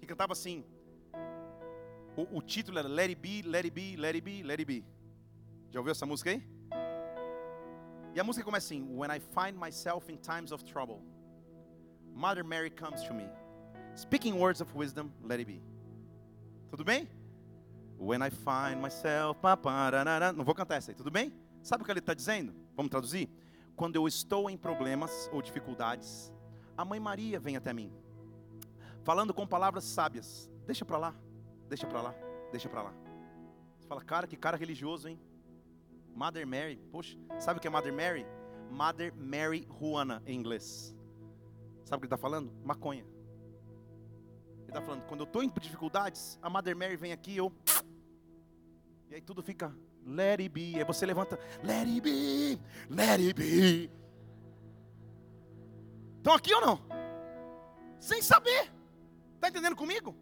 Que 0.00 0.06
cantava 0.06 0.32
assim. 0.32 0.64
O, 2.16 2.38
o 2.38 2.42
título 2.42 2.80
era 2.80 2.88
Let 2.88 3.10
It 3.10 3.20
Be, 3.20 3.42
Let 3.42 3.64
It 3.64 3.70
Be, 3.70 3.96
Let 3.96 4.14
It 4.16 4.20
Be, 4.20 4.42
Let 4.42 4.58
It 4.58 4.64
Be. 4.64 4.84
Já 5.70 5.78
ouviu 5.78 5.92
essa 5.92 6.04
música 6.04 6.30
aí? 6.30 6.42
E 8.12 8.18
a 8.18 8.24
música 8.24 8.44
começa 8.44 8.66
assim: 8.66 8.82
When 8.90 9.10
I 9.16 9.20
find 9.20 9.56
myself 9.56 10.10
in 10.12 10.16
times 10.16 10.50
of 10.50 10.64
trouble, 10.64 11.00
Mother 12.18 12.42
Mary 12.42 12.68
comes 12.68 13.04
to 13.04 13.14
me, 13.14 13.28
speaking 13.94 14.40
words 14.40 14.60
of 14.60 14.74
wisdom, 14.74 15.12
let 15.22 15.38
it 15.38 15.46
be. 15.46 15.62
Tudo 16.68 16.84
bem? 16.84 17.06
When 17.96 18.22
I 18.22 18.30
find 18.30 18.82
myself, 18.82 19.38
não 20.34 20.44
vou 20.44 20.52
cantar 20.52 20.78
essa 20.78 20.90
aí, 20.90 20.96
tudo 20.96 21.12
bem? 21.12 21.32
Sabe 21.62 21.82
o 21.82 21.86
que 21.86 21.92
ele 21.92 22.00
está 22.00 22.14
dizendo? 22.14 22.52
Vamos 22.74 22.90
traduzir? 22.90 23.30
Quando 23.76 23.94
eu 23.94 24.08
estou 24.08 24.50
em 24.50 24.56
problemas 24.56 25.30
ou 25.32 25.40
dificuldades, 25.40 26.32
a 26.76 26.84
mãe 26.84 26.98
Maria 26.98 27.38
vem 27.38 27.56
até 27.56 27.72
mim, 27.72 27.92
falando 29.04 29.32
com 29.32 29.46
palavras 29.46 29.84
sábias. 29.84 30.50
Deixa 30.66 30.84
para 30.84 30.98
lá, 30.98 31.14
deixa 31.68 31.86
para 31.86 32.02
lá, 32.02 32.14
deixa 32.50 32.68
para 32.68 32.82
lá. 32.82 32.94
Você 33.78 33.86
fala, 33.86 34.02
cara, 34.02 34.26
que 34.26 34.36
cara 34.36 34.56
religioso, 34.56 35.06
hein? 35.06 35.20
Mother 36.16 36.44
Mary, 36.48 36.82
poxa, 36.90 37.16
sabe 37.38 37.58
o 37.58 37.60
que 37.60 37.68
é 37.68 37.70
Mother 37.70 37.92
Mary? 37.92 38.26
Mother 38.72 39.14
Mary 39.14 39.68
Juana 39.78 40.20
em 40.26 40.36
inglês. 40.36 40.97
Sabe 41.88 41.96
o 41.96 42.00
que 42.00 42.04
ele 42.04 42.14
está 42.14 42.18
falando? 42.18 42.52
Maconha. 42.62 43.02
Ele 44.60 44.68
está 44.68 44.82
falando, 44.82 45.06
quando 45.06 45.20
eu 45.20 45.24
estou 45.24 45.42
em 45.42 45.48
dificuldades, 45.48 46.38
a 46.42 46.50
Mother 46.50 46.76
Mary 46.76 46.98
vem 46.98 47.12
aqui, 47.12 47.34
eu. 47.34 47.50
E 49.08 49.14
aí 49.14 49.22
tudo 49.22 49.42
fica, 49.42 49.74
let 50.04 50.38
it 50.38 50.50
be. 50.50 50.76
Aí 50.76 50.84
você 50.84 51.06
levanta, 51.06 51.38
let 51.64 51.88
it 51.88 52.02
be, 52.02 52.60
let 52.90 53.18
it 53.18 53.32
be. 53.32 53.90
Estão 56.18 56.34
aqui 56.34 56.52
ou 56.52 56.60
não? 56.60 56.78
Sem 57.98 58.20
saber. 58.20 58.70
Está 59.36 59.48
entendendo 59.48 59.74
comigo? 59.74 60.14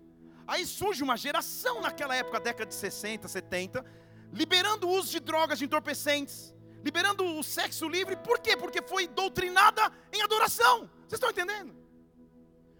Aí 0.46 0.64
surge 0.64 1.02
uma 1.02 1.16
geração 1.16 1.80
naquela 1.80 2.14
época, 2.14 2.38
década 2.38 2.66
de 2.66 2.76
60, 2.76 3.26
70, 3.26 3.84
liberando 4.32 4.86
o 4.86 4.92
uso 4.92 5.10
de 5.10 5.18
drogas, 5.18 5.58
de 5.58 5.64
entorpecentes, 5.64 6.54
liberando 6.84 7.24
o 7.24 7.42
sexo 7.42 7.88
livre, 7.88 8.14
por 8.18 8.38
quê? 8.38 8.56
Porque 8.56 8.80
foi 8.80 9.08
doutrinada 9.08 9.82
em 10.12 10.22
adoração. 10.22 10.88
Vocês 11.08 11.20
estão 11.20 11.30
entendendo? 11.30 11.85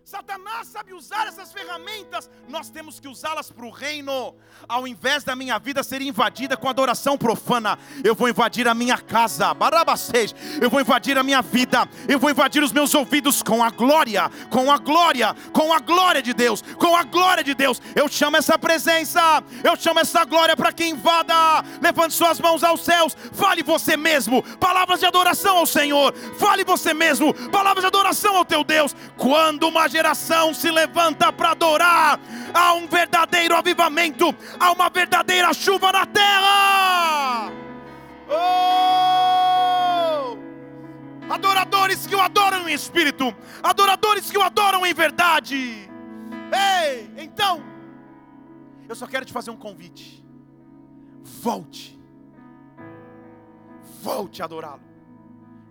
Satanás 0.07 0.69
sabe 0.69 0.93
usar 0.93 1.27
essas 1.27 1.53
ferramentas, 1.53 2.31
nós 2.49 2.71
temos 2.71 3.01
que 3.01 3.09
usá-las 3.09 3.51
para 3.51 3.67
o 3.67 3.71
reino. 3.71 4.37
Ao 4.69 4.87
invés 4.87 5.25
da 5.25 5.35
minha 5.35 5.59
vida 5.59 5.83
ser 5.83 6.01
invadida 6.01 6.57
com 6.57 6.69
adoração 6.69 7.19
profana, 7.19 7.77
eu 8.05 8.15
vou 8.15 8.29
invadir 8.29 8.69
a 8.69 8.75
minha 8.75 8.99
casa, 8.99 9.53
barabacês, 9.53 10.33
eu 10.63 10.71
vou 10.71 10.81
invadir 10.81 11.19
a 11.19 11.25
minha 11.25 11.43
vida, 11.43 11.89
eu 12.09 12.21
vou 12.21 12.31
invadir 12.31 12.63
os 12.63 12.71
meus 12.71 12.95
ouvidos 12.95 13.43
com 13.43 13.65
a 13.65 13.69
glória, 13.69 14.31
com 14.49 14.71
a 14.71 14.79
glória, 14.79 15.35
com 15.53 15.73
a 15.73 15.81
glória 15.81 16.23
de 16.23 16.33
Deus, 16.33 16.63
com 16.79 16.95
a 16.95 17.03
glória 17.03 17.43
de 17.43 17.53
Deus. 17.53 17.83
Eu 17.97 18.07
chamo 18.09 18.37
essa 18.37 18.57
presença, 18.57 19.43
eu 19.65 19.75
chamo 19.75 19.99
essa 19.99 20.25
glória 20.25 20.57
para 20.57 20.73
que 20.73 20.85
invada. 20.85 21.35
Levante 21.83 22.15
suas 22.15 22.39
mãos 22.39 22.63
aos 22.63 22.85
céus, 22.85 23.17
fale 23.33 23.65
você 23.65 23.97
mesmo, 23.97 24.41
palavras 24.59 25.01
de 25.01 25.07
adoração 25.07 25.59
ao 25.59 25.67
Senhor, 25.67 26.15
fale 26.39 26.63
você 26.63 26.95
mesmo, 26.95 27.35
palavras 27.51 27.83
de 27.83 27.89
adoração 27.89 28.37
ao 28.37 28.45
teu 28.45 28.63
Deus. 28.63 28.95
Quando 29.17 29.67
uma 29.67 29.89
geração 29.97 30.53
se 30.53 30.71
levanta 30.71 31.33
para 31.33 31.53
adorar, 31.53 32.21
há 32.53 32.75
um 32.75 32.87
verdadeiro 32.87 33.57
avivamento, 33.57 34.35
há 34.61 34.71
uma 34.73 34.91
verdadeira 34.91 35.55
chuva 35.55 35.91
na 35.91 36.05
terra. 36.05 37.51
Oh! 38.29 39.17
Adoradores 41.33 42.07
que 42.07 42.15
o 42.15 42.21
adoram 42.21 42.69
em 42.69 42.75
espírito, 42.75 43.35
adoradores 43.63 44.31
que 44.31 44.37
o 44.37 44.43
adoram 44.43 44.85
em 44.85 44.93
verdade. 44.93 45.89
Ei, 46.53 47.11
então, 47.17 47.65
eu 48.87 48.95
só 48.95 49.07
quero 49.07 49.25
te 49.25 49.33
fazer 49.33 49.51
um 49.51 49.57
convite. 49.57 50.23
Volte, 51.23 51.99
volte 54.03 54.43
a 54.43 54.45
adorá-lo, 54.45 54.83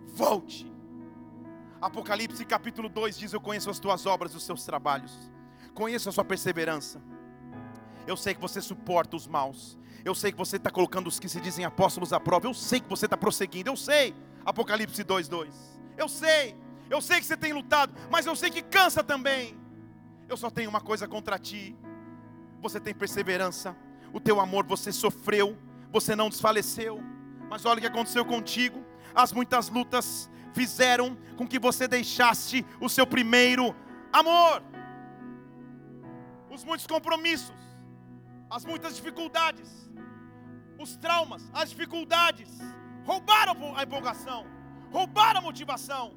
volte 0.08 0.75
Apocalipse 1.80 2.44
capítulo 2.44 2.88
2 2.88 3.18
diz: 3.18 3.32
Eu 3.32 3.40
conheço 3.40 3.70
as 3.70 3.78
tuas 3.78 4.06
obras 4.06 4.32
e 4.32 4.36
os 4.36 4.42
seus 4.42 4.64
trabalhos, 4.64 5.30
conheço 5.74 6.08
a 6.08 6.12
sua 6.12 6.24
perseverança. 6.24 7.00
Eu 8.06 8.16
sei 8.16 8.34
que 8.34 8.40
você 8.40 8.60
suporta 8.60 9.16
os 9.16 9.26
maus. 9.26 9.76
Eu 10.04 10.14
sei 10.14 10.30
que 10.30 10.38
você 10.38 10.56
está 10.56 10.70
colocando 10.70 11.08
os 11.08 11.18
que 11.18 11.28
se 11.28 11.40
dizem 11.40 11.64
apóstolos 11.64 12.12
à 12.12 12.20
prova. 12.20 12.46
Eu 12.46 12.54
sei 12.54 12.78
que 12.78 12.88
você 12.88 13.06
está 13.06 13.16
prosseguindo. 13.16 13.68
Eu 13.68 13.76
sei. 13.76 14.14
Apocalipse 14.44 15.02
2,2. 15.02 15.48
Eu 15.98 16.08
sei. 16.08 16.56
Eu 16.88 17.00
sei 17.00 17.18
que 17.18 17.26
você 17.26 17.36
tem 17.36 17.52
lutado. 17.52 17.92
Mas 18.08 18.24
eu 18.24 18.36
sei 18.36 18.48
que 18.48 18.62
cansa 18.62 19.02
também. 19.02 19.58
Eu 20.28 20.36
só 20.36 20.48
tenho 20.48 20.70
uma 20.70 20.80
coisa 20.80 21.08
contra 21.08 21.36
ti. 21.36 21.76
Você 22.62 22.78
tem 22.78 22.94
perseverança. 22.94 23.76
O 24.12 24.20
teu 24.20 24.38
amor 24.38 24.64
você 24.64 24.92
sofreu. 24.92 25.58
Você 25.90 26.14
não 26.14 26.28
desfaleceu. 26.28 27.02
Mas 27.50 27.64
olha 27.64 27.78
o 27.78 27.80
que 27.80 27.88
aconteceu 27.88 28.24
contigo. 28.24 28.84
As 29.12 29.32
muitas 29.32 29.68
lutas 29.68 30.30
fizeram 30.56 31.14
com 31.36 31.46
que 31.46 31.58
você 31.58 31.86
deixasse 31.86 32.64
o 32.80 32.88
seu 32.88 33.06
primeiro 33.06 33.76
amor. 34.10 34.62
Os 36.50 36.64
muitos 36.64 36.86
compromissos, 36.86 37.60
as 38.48 38.64
muitas 38.64 38.96
dificuldades, 38.96 39.70
os 40.78 40.96
traumas, 40.96 41.42
as 41.52 41.68
dificuldades, 41.68 42.48
roubaram 43.04 43.76
a 43.76 43.82
empolgação, 43.82 44.46
roubaram 44.90 45.40
a 45.40 45.42
motivação, 45.42 46.14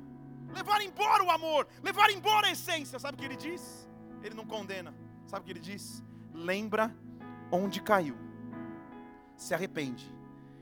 levaram 0.54 0.86
embora 0.86 1.22
o 1.22 1.30
amor, 1.30 1.68
levaram 1.84 2.14
embora 2.14 2.48
a 2.48 2.52
essência. 2.52 2.98
Sabe 2.98 3.16
o 3.16 3.20
que 3.20 3.26
ele 3.26 3.36
diz? 3.36 3.90
Ele 4.24 4.36
não 4.36 4.46
condena. 4.46 4.94
Sabe 5.26 5.42
o 5.42 5.46
que 5.46 5.52
ele 5.52 5.60
diz? 5.60 6.02
Lembra 6.34 6.96
onde 7.52 7.82
caiu, 7.82 8.18
se 9.36 9.54
arrepende 9.54 10.10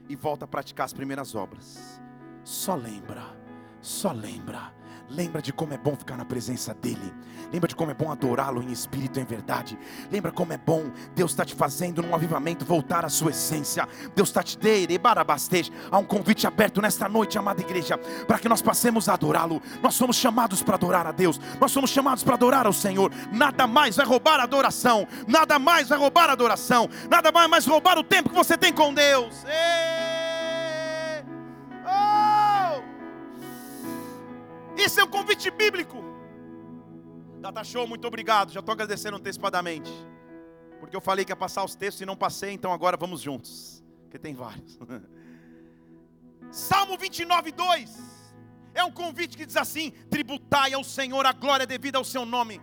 e 0.10 0.16
volta 0.16 0.46
a 0.46 0.48
praticar 0.48 0.86
as 0.86 0.94
primeiras 0.94 1.36
obras. 1.36 2.02
Só 2.44 2.76
lembra 2.76 3.47
só 3.82 4.12
lembra. 4.12 4.78
Lembra 5.10 5.42
de 5.42 5.54
como 5.54 5.74
é 5.74 5.78
bom 5.78 5.96
ficar 5.96 6.18
na 6.18 6.26
presença 6.26 6.74
dEle. 6.74 7.14
Lembra 7.52 7.70
de 7.70 7.76
como 7.76 7.92
é 7.92 7.94
bom 7.94 8.12
adorá-lo 8.12 8.62
em 8.62 8.72
espírito 8.72 9.20
e 9.20 9.22
em 9.22 9.26
verdade. 9.26 9.80
Lembra 10.12 10.34
como 10.34 10.52
é 10.52 10.58
bom 10.58 10.92
Deus 11.16 11.32
está 11.32 11.46
te 11.46 11.56
fazendo 11.56 12.02
num 12.02 12.14
avivamento 12.14 12.66
voltar 12.66 13.06
à 13.06 13.10
sua 13.10 13.32
essência. 13.32 13.88
Deus 14.14 14.28
está 14.28 14.44
te 14.44 14.58
dando, 14.58 14.68
Há 15.90 15.98
um 15.98 16.04
convite 16.04 16.46
aberto 16.46 16.82
nesta 16.82 17.08
noite, 17.08 17.38
amada 17.38 17.62
igreja, 17.62 17.98
para 18.28 18.38
que 18.38 18.50
nós 18.50 18.62
passemos 18.62 19.08
a 19.08 19.14
adorá-lo. 19.14 19.62
Nós 19.82 19.96
somos 19.96 20.18
chamados 20.18 20.62
para 20.62 20.76
adorar 20.76 21.08
a 21.08 21.12
Deus. 21.14 21.40
Nós 21.60 21.72
somos 21.72 21.90
chamados 21.90 22.24
para 22.24 22.36
adorar 22.36 22.66
ao 22.66 22.74
Senhor. 22.74 23.12
Nada 23.32 23.66
mais 23.66 23.96
vai 23.96 24.06
roubar 24.06 24.42
a 24.42 24.44
adoração. 24.44 25.08
Nada 25.26 25.58
mais 25.58 25.88
vai 25.88 25.98
roubar 25.98 26.30
a 26.30 26.34
adoração. 26.34 26.90
Nada 27.10 27.32
mais 27.32 27.66
vai 27.66 27.74
roubar 27.74 27.98
o 27.98 28.04
tempo 28.04 28.30
que 28.30 28.36
você 28.36 28.58
tem 28.58 28.74
com 28.74 28.94
Deus. 28.94 29.46
Ei! 29.46 30.07
Isso 34.78 35.00
é 35.00 35.04
um 35.04 35.10
convite 35.10 35.50
bíblico. 35.50 35.98
Data 37.40 37.64
Show, 37.64 37.88
muito 37.88 38.08
obrigado. 38.08 38.52
Já 38.52 38.60
estou 38.60 38.74
agradecendo 38.74 39.18
antecipadamente. 39.18 39.92
Porque 40.80 40.96
eu 40.96 41.02
falei 41.02 41.26
que 41.26 41.32
ia 41.32 41.36
passar 41.36 41.64
os 41.64 41.76
textos 41.76 42.02
e 42.02 42.06
não 42.06 42.16
passei, 42.16 42.52
então 42.52 42.72
agora 42.72 42.96
vamos 42.96 43.22
juntos. 43.22 43.84
Porque 44.04 44.20
tem 44.20 44.34
vários. 44.34 44.78
Salmo 46.52 46.98
29, 46.98 47.52
2. 47.52 48.18
É 48.74 48.84
um 48.84 48.92
convite 48.92 49.36
que 49.36 49.46
diz 49.46 49.58
assim: 49.58 49.92
tributai 50.10 50.74
ao 50.74 50.84
Senhor 50.84 51.26
a 51.26 51.34
glória 51.34 51.66
devida 51.66 51.98
ao 51.98 52.04
seu 52.04 52.26
nome. 52.26 52.62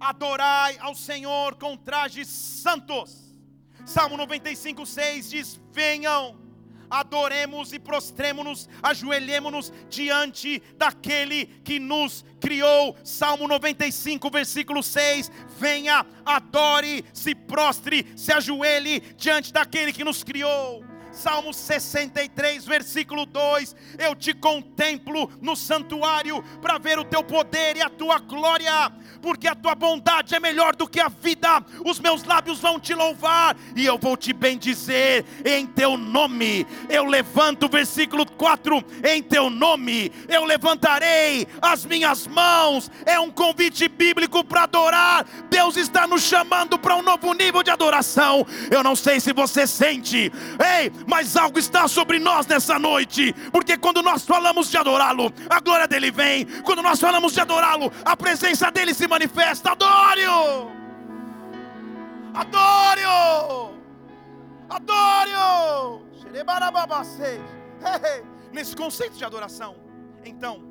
Adorai 0.00 0.78
ao 0.78 0.94
Senhor 0.94 1.56
com 1.56 1.76
trajes 1.76 2.28
santos. 2.28 3.36
Salmo 3.84 4.16
95, 4.16 4.86
6 4.86 5.30
diz: 5.30 5.60
Venham 5.72 6.47
adoremos 6.90 7.72
e 7.72 7.78
prostremos-nos, 7.78 8.68
ajoelhemos-nos 8.82 9.72
diante 9.88 10.62
daquele 10.76 11.46
que 11.64 11.78
nos 11.78 12.24
criou. 12.40 12.96
Salmo 13.04 13.46
95, 13.48 14.30
versículo 14.30 14.82
6. 14.82 15.30
Venha, 15.58 16.06
adore, 16.24 17.04
se 17.12 17.34
prostre, 17.34 18.06
se 18.16 18.32
ajoelhe 18.32 19.00
diante 19.16 19.52
daquele 19.52 19.92
que 19.92 20.04
nos 20.04 20.22
criou. 20.22 20.97
Salmo 21.10 21.52
63, 21.52 22.64
versículo 22.64 23.26
2: 23.26 23.74
Eu 23.98 24.14
te 24.14 24.32
contemplo 24.32 25.30
no 25.40 25.56
santuário 25.56 26.42
para 26.60 26.78
ver 26.78 26.98
o 26.98 27.04
teu 27.04 27.22
poder 27.22 27.76
e 27.76 27.82
a 27.82 27.88
tua 27.88 28.18
glória, 28.18 28.92
porque 29.20 29.48
a 29.48 29.54
tua 29.54 29.74
bondade 29.74 30.34
é 30.34 30.40
melhor 30.40 30.76
do 30.76 30.88
que 30.88 31.00
a 31.00 31.08
vida. 31.08 31.64
Os 31.84 31.98
meus 31.98 32.24
lábios 32.24 32.60
vão 32.60 32.78
te 32.78 32.94
louvar 32.94 33.56
e 33.74 33.84
eu 33.84 33.98
vou 33.98 34.16
te 34.16 34.32
bendizer 34.32 35.24
em 35.44 35.66
teu 35.66 35.96
nome. 35.96 36.66
Eu 36.88 37.04
levanto, 37.04 37.68
versículo 37.68 38.24
4: 38.24 38.84
Em 39.04 39.22
teu 39.22 39.50
nome 39.50 40.12
eu 40.28 40.44
levantarei 40.44 41.46
as 41.60 41.84
minhas 41.84 42.26
mãos. 42.26 42.90
É 43.04 43.18
um 43.18 43.30
convite 43.30 43.88
bíblico 43.88 44.44
para 44.44 44.64
adorar. 44.64 45.26
Deus 45.50 45.76
está 45.76 46.06
nos 46.06 46.22
chamando 46.22 46.78
para 46.78 46.96
um 46.96 47.02
novo 47.02 47.32
nível 47.32 47.62
de 47.62 47.70
adoração. 47.70 48.46
Eu 48.70 48.82
não 48.82 48.94
sei 48.94 49.20
se 49.20 49.32
você 49.32 49.66
sente, 49.66 50.30
ei, 50.80 50.92
mas 51.08 51.38
algo 51.38 51.58
está 51.58 51.88
sobre 51.88 52.18
nós 52.18 52.46
nessa 52.46 52.78
noite, 52.78 53.32
porque 53.50 53.78
quando 53.78 54.02
nós 54.02 54.26
falamos 54.26 54.70
de 54.70 54.76
adorá-lo, 54.76 55.32
a 55.48 55.58
glória 55.58 55.88
dele 55.88 56.10
vem, 56.10 56.44
quando 56.62 56.82
nós 56.82 57.00
falamos 57.00 57.32
de 57.32 57.40
adorá-lo, 57.40 57.90
a 58.04 58.14
presença 58.14 58.70
dele 58.70 58.92
se 58.92 59.08
manifesta. 59.08 59.70
Adore-o! 59.72 60.70
Adore-o! 62.34 63.72
Adore-o! 64.68 66.02
Nesse 68.52 68.76
conceito 68.76 69.16
de 69.16 69.24
adoração, 69.24 69.76
então, 70.22 70.62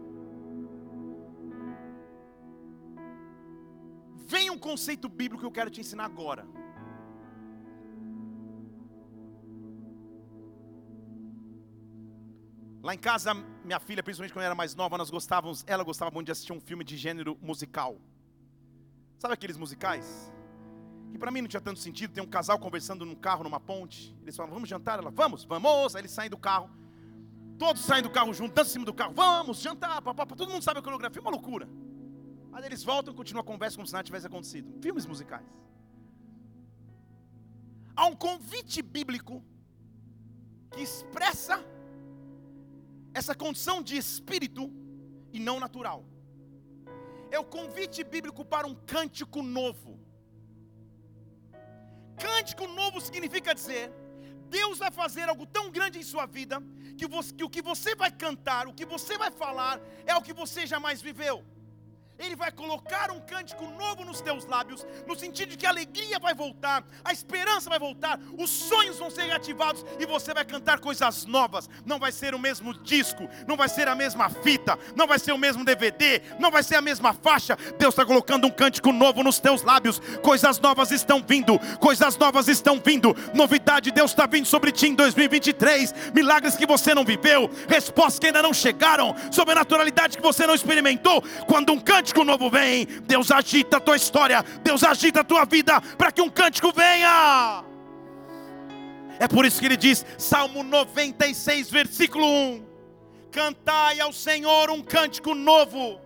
vem 4.28 4.52
um 4.52 4.58
conceito 4.60 5.10
bíblico 5.10 5.40
que 5.40 5.48
eu 5.48 5.52
quero 5.52 5.72
te 5.72 5.82
ensinar 5.82 6.06
agora. 6.06 6.46
Lá 12.88 12.96
em 12.96 12.98
casa, 12.98 13.34
minha 13.66 13.82
filha, 13.82 14.02
principalmente 14.02 14.32
quando 14.32 14.46
era 14.46 14.56
mais 14.56 14.74
nova, 14.74 14.98
nós 14.98 15.10
gostávamos, 15.10 15.62
ela 15.68 15.84
gostava 15.84 16.10
muito 16.10 16.28
de 16.28 16.32
assistir 16.32 16.54
um 16.54 16.62
filme 16.62 16.86
de 16.86 16.96
gênero 16.96 17.38
musical. 17.42 17.98
Sabe 19.18 19.34
aqueles 19.34 19.58
musicais? 19.58 20.32
Que 21.12 21.18
para 21.18 21.30
mim 21.30 21.42
não 21.42 21.50
tinha 21.50 21.60
tanto 21.60 21.82
sentido, 21.82 22.14
tem 22.14 22.24
um 22.24 22.30
casal 22.30 22.58
conversando 22.58 23.06
num 23.06 23.14
carro, 23.14 23.44
numa 23.44 23.60
ponte. 23.60 24.16
Eles 24.22 24.38
falam, 24.38 24.54
vamos 24.54 24.70
jantar? 24.70 25.00
Ela, 25.00 25.12
vamos, 25.12 25.44
vamos. 25.44 25.98
Aí 25.98 26.02
eles 26.02 26.12
saem 26.12 26.30
do 26.30 26.38
carro. 26.38 26.70
Todos 27.60 27.82
saem 27.82 28.02
do 28.02 28.10
carro 28.10 28.34
juntos, 28.34 28.56
dançam 28.56 28.70
em 28.70 28.74
cima 28.76 28.86
do 28.86 28.94
carro. 28.94 29.14
Vamos, 29.14 29.60
jantar, 29.60 30.02
papá. 30.02 30.26
Todo 30.26 30.50
mundo 30.50 30.64
sabe 30.64 30.80
a 30.80 30.82
coreografia, 30.82 31.22
uma 31.22 31.32
loucura. 31.32 31.68
Aí 32.54 32.64
eles 32.64 32.86
voltam 32.86 33.14
e 33.14 33.18
continuam 33.18 33.42
a 33.42 33.46
conversa 33.46 33.76
como 33.76 33.86
se 33.86 33.92
nada 33.92 34.06
tivesse 34.06 34.28
acontecido. 34.28 34.82
Filmes 34.82 35.06
musicais. 35.06 35.46
Há 37.94 38.06
um 38.06 38.16
convite 38.16 38.82
bíblico 38.82 39.44
que 40.72 40.80
expressa 40.80 41.62
essa 43.20 43.34
condição 43.44 43.78
de 43.88 43.96
espírito 44.04 44.64
e 45.34 45.40
não 45.48 45.60
natural. 45.66 46.00
É 47.36 47.40
o 47.40 47.50
convite 47.58 48.04
bíblico 48.14 48.44
para 48.54 48.68
um 48.72 48.76
cântico 48.94 49.42
novo. 49.42 49.94
Cântico 52.26 52.66
novo 52.80 53.00
significa 53.08 53.56
dizer, 53.60 53.86
Deus 54.58 54.78
vai 54.84 54.92
fazer 55.02 55.26
algo 55.32 55.46
tão 55.58 55.66
grande 55.78 55.98
em 56.00 56.10
sua 56.14 56.26
vida, 56.38 56.58
que, 57.00 57.08
você, 57.08 57.34
que 57.38 57.44
o 57.44 57.50
que 57.56 57.64
você 57.72 57.94
vai 57.96 58.12
cantar, 58.26 58.64
o 58.68 58.74
que 58.74 58.86
você 58.86 59.18
vai 59.24 59.32
falar, 59.44 59.76
é 60.06 60.16
o 60.16 60.22
que 60.22 60.34
você 60.42 60.66
jamais 60.74 61.02
viveu. 61.02 61.38
Ele 62.20 62.36
vai 62.36 62.52
colocar 62.52 63.12
um 63.12 63.20
cântico 63.20 63.64
novo 63.78 64.04
nos 64.04 64.22
teus 64.22 64.46
lábios, 64.46 64.86
no 65.08 65.16
sentido 65.16 65.50
de 65.50 65.58
que 65.58 65.68
a 65.68 65.70
alegria 65.70 66.18
vai 66.18 66.34
voltar, 66.34 66.84
a 67.06 67.14
esperança 67.14 67.70
vai 67.70 67.78
voltar, 67.78 68.20
os 68.38 68.50
sonhos 68.50 68.98
vão 68.98 69.12
ser 69.12 69.24
reativados 69.24 69.86
e 70.00 70.06
você 70.06 70.34
vai 70.34 70.44
cantar 70.44 70.80
coisas 70.80 71.26
novas. 71.26 71.70
Não 71.86 72.00
vai 72.00 72.12
ser 72.12 72.34
o 72.34 72.40
mesmo 72.40 72.74
disco, 72.74 73.30
não 73.48 73.56
vai 73.56 73.70
ser 73.70 73.88
a 73.88 73.94
mesma 73.94 74.30
fita, 74.30 74.80
não 74.96 75.06
vai 75.06 75.20
ser 75.20 75.32
o 75.32 75.38
mesmo 75.38 75.64
DVD, 75.64 76.22
não 76.40 76.50
vai 76.50 76.64
ser 76.64 76.76
a 76.76 76.82
mesma 76.82 77.14
faixa. 77.14 77.56
Deus 77.78 77.94
está 77.94 78.04
colocando 78.04 78.48
um 78.48 78.52
cântico 78.52 78.92
novo 78.92 79.22
nos 79.22 79.40
teus 79.40 79.62
lábios. 79.62 80.00
Coisas 80.24 80.60
novas 80.60 80.90
estão 80.92 81.22
vindo, 81.22 81.60
coisas 81.80 82.18
novas 82.18 82.48
estão 82.48 82.82
vindo. 82.84 83.16
Novidade, 83.36 83.92
Deus 83.92 84.10
está 84.10 84.26
vindo 84.26 84.48
sobre 84.48 84.72
ti 84.72 84.88
em 84.88 84.96
2023. 84.96 86.12
Milagres 86.16 86.56
que 86.56 86.66
você 86.66 86.96
não 86.96 87.06
viveu, 87.06 87.48
respostas 87.70 88.18
que 88.18 88.26
ainda 88.26 88.42
não 88.42 88.54
chegaram, 88.54 89.16
sobrenaturalidade 89.32 90.18
que 90.18 90.24
você 90.24 90.48
não 90.48 90.56
experimentou. 90.56 91.22
Quando 91.46 91.72
um 91.72 91.80
cântico 91.80 92.07
cântico 92.08 92.24
novo 92.24 92.50
vem, 92.50 92.86
Deus 93.04 93.32
agita 93.32 93.78
a 93.78 93.80
tua 93.80 93.98
história, 93.98 94.44
Deus 94.64 94.82
agita 94.84 95.22
a 95.22 95.24
tua 95.24 95.44
vida 95.46 95.82
para 95.98 96.12
que 96.12 96.22
um 96.22 96.30
cântico 96.30 96.72
venha. 96.72 97.66
É 99.20 99.28
por 99.28 99.46
isso 99.46 99.60
que 99.60 99.66
ele 99.66 99.76
diz, 99.76 100.06
Salmo 100.18 100.64
96, 100.64 101.70
versículo 101.70 102.26
1: 102.26 102.66
Cantai 103.32 104.00
ao 104.00 104.14
Senhor 104.14 104.70
um 104.70 104.82
cântico 104.82 105.36
novo, 105.36 106.00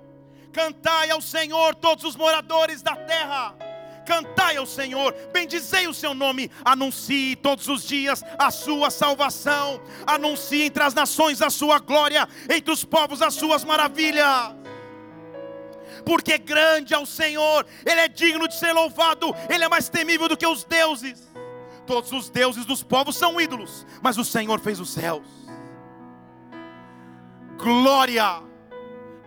cantai 0.51 1.11
ao 1.11 1.21
Senhor 1.21 1.75
todos 1.75 2.03
os 2.03 2.15
moradores 2.15 2.81
da 2.81 2.95
terra. 2.95 3.55
Cantai 4.03 4.57
ao 4.57 4.65
Senhor, 4.65 5.13
bendizei 5.31 5.87
o 5.87 5.93
seu 5.93 6.15
nome, 6.15 6.49
anuncie 6.65 7.35
todos 7.35 7.67
os 7.67 7.83
dias 7.83 8.23
a 8.39 8.49
sua 8.49 8.89
salvação, 8.89 9.79
anuncie 10.07 10.63
entre 10.63 10.81
as 10.81 10.95
nações 10.95 11.39
a 11.41 11.51
sua 11.51 11.77
glória, 11.77 12.27
entre 12.49 12.73
os 12.73 12.83
povos 12.83 13.21
as 13.21 13.35
suas 13.35 13.63
maravilhas 13.63 14.60
porque 16.05 16.37
grande 16.37 16.93
é 16.93 16.97
o 16.97 17.05
Senhor, 17.05 17.65
Ele 17.85 17.99
é 17.99 18.07
digno 18.07 18.47
de 18.47 18.57
ser 18.57 18.73
louvado, 18.73 19.33
Ele 19.49 19.63
é 19.63 19.69
mais 19.69 19.89
temível 19.89 20.27
do 20.27 20.37
que 20.37 20.47
os 20.47 20.63
deuses. 20.63 21.29
Todos 21.85 22.11
os 22.11 22.29
deuses 22.29 22.65
dos 22.65 22.83
povos 22.83 23.15
são 23.15 23.39
ídolos, 23.39 23.85
mas 24.01 24.17
o 24.17 24.23
Senhor 24.23 24.59
fez 24.59 24.79
os 24.79 24.91
céus. 24.91 25.25
Glória, 27.57 28.41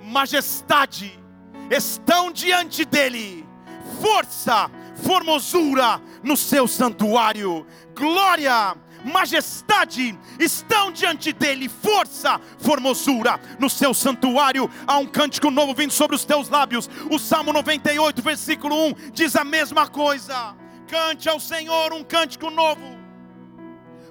majestade 0.01 1.21
estão 1.71 2.31
diante 2.31 2.85
dele, 2.85 3.47
força, 4.01 4.71
formosura 4.97 6.01
no 6.23 6.37
seu 6.37 6.67
santuário, 6.67 7.67
glória, 7.95 8.77
majestade 9.05 10.19
estão 10.38 10.90
diante 10.90 11.33
dele, 11.33 11.69
força, 11.69 12.40
formosura 12.59 13.38
no 13.59 13.69
seu 13.69 13.93
santuário. 13.93 14.71
Há 14.87 14.99
um 14.99 15.07
cântico 15.07 15.51
novo 15.51 15.75
vindo 15.75 15.93
sobre 15.93 16.17
os 16.17 16.25
teus 16.25 16.49
lábios. 16.49 16.88
O 17.11 17.19
Salmo 17.19 17.53
98, 17.53 18.23
versículo 18.23 18.88
1 18.88 18.95
diz 19.12 19.37
a 19.37 19.45
mesma 19.45 19.87
coisa: 19.87 20.57
Cante 20.88 21.29
ao 21.29 21.38
Senhor 21.38 21.93
um 21.93 22.03
cântico 22.03 22.51
novo. 22.51 23.05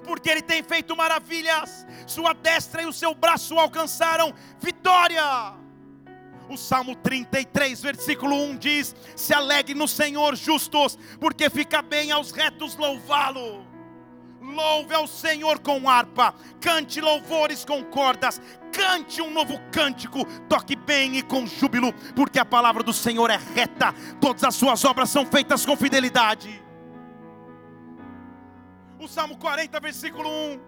Porque 0.04 0.28
Ele 0.28 0.42
tem 0.42 0.62
feito 0.62 0.94
maravilhas, 0.96 1.86
Sua 2.06 2.34
destra 2.34 2.82
e 2.82 2.86
o 2.86 2.92
seu 2.92 3.14
braço 3.14 3.58
alcançaram 3.58 4.34
vitória. 4.60 5.54
O 6.48 6.58
Salmo 6.58 6.94
33, 6.94 7.80
versículo 7.80 8.36
1 8.36 8.56
diz: 8.58 8.94
Se 9.16 9.32
alegre 9.32 9.74
no 9.74 9.88
Senhor, 9.88 10.36
justos, 10.36 10.98
porque 11.18 11.48
fica 11.48 11.80
bem 11.80 12.10
aos 12.10 12.30
retos 12.30 12.76
louvá-lo. 12.76 13.63
Louve 14.54 14.94
ao 14.94 15.08
Senhor 15.08 15.58
com 15.58 15.88
harpa, 15.88 16.32
cante 16.60 17.00
louvores 17.00 17.64
com 17.64 17.82
cordas, 17.82 18.40
cante 18.72 19.20
um 19.20 19.28
novo 19.28 19.58
cântico, 19.72 20.24
toque 20.48 20.76
bem 20.76 21.16
e 21.16 21.22
com 21.22 21.44
júbilo, 21.44 21.92
porque 22.14 22.38
a 22.38 22.44
palavra 22.44 22.84
do 22.84 22.92
Senhor 22.92 23.28
é 23.30 23.36
reta, 23.36 23.92
todas 24.20 24.44
as 24.44 24.54
suas 24.54 24.84
obras 24.84 25.10
são 25.10 25.26
feitas 25.26 25.66
com 25.66 25.76
fidelidade. 25.76 26.62
O 29.00 29.08
Salmo 29.08 29.36
40, 29.36 29.80
versículo 29.80 30.30
1 30.30 30.60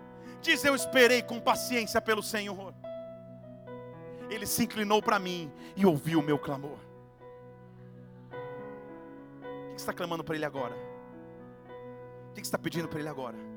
diz: 0.42 0.64
Eu 0.64 0.74
esperei 0.74 1.22
com 1.22 1.38
paciência 1.38 2.00
pelo 2.00 2.24
Senhor, 2.24 2.74
Ele 4.28 4.46
se 4.46 4.64
inclinou 4.64 5.00
para 5.00 5.20
mim 5.20 5.52
e 5.76 5.86
ouviu 5.86 6.18
o 6.18 6.22
meu 6.24 6.40
clamor. 6.40 6.78
O 9.70 9.74
que 9.76 9.80
está 9.80 9.92
clamando 9.92 10.24
para 10.24 10.34
Ele 10.34 10.44
agora? 10.44 10.76
O 12.30 12.34
que 12.34 12.40
está 12.40 12.58
pedindo 12.58 12.88
para 12.88 12.98
Ele 12.98 13.08
agora? 13.08 13.55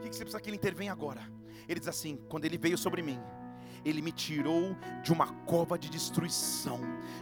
O 0.00 0.08
que 0.08 0.16
você 0.16 0.24
precisa 0.24 0.40
que 0.40 0.48
Ele 0.48 0.56
intervenha 0.56 0.90
agora? 0.90 1.22
Ele 1.68 1.78
diz 1.78 1.88
assim: 1.88 2.16
quando 2.28 2.44
Ele 2.46 2.58
veio 2.58 2.76
sobre 2.76 3.02
mim, 3.02 3.20
Ele 3.84 4.02
me 4.02 4.12
tirou 4.12 4.76
de 5.02 5.10
uma 5.10 5.28
cova 5.46 5.78
de 5.78 5.88
destruição, 5.88 6.80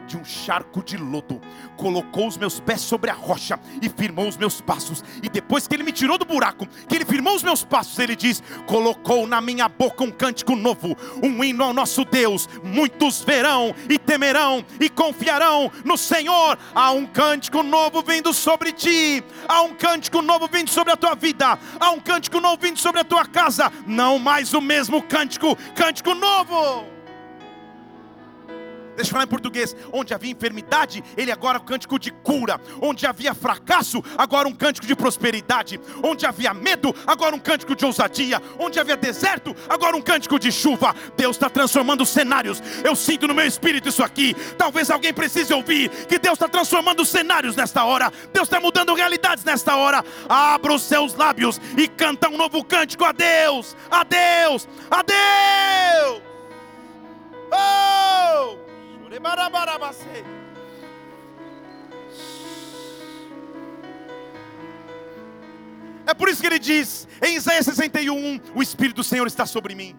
de 0.08 0.16
um 0.16 0.24
charco 0.24 0.82
de 0.82 0.96
lodo, 0.96 1.40
colocou 1.76 2.26
os 2.26 2.36
meus 2.36 2.58
pés 2.58 2.80
sobre 2.80 3.10
a 3.10 3.14
rocha 3.14 3.60
e 3.80 3.88
firmou 3.88 4.26
os 4.26 4.36
meus 4.36 4.60
passos. 4.60 5.04
E 5.22 5.28
depois 5.28 5.68
que 5.68 5.74
Ele 5.74 5.84
me 5.84 5.92
tirou 5.92 6.18
do 6.18 6.24
buraco, 6.24 6.66
que 6.88 6.96
Ele 6.96 7.04
firmou 7.04 7.36
os 7.36 7.44
meus 7.44 7.64
passos, 7.64 7.96
Ele 7.98 8.16
diz: 8.16 8.42
colocou 8.66 9.26
na 9.26 9.40
minha 9.40 9.68
boca 9.68 10.02
um 10.02 10.10
cântico 10.10 10.56
novo, 10.56 10.96
um 11.22 11.44
hino 11.44 11.62
ao 11.62 11.72
nosso 11.72 12.04
Deus. 12.04 12.48
Muitos 12.64 13.22
verão 13.22 13.72
e 13.88 13.96
temerão 13.96 14.64
e 14.80 14.88
confiarão 14.88 15.70
no 15.84 15.96
Senhor. 15.96 16.58
Há 16.74 16.90
um 16.90 17.06
cântico 17.06 17.62
novo 17.62 18.02
vindo 18.02 18.32
sobre 18.32 18.72
ti, 18.72 19.22
há 19.46 19.62
um 19.62 19.74
cântico 19.74 20.20
novo 20.22 20.48
vindo 20.50 20.70
sobre 20.70 20.92
a 20.92 20.96
tua 20.96 21.14
vida, 21.14 21.56
há 21.78 21.90
um 21.90 22.00
cântico 22.00 22.40
novo 22.40 22.58
vindo 22.60 22.78
sobre 22.78 23.00
a 23.00 23.04
tua 23.04 23.24
casa. 23.24 23.72
Não 23.86 24.18
mais 24.18 24.54
o 24.54 24.60
mesmo 24.60 25.00
cântico, 25.02 25.56
cântico 25.76 26.14
novo. 26.48 26.98
Deixa 28.98 29.10
eu 29.10 29.12
falar 29.12 29.24
em 29.24 29.28
português. 29.28 29.76
Onde 29.92 30.12
havia 30.12 30.32
enfermidade, 30.32 31.04
ele 31.16 31.30
agora 31.30 31.58
é 31.58 31.60
um 31.60 31.64
cântico 31.64 32.00
de 32.00 32.10
cura. 32.10 32.60
Onde 32.82 33.06
havia 33.06 33.32
fracasso, 33.32 34.02
agora 34.16 34.48
um 34.48 34.52
cântico 34.52 34.88
de 34.88 34.96
prosperidade. 34.96 35.80
Onde 36.02 36.26
havia 36.26 36.52
medo, 36.52 36.92
agora 37.06 37.32
um 37.32 37.38
cântico 37.38 37.76
de 37.76 37.84
ousadia. 37.84 38.42
Onde 38.58 38.80
havia 38.80 38.96
deserto, 38.96 39.54
agora 39.68 39.96
um 39.96 40.02
cântico 40.02 40.36
de 40.36 40.50
chuva. 40.50 40.96
Deus 41.16 41.36
está 41.36 41.48
transformando 41.48 42.04
cenários. 42.04 42.60
Eu 42.82 42.96
sinto 42.96 43.28
no 43.28 43.34
meu 43.34 43.46
espírito 43.46 43.88
isso 43.88 44.02
aqui. 44.02 44.34
Talvez 44.56 44.90
alguém 44.90 45.14
precise 45.14 45.54
ouvir 45.54 45.90
que 46.06 46.18
Deus 46.18 46.34
está 46.34 46.48
transformando 46.48 47.06
cenários 47.06 47.54
nesta 47.54 47.84
hora. 47.84 48.12
Deus 48.32 48.48
está 48.48 48.58
mudando 48.58 48.94
realidades 48.94 49.44
nesta 49.44 49.76
hora. 49.76 50.04
Abra 50.28 50.74
os 50.74 50.82
seus 50.82 51.14
lábios 51.14 51.60
e 51.76 51.86
canta 51.86 52.28
um 52.28 52.36
novo 52.36 52.64
cântico 52.64 53.04
a 53.04 53.12
Deus, 53.12 53.76
a 53.88 54.02
Deus, 54.02 54.68
a 54.90 55.02
Deus. 55.04 56.27
Oh! 57.52 58.68
É 66.06 66.14
por 66.14 66.28
isso 66.28 66.40
que 66.40 66.46
ele 66.46 66.58
diz 66.58 67.06
em 67.22 67.36
Isaías 67.36 67.66
61: 67.66 68.40
O 68.54 68.62
Espírito 68.62 68.96
do 68.96 69.04
Senhor 69.04 69.26
está 69.26 69.44
sobre 69.44 69.74
mim. 69.74 69.94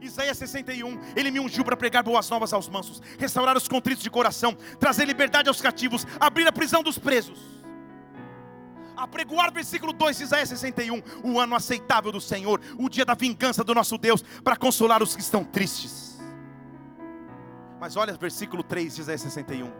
Isaías 0.00 0.38
61, 0.38 0.98
ele 1.16 1.30
me 1.30 1.40
ungiu 1.40 1.64
para 1.64 1.76
pregar 1.76 2.02
boas 2.02 2.28
novas 2.30 2.52
aos 2.52 2.68
mansos, 2.68 3.02
restaurar 3.18 3.56
os 3.56 3.66
contritos 3.66 4.02
de 4.02 4.10
coração, 4.10 4.56
trazer 4.78 5.04
liberdade 5.04 5.48
aos 5.48 5.60
cativos, 5.60 6.06
abrir 6.20 6.46
a 6.46 6.52
prisão 6.52 6.82
dos 6.82 6.98
presos. 6.98 7.38
Apregoar, 8.96 9.52
versículo 9.52 9.92
2 9.92 10.16
de 10.16 10.22
Isaías 10.24 10.48
61, 10.48 11.02
o 11.22 11.38
ano 11.38 11.54
aceitável 11.54 12.10
do 12.10 12.20
Senhor, 12.20 12.60
o 12.78 12.88
dia 12.88 13.04
da 13.04 13.14
vingança 13.14 13.62
do 13.62 13.74
nosso 13.74 13.98
Deus, 13.98 14.22
para 14.42 14.56
consolar 14.56 15.02
os 15.02 15.14
que 15.14 15.22
estão 15.22 15.44
tristes 15.44 16.06
mas 17.80 17.96
olha 17.96 18.14
versículo 18.14 18.62
3 18.62 18.94
de 18.94 19.00
Isaías 19.02 19.20
61. 19.22 19.70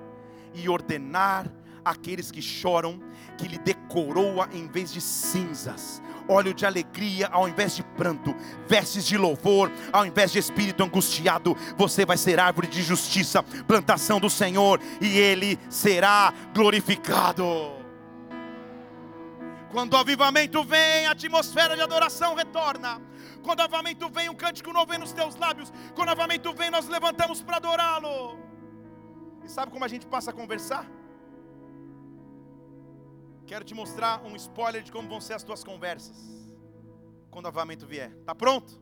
E 0.54 0.68
ordenar 0.68 1.46
aqueles 1.84 2.30
que 2.30 2.42
choram, 2.42 3.00
que 3.38 3.46
lhe 3.46 3.58
dê 3.58 3.74
coroa 3.88 4.48
em 4.52 4.66
vez 4.66 4.92
de 4.92 5.00
cinzas, 5.00 6.02
óleo 6.28 6.52
de 6.52 6.66
alegria 6.66 7.28
ao 7.28 7.48
invés 7.48 7.76
de 7.76 7.82
pranto, 7.82 8.34
vestes 8.68 9.06
de 9.06 9.16
louvor 9.16 9.70
ao 9.92 10.04
invés 10.04 10.32
de 10.32 10.38
espírito 10.38 10.82
angustiado. 10.82 11.56
Você 11.76 12.04
vai 12.04 12.16
ser 12.16 12.40
árvore 12.40 12.66
de 12.66 12.82
justiça, 12.82 13.42
plantação 13.42 14.18
do 14.18 14.30
Senhor, 14.30 14.80
e 15.00 15.18
ele 15.18 15.58
será 15.68 16.32
glorificado. 16.54 17.75
Quando 19.70 19.94
o 19.94 19.96
avivamento 19.96 20.62
vem, 20.64 21.06
a 21.06 21.10
atmosfera 21.10 21.74
de 21.74 21.82
adoração 21.82 22.34
retorna. 22.34 23.00
Quando 23.42 23.60
o 23.60 23.62
avivamento 23.62 24.08
vem, 24.08 24.28
um 24.28 24.34
cântico 24.34 24.72
novo 24.72 24.86
vem 24.86 24.98
nos 24.98 25.12
teus 25.12 25.36
lábios. 25.36 25.72
Quando 25.94 26.08
o 26.08 26.12
avivamento 26.12 26.52
vem, 26.52 26.70
nós 26.70 26.88
levantamos 26.88 27.42
para 27.42 27.56
adorá-lo. 27.56 28.38
E 29.44 29.48
sabe 29.48 29.72
como 29.72 29.84
a 29.84 29.88
gente 29.88 30.06
passa 30.06 30.30
a 30.30 30.34
conversar? 30.34 30.86
Quero 33.46 33.64
te 33.64 33.74
mostrar 33.74 34.22
um 34.24 34.34
spoiler 34.34 34.82
de 34.82 34.90
como 34.90 35.08
vão 35.08 35.20
ser 35.20 35.34
as 35.34 35.42
tuas 35.42 35.62
conversas. 35.62 36.16
Quando 37.30 37.44
o 37.44 37.48
avivamento 37.48 37.86
vier. 37.86 38.12
Tá 38.24 38.34
pronto? 38.34 38.80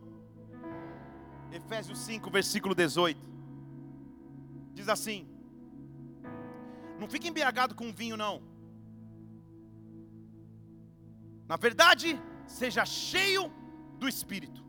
Efésios 1.52 1.98
5, 1.98 2.30
versículo 2.30 2.74
18. 2.74 3.20
Diz 4.72 4.88
assim: 4.88 5.28
Não 6.98 7.08
fique 7.08 7.28
embriagado 7.28 7.74
com 7.74 7.92
vinho, 7.92 8.16
não. 8.16 8.53
Na 11.48 11.56
verdade, 11.56 12.20
seja 12.46 12.84
cheio 12.84 13.52
do 13.98 14.08
Espírito. 14.08 14.62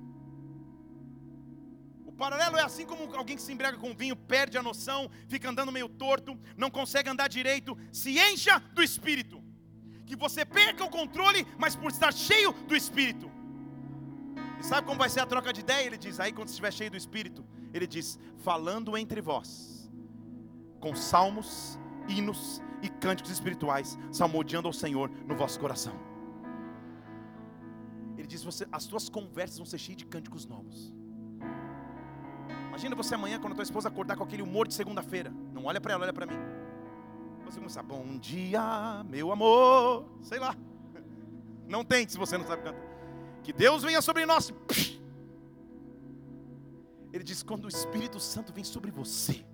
O 2.05 2.11
paralelo 2.11 2.57
é 2.57 2.61
assim 2.61 2.85
como 2.85 3.13
alguém 3.15 3.35
que 3.35 3.41
se 3.41 3.51
embriaga 3.51 3.77
com 3.77 3.93
vinho, 3.93 4.15
perde 4.15 4.57
a 4.57 4.63
noção, 4.63 5.09
fica 5.27 5.49
andando 5.49 5.71
meio 5.71 5.89
torto, 5.89 6.37
não 6.55 6.69
consegue 6.69 7.09
andar 7.09 7.27
direito, 7.27 7.77
se 7.91 8.17
encha 8.17 8.59
do 8.73 8.81
Espírito. 8.81 9.43
Que 10.05 10.15
você 10.15 10.45
perca 10.45 10.83
o 10.83 10.89
controle, 10.89 11.45
mas 11.57 11.75
por 11.75 11.91
estar 11.91 12.13
cheio 12.13 12.53
do 12.53 12.75
Espírito. 12.75 13.29
E 14.59 14.63
sabe 14.63 14.87
como 14.87 14.99
vai 14.99 15.09
ser 15.09 15.21
a 15.21 15.25
troca 15.25 15.51
de 15.51 15.61
ideia? 15.61 15.85
Ele 15.85 15.97
diz, 15.97 16.19
aí 16.19 16.31
quando 16.31 16.49
estiver 16.49 16.71
cheio 16.71 16.91
do 16.91 16.97
Espírito, 16.97 17.45
ele 17.73 17.87
diz, 17.87 18.19
falando 18.37 18.97
entre 18.97 19.19
vós, 19.19 19.91
com 20.79 20.95
salmos, 20.95 21.77
hinos 22.07 22.61
e 22.81 22.87
cânticos 22.87 23.31
espirituais, 23.31 23.97
salmodiando 24.11 24.67
ao 24.67 24.73
Senhor 24.73 25.09
no 25.09 25.35
vosso 25.35 25.59
coração. 25.59 26.14
Ele 28.25 28.31
diz: 28.31 28.43
você, 28.43 28.67
as 28.71 28.87
tuas 28.87 29.07
conversas 29.07 29.57
vão 29.59 29.67
ser 29.67 29.77
cheias 29.77 29.97
de 29.97 30.05
cânticos 30.05 30.47
novos. 30.47 30.91
Imagina 32.69 32.95
você 32.95 33.13
amanhã, 33.13 33.39
quando 33.39 33.53
a 33.53 33.55
tua 33.55 33.63
esposa 33.63 33.87
acordar 33.87 34.17
com 34.17 34.23
aquele 34.23 34.41
humor 34.41 34.67
de 34.67 34.73
segunda-feira. 34.73 35.31
Não 35.53 35.65
olha 35.65 35.79
para 35.79 35.93
ela, 35.93 36.03
olha 36.03 36.13
para 36.13 36.25
mim. 36.25 36.35
Você 37.45 37.59
começar, 37.59 37.83
bom 37.83 38.17
dia, 38.17 39.03
meu 39.07 39.31
amor. 39.31 40.07
Sei 40.23 40.39
lá. 40.39 40.55
Não 41.67 41.85
tente 41.85 42.13
se 42.13 42.17
você 42.17 42.35
não 42.35 42.47
sabe 42.47 42.63
cantar. 42.63 42.81
Que 43.43 43.53
Deus 43.53 43.83
venha 43.83 44.01
sobre 44.01 44.25
nós. 44.25 44.51
Ele 47.13 47.23
diz: 47.23 47.43
quando 47.43 47.65
o 47.65 47.69
Espírito 47.69 48.19
Santo 48.19 48.51
vem 48.51 48.63
sobre 48.63 48.89
você 48.89 49.45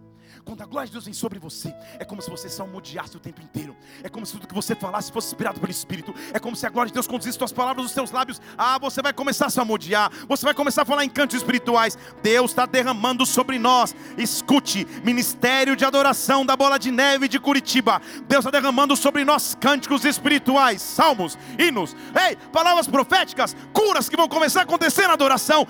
quando 0.43 0.61
a 0.61 0.65
glória 0.65 0.87
de 0.87 0.93
Deus 0.93 1.05
vem 1.05 1.13
sobre 1.13 1.39
você, 1.39 1.73
é 1.99 2.05
como 2.05 2.21
se 2.21 2.29
você 2.29 2.49
salmodiasse 2.49 3.15
o 3.15 3.19
tempo 3.19 3.41
inteiro. 3.41 3.75
É 4.03 4.09
como 4.09 4.25
se 4.25 4.33
tudo 4.33 4.47
que 4.47 4.53
você 4.53 4.75
falasse 4.75 5.11
fosse 5.11 5.27
inspirado 5.27 5.59
pelo 5.59 5.71
Espírito. 5.71 6.13
É 6.33 6.39
como 6.39 6.55
se 6.55 6.65
a 6.65 6.69
glória 6.69 6.89
de 6.89 6.93
Deus 6.93 7.07
conduzisse 7.07 7.37
suas 7.37 7.51
palavras 7.51 7.83
nos 7.83 7.91
seus 7.91 8.11
lábios. 8.11 8.41
Ah, 8.57 8.79
você 8.79 9.01
vai 9.01 9.13
começar 9.13 9.47
a 9.47 9.49
salmodiar. 9.49 10.11
Você 10.27 10.45
vai 10.45 10.53
começar 10.53 10.81
a 10.81 10.85
falar 10.85 11.05
em 11.05 11.09
cantos 11.09 11.37
espirituais. 11.37 11.97
Deus 12.23 12.51
está 12.51 12.65
derramando 12.65 13.25
sobre 13.25 13.59
nós. 13.59 13.95
Escute, 14.17 14.87
ministério 15.03 15.75
de 15.75 15.85
adoração 15.85 16.45
da 16.45 16.55
Bola 16.55 16.79
de 16.79 16.91
Neve 16.91 17.27
de 17.27 17.39
Curitiba. 17.39 18.01
Deus 18.27 18.45
está 18.45 18.51
derramando 18.51 18.95
sobre 18.95 19.23
nós 19.23 19.55
cânticos 19.59 20.05
espirituais, 20.05 20.81
salmos, 20.81 21.37
hinos, 21.59 21.95
ei, 22.27 22.35
palavras 22.51 22.87
proféticas, 22.87 23.55
curas 23.73 24.09
que 24.09 24.17
vão 24.17 24.27
começar 24.27 24.61
a 24.61 24.63
acontecer 24.63 25.07
na 25.07 25.13
adoração. 25.13 25.67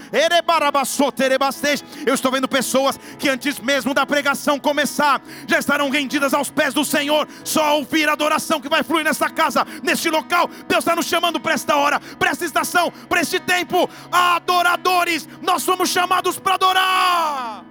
Eu 2.05 2.13
estou 2.13 2.31
vendo 2.31 2.47
pessoas 2.47 2.97
que 3.19 3.27
antes 3.29 3.59
mesmo 3.59 3.93
da 3.93 4.05
pregação 4.05 4.59
começar, 4.61 5.21
já 5.47 5.59
estarão 5.59 5.89
rendidas 5.89 6.33
aos 6.33 6.49
pés 6.49 6.73
do 6.73 6.85
Senhor. 6.85 7.27
Só 7.43 7.77
ouvir 7.77 8.07
a 8.07 8.13
adoração 8.13 8.61
que 8.61 8.69
vai 8.69 8.83
fluir 8.83 9.03
nessa 9.03 9.29
casa, 9.29 9.65
neste 9.83 10.09
local. 10.09 10.47
Deus 10.67 10.79
está 10.79 10.95
nos 10.95 11.05
chamando 11.05 11.39
para 11.39 11.53
esta 11.53 11.75
hora, 11.75 11.99
para 11.99 12.31
esta 12.31 12.45
estação, 12.45 12.91
para 13.09 13.21
este 13.21 13.39
tempo. 13.39 13.89
Adoradores, 14.11 15.27
nós 15.41 15.63
somos 15.63 15.89
chamados 15.89 16.39
para 16.39 16.55
adorar. 16.55 17.65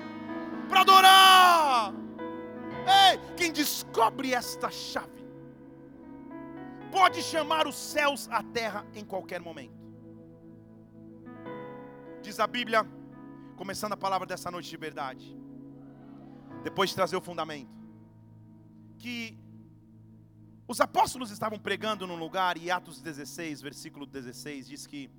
Para 0.68 0.81
adorar. 0.81 1.94
Ei, 3.12 3.20
quem 3.37 3.53
descobre 3.53 4.35
esta 4.35 4.70
chave 4.70 5.20
pode 6.90 7.22
chamar 7.22 7.68
os 7.68 7.76
céus 7.76 8.29
à 8.31 8.42
terra 8.42 8.85
em 8.94 9.05
qualquer 9.05 9.40
momento. 9.40 9.79
Diz 12.20 12.40
a 12.40 12.46
Bíblia, 12.46 12.87
começando 13.57 13.92
a 13.92 13.96
palavra 13.96 14.26
dessa 14.26 14.50
noite 14.50 14.68
de 14.68 14.76
verdade 14.76 15.39
depois 16.62 16.90
de 16.90 16.96
trazer 16.96 17.16
o 17.16 17.20
fundamento, 17.20 17.70
que 18.99 19.38
os 20.68 20.81
apóstolos 20.81 21.31
estavam 21.31 21.59
pregando 21.59 22.07
num 22.07 22.16
lugar, 22.16 22.57
e 22.57 22.70
Atos 22.70 23.01
16, 23.01 23.61
versículo 23.61 24.07
16, 24.07 24.68
diz 24.68 24.87
que 24.87 25.11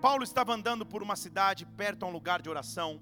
Paulo 0.00 0.24
estava 0.24 0.52
andando 0.52 0.84
por 0.84 1.02
uma 1.02 1.14
cidade 1.14 1.64
perto 1.64 2.04
a 2.04 2.08
um 2.08 2.10
lugar 2.10 2.42
de 2.42 2.50
oração, 2.50 3.00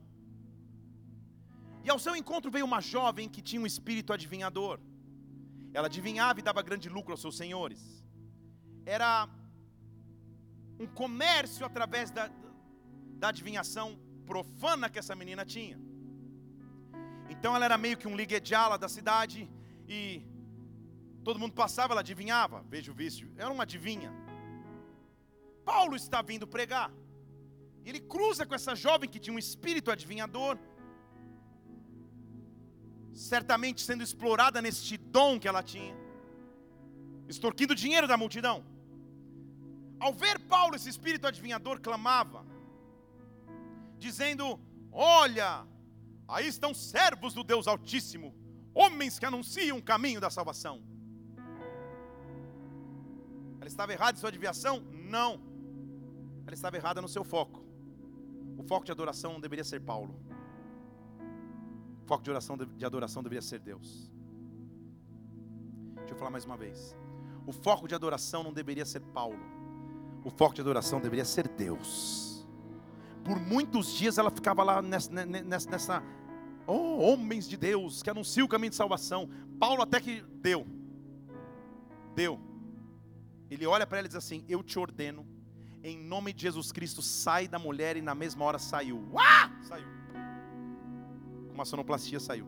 e 1.83 1.89
ao 1.89 1.99
seu 1.99 2.15
encontro 2.15 2.51
veio 2.51 2.67
uma 2.67 2.81
jovem 2.81 3.29
que 3.29 3.41
tinha 3.41 3.63
um 3.63 3.67
espírito 3.67 4.13
adivinhador. 4.13 4.79
Ela 5.73 5.87
adivinhava 5.87 6.39
e 6.39 6.43
dava 6.43 6.61
grande 6.61 6.89
lucro 6.89 7.13
aos 7.13 7.21
seus 7.21 7.37
senhores. 7.37 8.05
Era 8.85 9.29
um 10.79 10.87
comércio 10.87 11.65
através 11.65 12.11
da, 12.11 12.31
da 13.19 13.29
adivinhação 13.29 13.99
profana 14.27 14.91
que 14.91 14.99
essa 14.99 15.15
menina 15.15 15.45
tinha. 15.45 15.79
Então 17.41 17.57
ela 17.57 17.65
era 17.65 17.79
meio 17.85 17.97
que 17.97 18.07
um 18.07 18.17
liguejala 18.21 18.77
da 18.77 18.89
cidade 18.95 19.49
e 19.89 20.01
todo 21.25 21.41
mundo 21.43 21.55
passava, 21.55 21.95
ela 21.95 22.03
adivinhava. 22.03 22.63
Veja 22.75 22.93
o 22.93 22.95
vício, 22.95 23.27
era 23.43 23.51
uma 23.55 23.63
adivinha. 23.63 24.11
Paulo 25.71 25.97
está 25.97 26.21
vindo 26.21 26.47
pregar. 26.47 26.91
Ele 27.89 27.99
cruza 27.99 28.45
com 28.45 28.55
essa 28.55 28.75
jovem 28.85 29.09
que 29.09 29.19
tinha 29.19 29.35
um 29.35 29.39
espírito 29.39 29.91
adivinhador, 29.91 30.59
certamente 33.31 33.81
sendo 33.89 34.03
explorada 34.03 34.61
neste 34.61 34.99
dom 34.99 35.41
que 35.41 35.49
ela 35.49 35.63
tinha, 35.63 35.97
extorquindo 37.27 37.75
dinheiro 37.75 38.07
da 38.07 38.19
multidão. 38.19 38.59
Ao 39.99 40.13
ver 40.13 40.39
Paulo, 40.41 40.77
esse 40.77 40.91
espírito 40.95 41.27
adivinhador 41.27 41.81
clamava, 41.81 42.45
dizendo: 43.99 44.61
Olha, 44.93 45.67
aí 46.31 46.47
estão 46.47 46.73
servos 46.73 47.35
do 47.35 47.43
Deus 47.43 47.67
Altíssimo, 47.67 48.35
homens 48.75 49.19
que 49.19 49.27
anunciam 49.27 49.79
o 49.79 49.83
caminho 49.83 50.21
da 50.21 50.31
salvação. 50.31 50.83
Ela 53.61 53.69
estava 53.69 53.93
errada 53.93 54.17
em 54.17 54.21
sua 54.21 54.29
adivinhação? 54.29 54.81
Não. 54.91 55.41
Ela 56.47 56.55
estava 56.55 56.77
errada 56.77 57.03
no 57.03 57.09
seu 57.09 57.25
foco. 57.25 57.63
O 58.57 58.63
foco 58.63 58.85
de 58.85 58.93
adoração 58.93 59.35
não 59.35 59.41
deveria 59.41 59.65
ser 59.65 59.81
Paulo. 59.81 60.15
O 62.03 62.07
foco 62.07 62.23
de, 62.23 62.31
oração, 62.31 62.57
de 62.57 62.85
adoração 62.85 63.23
deveria 63.23 63.43
ser 63.43 63.59
Deus. 63.59 64.11
Deixa 65.97 66.15
eu 66.15 66.19
falar 66.19 66.31
mais 66.31 66.45
uma 66.45 66.57
vez. 66.57 66.97
O 67.47 67.53
foco 67.53 67.87
de 67.87 67.95
adoração 67.95 68.43
não 68.43 68.53
deveria 68.53 68.85
ser 68.85 69.01
Paulo. 69.01 69.39
O 70.25 70.31
foco 70.31 70.55
de 70.55 70.61
adoração 70.61 71.01
deveria 71.01 71.25
ser 71.25 71.49
Deus. 71.49 72.47
Por 73.25 73.39
muitos 73.39 73.95
dias 73.95 74.19
ela 74.19 74.31
ficava 74.31 74.63
lá 74.63 74.83
nessa, 74.83 75.11
nessa, 75.11 75.71
nessa 75.71 76.03
oh, 76.71 76.99
homens 77.01 77.49
de 77.49 77.57
Deus 77.57 78.03
que 78.03 78.11
anunciam 78.11 78.47
o 78.47 78.49
caminho 78.49 78.71
de 78.71 78.77
salvação. 78.77 79.29
Paulo 79.59 79.83
até 79.83 80.01
que 80.01 80.23
deu. 80.41 80.67
Deu. 82.15 82.41
Ele 83.51 83.67
olha 83.67 83.87
para 83.87 83.99
ela 83.99 84.07
e 84.07 84.09
diz 84.09 84.17
assim: 84.17 84.45
Eu 84.49 84.63
te 84.63 84.79
ordeno, 84.79 85.27
em 85.83 85.99
nome 85.99 86.33
de 86.33 86.43
Jesus 86.43 86.71
Cristo, 86.71 87.03
sai 87.03 87.49
da 87.49 87.59
mulher, 87.59 87.97
e 87.97 88.03
na 88.03 88.15
mesma 88.15 88.45
hora 88.45 88.59
saiu. 88.59 89.09
Uá! 89.13 89.51
Saiu. 89.63 89.87
Com 91.49 91.55
uma 91.55 91.65
sonoplastia 91.65 92.21
saiu. 92.21 92.47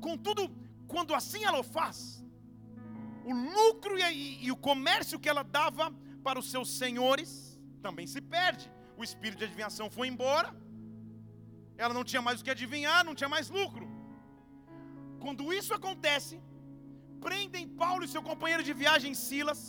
Contudo, 0.00 0.50
quando 0.86 1.14
assim 1.14 1.44
ela 1.44 1.58
o 1.58 1.64
faz, 1.64 2.24
o 3.24 3.32
lucro 3.32 3.98
e, 3.98 4.44
e 4.44 4.52
o 4.52 4.56
comércio 4.56 5.18
que 5.18 5.28
ela 5.28 5.42
dava 5.42 5.92
para 6.22 6.38
os 6.38 6.50
seus 6.50 6.76
senhores 6.76 7.58
também 7.82 8.06
se 8.06 8.20
perde. 8.20 8.70
O 8.96 9.02
espírito 9.02 9.38
de 9.38 9.44
adivinhação 9.46 9.90
foi 9.90 10.08
embora, 10.08 10.54
ela 11.82 11.94
não 11.96 12.04
tinha 12.10 12.22
mais 12.26 12.40
o 12.40 12.44
que 12.44 12.54
adivinhar, 12.56 13.04
não 13.04 13.14
tinha 13.14 13.28
mais 13.36 13.48
lucro. 13.58 13.86
Quando 15.24 15.52
isso 15.52 15.72
acontece, 15.78 16.34
prendem 17.26 17.66
Paulo 17.82 18.04
e 18.04 18.12
seu 18.14 18.22
companheiro 18.30 18.64
de 18.68 18.74
viagem 18.82 19.14
Silas 19.26 19.60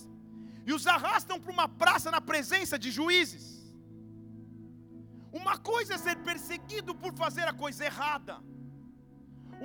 e 0.67 0.73
os 0.77 0.85
arrastam 0.95 1.39
para 1.39 1.55
uma 1.57 1.67
praça 1.83 2.09
na 2.15 2.21
presença 2.31 2.77
de 2.83 2.89
juízes. 2.97 3.45
Uma 5.41 5.55
coisa 5.71 5.93
é 5.95 5.97
ser 6.05 6.17
perseguido 6.29 6.91
por 7.03 7.13
fazer 7.23 7.45
a 7.47 7.55
coisa 7.63 7.83
errada. 7.91 8.35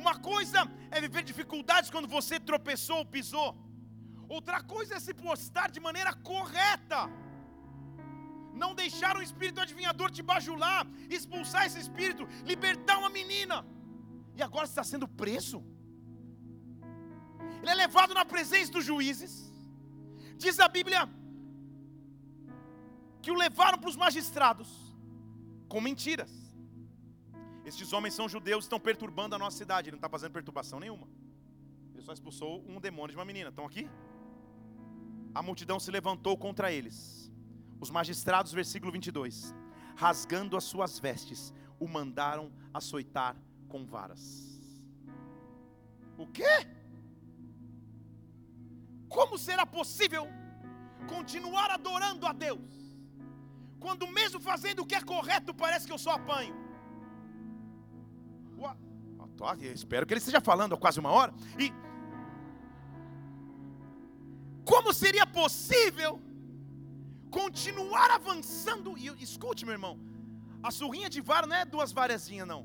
Uma 0.03 0.15
coisa 0.31 0.61
é 0.91 1.01
viver 1.01 1.23
dificuldades 1.31 1.91
quando 1.95 2.09
você 2.17 2.39
tropeçou 2.51 2.99
ou 2.99 3.11
pisou. 3.17 3.51
Outra 4.37 4.59
coisa 4.75 4.95
é 4.97 5.01
se 5.07 5.15
postar 5.27 5.69
de 5.75 5.81
maneira 5.81 6.13
correta. 6.31 7.01
Não 8.53 8.75
deixar 8.75 9.17
o 9.17 9.23
espírito 9.23 9.61
adivinhador 9.61 10.11
te 10.11 10.23
bajular, 10.23 10.87
expulsar 11.09 11.67
esse 11.67 11.79
espírito, 11.79 12.27
libertar 12.45 12.99
uma 12.99 13.11
menina. 13.11 13.65
E 14.35 14.43
agora 14.43 14.65
está 14.65 14.85
sendo 14.85 15.07
preso. 15.07 15.65
Ele 17.63 17.71
é 17.71 17.75
levado 17.75 18.15
na 18.15 18.25
presença 18.25 18.73
dos 18.73 18.85
juízes. 18.85 19.53
Diz 20.37 20.59
a 20.59 20.69
Bíblia 20.69 21.09
que 23.23 23.31
o 23.31 23.35
levaram 23.35 23.79
para 23.79 23.91
os 23.91 23.97
magistrados 23.97 24.69
com 25.69 25.81
mentiras. 25.81 26.33
Estes 27.65 27.93
homens 27.93 28.15
são 28.15 28.29
judeus, 28.29 28.65
estão 28.65 28.81
perturbando 28.81 29.35
a 29.35 29.39
nossa 29.39 29.57
cidade. 29.57 29.89
Ele 29.89 29.97
não 29.97 29.99
está 29.99 30.09
fazendo 30.09 30.33
perturbação 30.33 30.81
nenhuma. 30.81 31.07
Ele 31.93 32.03
só 32.03 32.13
expulsou 32.13 32.65
um 32.67 32.81
demônio 32.81 33.13
de 33.15 33.19
uma 33.19 33.25
menina. 33.25 33.51
Estão 33.51 33.67
aqui? 33.67 33.89
A 35.35 35.43
multidão 35.43 35.79
se 35.79 35.91
levantou 35.91 36.37
contra 36.37 36.73
eles. 36.73 37.30
Os 37.81 37.91
magistrados, 37.91 38.53
versículo 38.53 38.93
22, 38.93 39.55
rasgando 39.97 40.57
as 40.57 40.65
suas 40.65 40.99
vestes, 40.99 41.53
o 41.79 41.89
mandaram 41.89 42.53
açoitar 42.73 43.37
com 43.69 43.87
varas. 43.87 44.23
O 46.19 46.27
quê? 46.27 46.67
Como 49.09 49.39
será 49.39 49.65
possível 49.65 50.27
continuar 51.09 51.71
adorando 51.71 52.27
a 52.27 52.33
Deus, 52.33 52.71
quando 53.79 54.07
mesmo 54.07 54.39
fazendo 54.41 54.83
o 54.83 54.87
que 54.87 54.95
é 54.95 55.01
correto, 55.01 55.55
parece 55.55 55.87
que 55.87 55.93
eu 55.93 55.99
só 55.99 56.13
apanho? 56.13 56.55
espero 59.73 60.07
que 60.07 60.13
ele 60.13 60.19
esteja 60.19 60.41
falando 60.41 60.75
há 60.75 60.79
quase 60.79 61.01
uma 61.01 61.11
hora. 61.11 61.33
E 61.59 61.73
como 64.65 64.93
seria 64.93 65.27
possível 65.27 66.21
continuar 67.39 68.11
avançando? 68.11 68.97
E 68.99 69.07
escute, 69.29 69.65
meu 69.65 69.77
irmão, 69.79 69.95
a 70.63 70.71
surrinha 70.71 71.11
de 71.15 71.21
vara 71.21 71.47
não 71.47 71.57
é 71.57 71.65
duas 71.65 71.93
varezinhas, 71.93 72.47
não. 72.47 72.63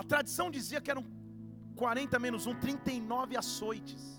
A 0.00 0.02
tradição 0.02 0.50
dizia 0.50 0.80
que 0.80 0.90
eram 0.90 1.04
40 1.74 2.18
menos 2.18 2.46
1, 2.46 2.54
39 2.60 3.36
açoites 3.36 4.18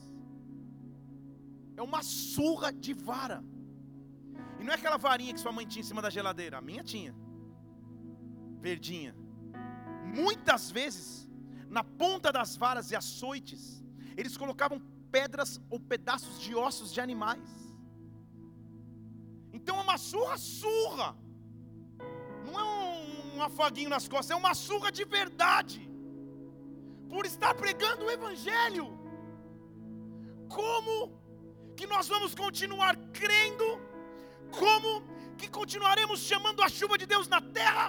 é 1.79 1.81
uma 1.81 2.03
surra 2.03 2.69
de 2.73 2.93
vara. 2.93 3.41
E 4.59 4.63
não 4.63 4.73
é 4.73 4.75
aquela 4.75 4.97
varinha 4.97 5.33
que 5.33 5.39
sua 5.39 5.53
mãe 5.57 5.65
tinha 5.65 5.83
em 5.83 5.89
cima 5.91 6.01
da 6.01 6.09
geladeira, 6.09 6.57
a 6.57 6.61
minha 6.69 6.83
tinha. 6.83 7.15
Verdinha. 8.59 9.15
Muitas 10.03 10.69
vezes, 10.69 11.29
na 11.69 11.83
ponta 11.83 12.33
das 12.37 12.57
varas 12.57 12.91
e 12.91 12.97
açoites, 12.97 13.81
eles 14.17 14.35
colocavam 14.35 14.81
pedras 15.09 15.61
ou 15.69 15.79
pedaços 15.79 16.41
de 16.41 16.53
ossos 16.53 16.91
de 16.93 16.99
animais. 16.99 17.68
Então 19.57 19.77
é 19.79 19.81
uma 19.81 19.97
surra, 19.97 20.37
surra. 20.37 21.09
Não 22.45 22.59
é 22.59 22.63
um, 22.63 23.37
um 23.37 23.43
afaguinho 23.43 23.89
nas 23.95 24.07
costas, 24.07 24.31
é 24.31 24.35
uma 24.35 24.53
surra 24.53 24.91
de 24.91 25.05
verdade. 25.05 25.79
Por 27.09 27.25
estar 27.25 27.53
pregando 27.55 28.05
o 28.05 28.11
Evangelho. 28.17 28.87
Como 30.47 30.95
que 31.75 31.87
nós 31.87 32.07
vamos 32.13 32.35
continuar 32.35 32.95
crendo, 33.19 33.67
como 34.61 34.89
que 35.37 35.47
continuaremos 35.47 36.19
chamando 36.19 36.61
a 36.61 36.69
chuva 36.77 36.97
de 36.97 37.05
Deus 37.05 37.27
na 37.33 37.39
terra, 37.39 37.85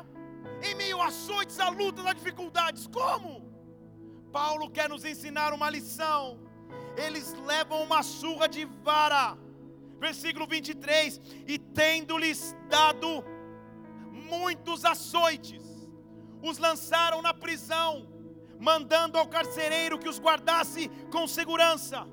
em 0.62 0.74
meio 0.74 1.00
a 1.00 1.06
açoites, 1.06 1.58
a 1.58 1.68
lutas, 1.68 2.06
a 2.06 2.12
dificuldades. 2.12 2.86
Como? 2.86 3.32
Paulo 4.30 4.70
quer 4.70 4.88
nos 4.88 5.04
ensinar 5.04 5.52
uma 5.52 5.68
lição. 5.68 6.38
Eles 6.96 7.34
levam 7.52 7.82
uma 7.82 8.02
surra 8.02 8.48
de 8.48 8.64
vara. 8.64 9.36
Versículo 10.00 10.46
23: 10.46 11.20
E 11.46 11.58
tendo-lhes 11.58 12.56
dado 12.68 13.22
muitos 14.10 14.84
açoites, 14.84 15.62
os 16.42 16.56
lançaram 16.56 17.20
na 17.20 17.34
prisão, 17.34 18.08
mandando 18.58 19.18
ao 19.18 19.28
carcereiro 19.28 19.98
que 19.98 20.08
os 20.08 20.18
guardasse 20.18 20.88
com 21.12 21.26
segurança. 21.28 22.06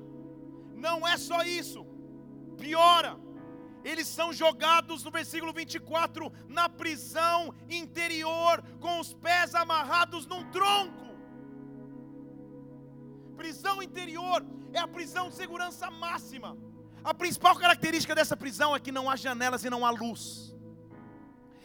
Não 0.74 1.06
é 1.08 1.16
só 1.16 1.42
isso, 1.42 1.86
piora. 2.58 3.18
Eles 3.82 4.06
são 4.06 4.32
jogados 4.32 5.02
no 5.02 5.10
versículo 5.10 5.52
24 5.52 6.30
na 6.46 6.68
prisão 6.68 7.54
interior, 7.70 8.62
com 8.80 9.00
os 9.00 9.14
pés 9.14 9.54
amarrados 9.54 10.26
num 10.26 10.44
tronco. 10.50 11.08
Prisão 13.36 13.82
interior 13.82 14.44
é 14.72 14.78
a 14.78 14.88
prisão 14.88 15.30
de 15.30 15.36
segurança 15.36 15.90
máxima. 15.90 16.56
A 17.04 17.14
principal 17.14 17.56
característica 17.56 18.14
dessa 18.14 18.36
prisão 18.36 18.74
é 18.74 18.80
que 18.80 18.92
não 18.92 19.08
há 19.08 19.16
janelas 19.16 19.64
e 19.64 19.70
não 19.70 19.84
há 19.84 19.90
luz. 19.90 20.54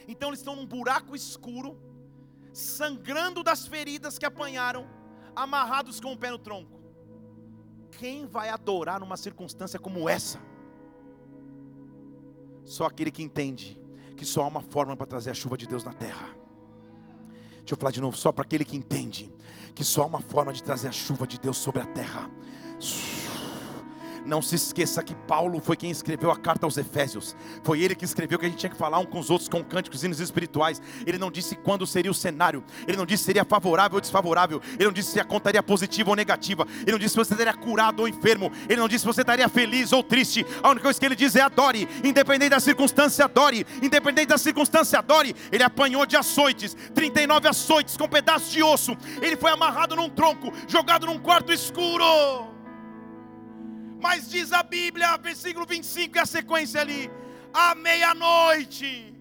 Então 0.08 0.30
eles 0.30 0.40
estão 0.40 0.56
num 0.56 0.66
buraco 0.66 1.16
escuro, 1.16 1.78
sangrando 2.52 3.44
das 3.44 3.66
feridas 3.66 4.18
que 4.18 4.26
apanharam, 4.26 4.88
amarrados 5.36 6.00
com 6.00 6.14
o 6.14 6.18
pé 6.18 6.30
no 6.32 6.38
tronco. 6.38 6.82
Quem 7.92 8.26
vai 8.26 8.50
adorar 8.50 9.00
numa 9.00 9.18
circunstância 9.18 9.80
como 9.80 10.10
essa? 10.10 10.40
Só 12.66 12.86
aquele 12.86 13.12
que 13.12 13.24
entende 13.24 13.80
que 14.16 14.26
só 14.26 14.44
há 14.44 14.48
uma 14.48 14.62
forma 14.62 14.96
para 14.96 15.08
trazer 15.08 15.32
a 15.32 15.34
chuva 15.34 15.58
de 15.58 15.68
Deus 15.68 15.84
na 15.84 15.94
terra. 15.94 16.30
Deixa 17.58 17.74
eu 17.74 17.78
falar 17.78 17.92
de 17.92 18.02
novo, 18.02 18.18
só 18.18 18.32
para 18.32 18.44
aquele 18.44 18.66
que 18.66 18.76
entende 18.76 19.34
que 19.74 19.84
só 19.84 20.04
há 20.04 20.06
uma 20.06 20.22
forma 20.22 20.54
de 20.54 20.62
trazer 20.62 20.90
a 20.90 20.92
chuva 20.92 21.26
de 21.26 21.40
Deus 21.40 21.58
sobre 21.58 21.82
a 21.82 21.86
terra. 21.86 22.30
Não 24.26 24.42
se 24.42 24.56
esqueça 24.56 25.04
que 25.04 25.14
Paulo 25.14 25.60
foi 25.60 25.76
quem 25.76 25.92
escreveu 25.92 26.32
a 26.32 26.38
carta 26.38 26.66
aos 26.66 26.78
Efésios. 26.78 27.36
Foi 27.64 27.82
ele 27.82 27.94
que 27.94 28.06
escreveu 28.06 28.40
que 28.40 28.46
a 28.46 28.50
gente 28.50 28.58
tinha 28.60 28.70
que 28.70 28.78
falar 28.78 29.00
um 29.00 29.06
com 29.06 29.20
os 29.20 29.30
outros 29.30 29.50
com 29.50 29.64
cânticos 29.64 30.02
e 30.02 30.06
hinos 30.06 30.20
espirituais. 30.20 30.82
Ele 31.06 31.18
não 31.18 31.30
disse 31.30 31.56
quando 31.56 31.86
seria 31.86 32.10
o 32.10 32.14
cenário. 32.14 32.64
Ele 32.88 32.96
não 32.96 33.06
disse 33.06 33.24
se 33.24 33.26
seria 33.26 33.44
favorável 33.44 33.96
ou 33.96 34.02
desfavorável. 34.02 34.62
Ele 34.76 34.86
não 34.86 34.94
disse 34.94 35.12
se 35.12 35.20
a 35.20 35.26
conta 35.26 35.50
estaria 35.50 35.64
positiva 35.64 36.10
ou 36.10 36.16
negativa. 36.16 36.66
Ele 36.82 36.94
não 36.94 37.00
disse 37.00 37.14
se 37.14 37.18
você 37.18 37.34
estaria 37.34 37.54
curado 37.54 38.00
ou 38.02 38.08
enfermo. 38.08 38.52
Ele 38.70 38.80
não 38.80 38.88
disse 38.88 39.02
se 39.02 39.06
você 39.06 39.22
estaria 39.22 39.48
feliz 39.50 39.92
ou 39.92 40.02
triste. 40.02 40.46
A 40.62 40.70
única 40.70 40.84
coisa 40.84 41.00
que 41.00 41.06
ele 41.06 41.16
diz 41.16 41.36
é 41.36 41.42
adore. 41.42 41.88
Independente 42.04 42.50
da 42.50 42.60
circunstância, 42.60 43.26
adore. 43.26 43.66
Independente 43.82 44.28
da 44.28 44.38
circunstância, 44.38 45.00
adore. 45.00 45.36
Ele 45.52 45.64
apanhou 45.64 46.06
de 46.06 46.16
açoites, 46.16 46.76
39 46.94 47.48
açoites 47.48 47.98
com 47.98 48.08
pedaços 48.08 48.52
de 48.52 48.64
osso. 48.64 48.96
Ele 49.22 49.36
foi 49.36 49.52
amarrado 49.52 49.96
num 49.96 50.10
tronco, 50.10 50.54
jogado 50.68 51.06
num 51.06 51.20
quarto 51.20 51.52
escuro. 51.52 52.53
Mas 54.04 54.30
diz 54.30 54.52
a 54.52 54.62
Bíblia, 54.62 55.16
versículo 55.16 55.66
25, 55.66 56.18
e 56.18 56.20
a 56.20 56.26
sequência 56.26 56.82
ali: 56.82 57.10
à 57.54 57.74
meia-noite, 57.74 59.16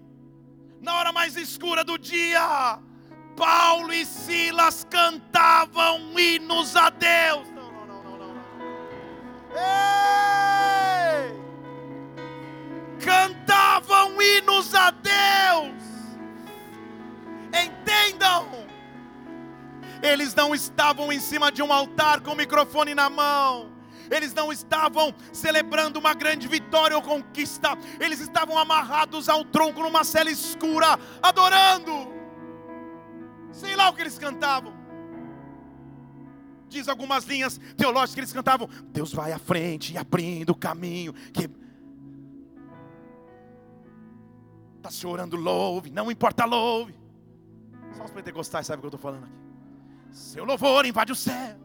na 0.81 0.95
hora 0.95 1.13
mais 1.13 1.37
escura 1.37 1.85
do 1.85 1.97
dia, 1.97 2.79
Paulo 3.33 3.93
e 3.93 4.05
Silas 4.05 4.85
cantavam 4.89 6.19
hinos 6.19 6.75
a 6.75 6.89
Deus. 6.89 7.47
Não, 7.51 7.71
não, 7.71 7.85
não, 7.85 8.03
não, 8.03 8.17
não. 8.17 8.35
Ei! 9.55 11.33
Cantavam 12.99 14.21
hinos 14.21 14.75
a 14.75 14.91
Deus. 14.91 15.81
Entendam. 17.53 18.67
Eles 20.01 20.35
não 20.35 20.53
estavam 20.53 21.09
em 21.09 21.21
cima 21.21 21.49
de 21.49 21.63
um 21.63 21.71
altar 21.71 22.19
com 22.19 22.33
o 22.33 22.35
microfone 22.35 22.93
na 22.93 23.09
mão 23.09 23.72
eles 24.09 24.33
não 24.33 24.51
estavam 24.51 25.13
celebrando 25.31 25.99
uma 25.99 26.13
grande 26.13 26.47
vitória 26.47 26.95
ou 26.95 27.01
conquista, 27.01 27.77
eles 27.99 28.19
estavam 28.19 28.57
amarrados 28.57 29.29
ao 29.29 29.43
tronco 29.45 29.81
numa 29.81 30.03
cela 30.03 30.29
escura, 30.29 30.99
adorando. 31.21 32.11
Sei 33.51 33.75
lá 33.75 33.89
o 33.89 33.93
que 33.93 34.01
eles 34.01 34.17
cantavam. 34.17 34.73
Diz 36.67 36.87
algumas 36.87 37.23
linhas 37.25 37.59
teológicas 37.77 38.15
que 38.15 38.19
eles 38.21 38.33
cantavam: 38.33 38.67
Deus 38.85 39.13
vai 39.13 39.31
à 39.31 39.37
frente 39.37 39.95
abrindo 39.95 40.49
o 40.49 40.55
caminho. 40.55 41.13
Que 41.31 41.47
está 44.77 44.89
chorando, 44.89 45.35
louve, 45.35 45.91
não 45.91 46.11
importa, 46.11 46.45
louve. 46.45 46.95
Só 47.95 48.05
os 48.05 48.11
pentecostais 48.11 48.65
sabem 48.65 48.79
o 48.79 48.81
que 48.81 48.85
eu 48.87 48.97
estou 48.97 48.99
falando 48.99 49.25
aqui. 49.25 49.33
Seu 50.11 50.43
louvor 50.43 50.85
invade 50.85 51.11
o 51.11 51.15
céu. 51.15 51.57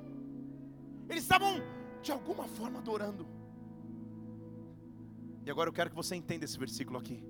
Eles 1.09 1.22
estavam 1.22 1.62
de 2.03 2.13
alguma 2.13 2.45
forma 2.45 2.79
adorando. 2.79 3.27
E 5.45 5.51
agora 5.51 5.69
eu 5.69 5.73
quero 5.73 5.91
que 5.91 5.97
você 5.97 6.15
entenda 6.15 6.45
esse 6.45 6.59
versículo 6.59 6.99
aqui. 6.99 7.25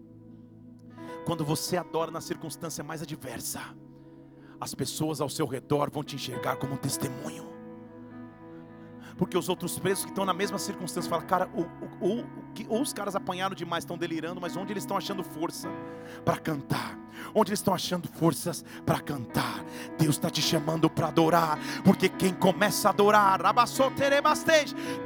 Quando 1.24 1.44
você 1.44 1.76
adora 1.76 2.10
na 2.10 2.20
circunstância 2.20 2.82
mais 2.82 3.02
adversa, 3.02 3.60
as 4.60 4.74
pessoas 4.74 5.20
ao 5.20 5.28
seu 5.28 5.46
redor 5.46 5.90
vão 5.90 6.02
te 6.02 6.16
enxergar 6.16 6.56
como 6.56 6.74
um 6.74 6.76
testemunho. 6.76 7.46
Porque 9.16 9.36
os 9.36 9.48
outros 9.48 9.78
presos 9.78 10.04
que 10.04 10.10
estão 10.10 10.24
na 10.24 10.32
mesma 10.32 10.58
circunstância 10.58 11.10
falam, 11.10 11.26
cara, 11.26 11.50
ou, 11.52 11.66
ou, 12.00 12.24
ou 12.68 12.82
os 12.82 12.92
caras 12.92 13.16
apanharam 13.16 13.54
demais, 13.54 13.82
estão 13.82 13.98
delirando, 13.98 14.40
mas 14.40 14.56
onde 14.56 14.72
eles 14.72 14.84
estão 14.84 14.96
achando 14.96 15.24
força 15.24 15.68
para 16.24 16.38
cantar? 16.38 16.98
Onde 17.34 17.50
eles 17.50 17.60
estão 17.60 17.74
achando 17.74 18.08
forças 18.08 18.64
para 18.84 19.00
cantar? 19.00 19.64
Deus 19.98 20.16
está 20.16 20.30
te 20.30 20.40
chamando 20.42 20.88
para 20.88 21.08
adorar, 21.08 21.58
porque 21.84 22.08
quem 22.08 22.32
começa 22.32 22.88
a 22.88 22.90
adorar, 22.90 23.40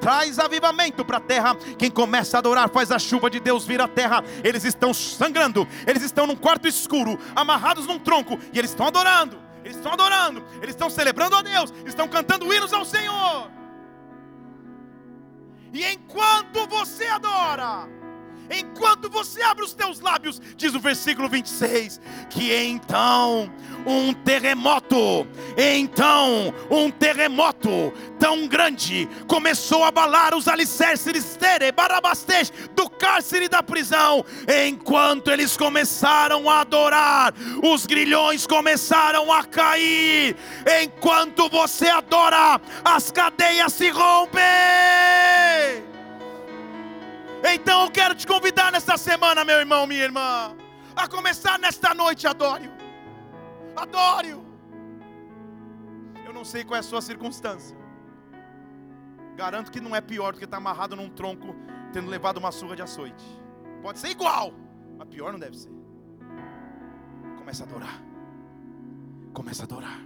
traz 0.01 0.39
avivamento 0.39 1.05
para 1.05 1.19
a 1.19 1.21
terra. 1.21 1.55
Quem 1.79 1.91
começa 1.91 2.37
a 2.37 2.41
adorar 2.41 2.71
faz 2.71 2.91
a 2.91 2.99
chuva 2.99 3.29
de 3.29 3.41
Deus 3.41 3.65
vir 3.67 3.81
à 3.81 3.89
terra. 3.89 4.23
Eles 4.43 4.65
estão 4.65 4.93
sangrando, 4.95 5.67
eles 5.87 6.03
estão 6.03 6.27
num 6.27 6.37
quarto 6.37 6.69
escuro, 6.69 7.19
amarrados 7.35 7.87
num 7.87 7.99
tronco, 7.99 8.39
e 8.53 8.59
eles 8.59 8.71
estão 8.71 8.87
adorando. 8.87 9.41
Eles 9.65 9.77
estão 9.77 9.93
adorando, 9.93 10.45
eles 10.57 10.71
estão 10.71 10.91
celebrando 10.91 11.37
a 11.37 11.43
Deus, 11.43 11.73
estão 11.87 12.09
cantando 12.09 12.53
hinos 12.53 12.73
ao 12.73 12.85
Senhor. 12.85 13.49
E 15.73 15.85
enquanto 15.87 16.67
você 16.67 17.07
adora, 17.07 17.89
enquanto 18.53 19.09
você 19.09 19.43
abre 19.43 19.65
os 19.65 19.75
teus 19.75 20.01
lábios, 20.01 20.41
diz 20.57 20.75
o 20.75 20.81
versículo 20.81 21.29
26, 21.29 22.01
que 22.31 22.55
então 22.55 23.53
um 23.87 24.13
terremoto, 24.13 25.27
então 25.57 26.55
um 26.71 26.91
terremoto 26.91 27.93
tão 28.19 28.47
grande 28.47 29.09
começou 29.27 29.85
a 29.85 29.89
abalar 29.89 30.35
os 30.35 30.47
alicerces 30.47 31.03
do 32.75 32.91
cárcere 32.91 33.49
da 33.49 33.63
prisão. 33.63 34.25
Enquanto 34.67 35.31
eles 35.31 35.57
começaram 35.57 36.49
a 36.49 36.61
adorar, 36.61 37.35
os 37.63 37.87
grilhões 37.87 38.47
começaram 38.47 39.33
a 39.33 39.45
cair. 39.45 40.37
Enquanto 40.83 41.49
você 41.49 41.89
adora, 41.89 42.61
as 42.85 43.11
cadeias 43.11 43.73
se 43.73 43.91
rompem. 43.91 45.92
Então 47.45 47.85
eu 47.85 47.91
quero 47.91 48.15
te 48.15 48.27
convidar 48.27 48.71
nesta 48.71 48.97
semana, 48.97 49.45
meu 49.45 49.59
irmão, 49.59 49.87
minha 49.87 50.05
irmã, 50.05 50.57
a 50.95 51.09
começar 51.09 51.59
nesta 51.59 51.93
noite, 51.93 52.27
adore. 52.27 52.71
Adore. 53.75 54.37
Eu 56.25 56.33
não 56.33 56.45
sei 56.45 56.65
qual 56.65 56.77
é 56.77 56.81
a 56.81 56.83
sua 56.83 57.03
circunstância. 57.03 57.77
Garanto 59.37 59.73
que 59.73 59.81
não 59.81 59.97
é 59.97 60.01
pior 60.01 60.33
do 60.33 60.39
que 60.39 60.45
estar 60.45 60.59
amarrado 60.59 60.95
num 60.95 61.09
tronco, 61.09 61.55
tendo 61.93 62.09
levado 62.09 62.37
uma 62.37 62.53
surra 62.53 62.77
de 62.77 62.83
açoite. 62.83 63.25
Pode 63.83 63.99
ser 63.99 64.09
igual, 64.09 64.53
mas 64.97 65.09
pior 65.09 65.33
não 65.33 65.39
deve 65.39 65.57
ser. 65.59 65.73
Começa 67.37 67.65
a 67.65 67.67
adorar. 67.67 68.03
Começa 69.33 69.63
a 69.63 69.65
adorar. 69.65 70.01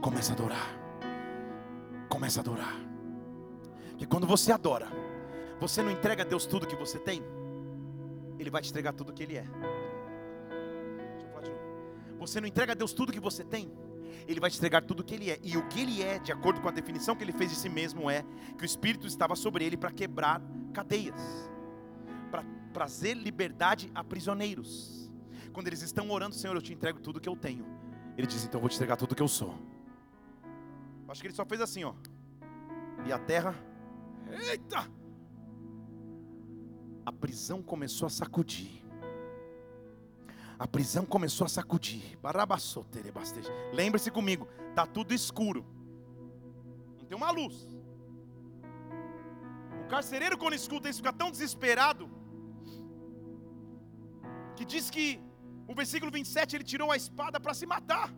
Começa 0.00 0.32
a 0.32 0.34
adorar. 0.34 0.68
Começa 2.08 2.40
a 2.40 2.42
adorar. 2.42 2.76
Porque 3.90 4.06
quando 4.06 4.26
você 4.26 4.52
adora, 4.52 4.88
você 5.58 5.82
não 5.82 5.90
entrega 5.90 6.22
a 6.22 6.26
Deus 6.26 6.46
tudo 6.46 6.66
que 6.66 6.76
você 6.76 6.98
tem, 6.98 7.22
Ele 8.38 8.50
vai 8.50 8.62
te 8.62 8.70
entregar 8.70 8.92
tudo 8.92 9.12
que 9.12 9.22
Ele 9.22 9.36
é. 9.36 9.46
Você 12.18 12.40
não 12.40 12.48
entrega 12.48 12.72
a 12.72 12.74
Deus 12.74 12.92
tudo 12.92 13.12
que 13.12 13.20
você 13.20 13.44
tem, 13.44 13.70
Ele 14.26 14.40
vai 14.40 14.50
te 14.50 14.56
entregar 14.56 14.82
tudo 14.82 15.04
que 15.04 15.14
Ele 15.14 15.30
é. 15.30 15.38
E 15.42 15.56
o 15.56 15.66
que 15.68 15.80
Ele 15.80 16.02
é, 16.02 16.18
de 16.18 16.32
acordo 16.32 16.60
com 16.60 16.68
a 16.68 16.72
definição 16.72 17.14
que 17.14 17.22
Ele 17.22 17.32
fez 17.32 17.50
de 17.50 17.56
si 17.56 17.68
mesmo, 17.68 18.10
é 18.10 18.24
que 18.58 18.64
o 18.64 18.66
Espírito 18.66 19.06
estava 19.06 19.36
sobre 19.36 19.64
Ele 19.64 19.76
para 19.76 19.92
quebrar 19.92 20.42
cadeias, 20.72 21.20
para 22.30 22.44
trazer 22.72 23.14
liberdade 23.14 23.90
a 23.94 24.02
prisioneiros. 24.02 25.10
Quando 25.52 25.68
eles 25.68 25.82
estão 25.82 26.10
orando, 26.10 26.34
Senhor, 26.34 26.54
eu 26.54 26.60
te 26.60 26.72
entrego 26.72 27.00
tudo 27.00 27.20
que 27.20 27.28
eu 27.28 27.36
tenho. 27.36 27.64
Ele 28.18 28.26
diz, 28.26 28.44
então 28.44 28.58
eu 28.58 28.60
vou 28.60 28.68
te 28.68 28.76
entregar 28.76 28.96
tudo 28.96 29.14
que 29.14 29.22
eu 29.22 29.28
sou. 29.28 29.54
Acho 31.08 31.20
que 31.20 31.28
ele 31.28 31.34
só 31.34 31.46
fez 31.46 31.60
assim, 31.60 31.84
ó. 31.84 31.94
E 33.06 33.12
a 33.12 33.18
terra, 33.18 33.54
eita! 34.50 34.90
A 37.06 37.12
prisão 37.12 37.62
começou 37.62 38.06
a 38.06 38.10
sacudir. 38.10 38.82
A 40.58 40.66
prisão 40.66 41.04
começou 41.14 41.44
a 41.44 41.48
sacudir. 41.48 42.18
Lembre-se 43.72 44.10
comigo, 44.10 44.48
está 44.70 44.84
tudo 44.84 45.14
escuro. 45.14 45.64
Não 46.98 47.06
tem 47.06 47.16
uma 47.16 47.30
luz. 47.30 47.56
O 49.84 49.88
carcereiro, 49.88 50.36
quando 50.36 50.54
escuta 50.54 50.88
isso, 50.88 50.98
fica 50.98 51.12
tão 51.12 51.30
desesperado 51.30 52.10
que 54.56 54.64
diz 54.64 54.90
que 54.90 55.06
o 55.68 55.74
versículo 55.74 56.10
27 56.10 56.56
ele 56.56 56.64
tirou 56.64 56.90
a 56.90 56.96
espada 56.96 57.38
para 57.38 57.54
se 57.54 57.66
matar. 57.66 58.12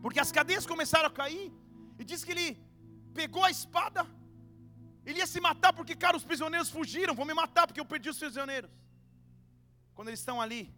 Porque 0.00 0.20
as 0.20 0.32
cadeias 0.32 0.64
começaram 0.64 1.08
a 1.08 1.10
cair, 1.10 1.52
e 1.98 2.04
diz 2.04 2.22
que 2.24 2.30
ele 2.30 2.48
pegou 3.12 3.44
a 3.44 3.50
espada 3.50 4.06
ele 5.06 5.20
ia 5.20 5.26
se 5.26 5.40
matar 5.40 5.72
porque, 5.72 5.94
cara, 5.94 6.16
os 6.16 6.24
prisioneiros 6.24 6.68
fugiram. 6.68 7.14
Vão 7.14 7.24
me 7.24 7.32
matar 7.32 7.66
porque 7.66 7.80
eu 7.80 7.84
perdi 7.84 8.10
os 8.10 8.18
prisioneiros. 8.18 8.68
Quando 9.94 10.08
eles 10.08 10.18
estão 10.18 10.40
ali, 10.40 10.74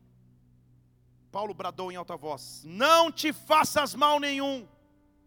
Paulo 1.33 1.55
bradou 1.55 1.91
em 1.91 1.97
alta 1.97 2.15
voz: 2.17 2.63
Não 2.65 3.11
te 3.11 3.33
faças 3.33 3.95
mal 3.95 4.21
nenhum. 4.21 4.69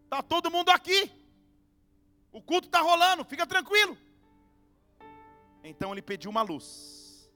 Está 0.03 0.21
todo 0.21 0.51
mundo 0.51 0.69
aqui. 0.69 1.11
O 2.31 2.41
culto 2.41 2.67
está 2.67 2.79
rolando, 2.79 3.25
fica 3.25 3.45
tranquilo. 3.45 3.97
Então 5.63 5.91
ele 5.91 6.01
pediu 6.01 6.29
uma 6.29 6.43
luz. 6.43 7.29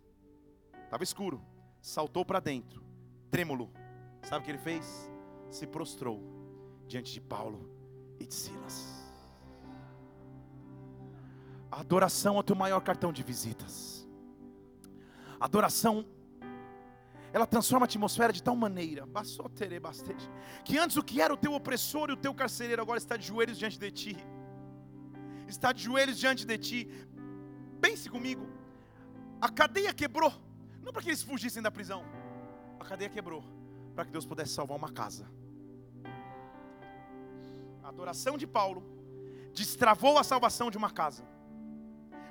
Estava 0.83 1.03
escuro. 1.03 1.43
Saltou 1.81 2.23
para 2.23 2.39
dentro, 2.39 2.83
trêmulo. 3.29 3.71
Sabe 4.23 4.41
o 4.41 4.45
que 4.45 4.51
ele 4.51 4.57
fez? 4.59 5.09
Se 5.49 5.67
prostrou 5.67 6.21
diante 6.87 7.11
de 7.11 7.21
Paulo 7.21 7.69
e 8.19 8.25
de 8.25 8.33
Silas. 8.33 8.94
A 11.75 11.81
adoração 11.81 12.37
é 12.37 12.39
o 12.39 12.43
teu 12.43 12.55
maior 12.55 12.79
cartão 12.79 13.11
de 13.11 13.21
visitas. 13.21 14.07
A 15.37 15.43
adoração, 15.43 16.05
ela 17.33 17.45
transforma 17.45 17.83
a 17.85 17.89
atmosfera 17.89 18.31
de 18.31 18.41
tal 18.41 18.55
maneira, 18.55 19.05
que 20.63 20.77
antes 20.77 20.95
o 20.95 21.03
que 21.03 21.19
era 21.19 21.33
o 21.33 21.37
teu 21.37 21.53
opressor 21.53 22.09
e 22.09 22.13
o 22.13 22.15
teu 22.15 22.33
carcereiro 22.33 22.81
agora 22.81 22.97
está 22.97 23.17
de 23.17 23.27
joelhos 23.27 23.57
diante 23.59 23.77
de 23.77 23.91
ti. 23.91 24.15
está 25.49 25.73
de 25.73 25.83
joelhos 25.83 26.17
diante 26.17 26.45
de 26.45 26.57
ti. 26.57 26.89
Pense 27.81 28.09
comigo, 28.09 28.47
a 29.41 29.49
cadeia 29.49 29.93
quebrou, 29.93 30.31
não 30.81 30.93
para 30.93 31.01
que 31.01 31.09
eles 31.09 31.23
fugissem 31.23 31.61
da 31.61 31.69
prisão, 31.69 32.05
a 32.79 32.85
cadeia 32.85 33.09
quebrou 33.09 33.43
para 33.93 34.05
que 34.05 34.11
Deus 34.11 34.25
pudesse 34.25 34.53
salvar 34.53 34.77
uma 34.77 34.93
casa. 34.93 35.29
A 37.83 37.89
adoração 37.89 38.37
de 38.37 38.47
Paulo 38.47 38.81
destravou 39.53 40.17
a 40.17 40.23
salvação 40.23 40.71
de 40.71 40.77
uma 40.77 40.89
casa. 40.89 41.34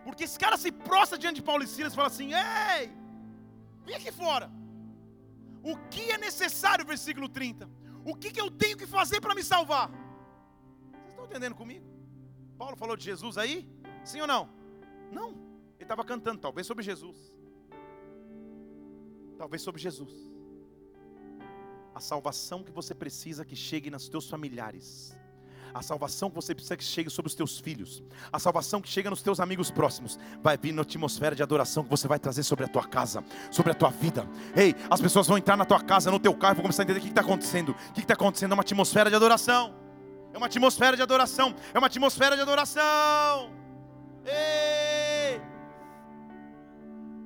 Porque 0.04 0.24
esse 0.24 0.38
cara 0.38 0.56
se 0.56 0.70
prostra 0.70 1.18
diante 1.18 1.36
de 1.36 1.42
Paulo 1.42 1.64
e 1.64 1.66
Silas 1.66 1.92
e 1.92 1.96
fala 1.96 2.08
assim: 2.08 2.30
Ei, 2.34 2.92
vem 3.84 3.96
aqui 3.96 4.12
fora. 4.12 4.50
O 5.62 5.76
que 5.88 6.10
é 6.10 6.18
necessário, 6.18 6.84
versículo 6.84 7.28
30? 7.28 7.68
O 8.04 8.14
que, 8.14 8.30
que 8.30 8.40
eu 8.40 8.50
tenho 8.50 8.76
que 8.76 8.86
fazer 8.86 9.20
para 9.20 9.34
me 9.34 9.42
salvar? 9.42 9.88
Vocês 9.88 11.08
estão 11.08 11.24
entendendo 11.24 11.54
comigo? 11.54 11.86
Paulo 12.58 12.76
falou 12.76 12.96
de 12.96 13.04
Jesus 13.04 13.38
aí? 13.38 13.66
Sim 14.04 14.20
ou 14.20 14.26
não? 14.26 14.50
Não. 15.10 15.30
Ele 15.30 15.84
estava 15.84 16.04
cantando, 16.04 16.40
talvez 16.40 16.66
sobre 16.66 16.84
Jesus. 16.84 17.16
Talvez 19.38 19.62
sobre 19.62 19.80
Jesus. 19.80 20.12
A 21.94 22.00
salvação 22.00 22.62
que 22.62 22.70
você 22.70 22.94
precisa 22.94 23.44
que 23.44 23.56
chegue 23.56 23.90
nos 23.90 24.08
teus 24.08 24.28
familiares 24.28 25.16
a 25.74 25.82
salvação 25.82 26.30
que 26.30 26.36
você 26.36 26.54
precisa 26.54 26.76
que 26.76 26.84
chegue 26.84 27.10
sobre 27.10 27.28
os 27.28 27.34
teus 27.34 27.58
filhos, 27.58 28.00
a 28.32 28.38
salvação 28.38 28.80
que 28.80 28.88
chega 28.88 29.10
nos 29.10 29.20
teus 29.20 29.40
amigos 29.40 29.72
próximos, 29.72 30.18
vai 30.40 30.56
vir 30.56 30.72
na 30.72 30.82
atmosfera 30.82 31.34
de 31.34 31.42
adoração 31.42 31.82
que 31.82 31.90
você 31.90 32.06
vai 32.06 32.18
trazer 32.18 32.44
sobre 32.44 32.64
a 32.64 32.68
tua 32.68 32.84
casa, 32.86 33.24
sobre 33.50 33.72
a 33.72 33.74
tua 33.74 33.90
vida. 33.90 34.26
Ei, 34.54 34.74
as 34.88 35.00
pessoas 35.00 35.26
vão 35.26 35.36
entrar 35.36 35.56
na 35.56 35.64
tua 35.64 35.80
casa, 35.80 36.12
no 36.12 36.20
teu 36.20 36.32
carro, 36.34 36.54
e 36.54 36.56
vão 36.56 36.62
começar 36.62 36.82
a 36.82 36.84
entender 36.84 37.00
o 37.00 37.02
que 37.02 37.08
está 37.08 37.22
acontecendo. 37.22 37.72
O 37.72 37.92
que 37.92 38.00
está 38.00 38.14
acontecendo? 38.14 38.52
É 38.52 38.54
uma 38.54 38.62
atmosfera 38.62 39.10
de 39.10 39.16
adoração. 39.16 39.74
É 40.32 40.36
uma 40.36 40.46
atmosfera 40.46 40.96
de 40.96 41.02
adoração. 41.02 41.54
É 41.74 41.78
uma 41.78 41.88
atmosfera 41.88 42.36
de 42.36 42.42
adoração. 42.42 43.50
Ei! 44.24 45.40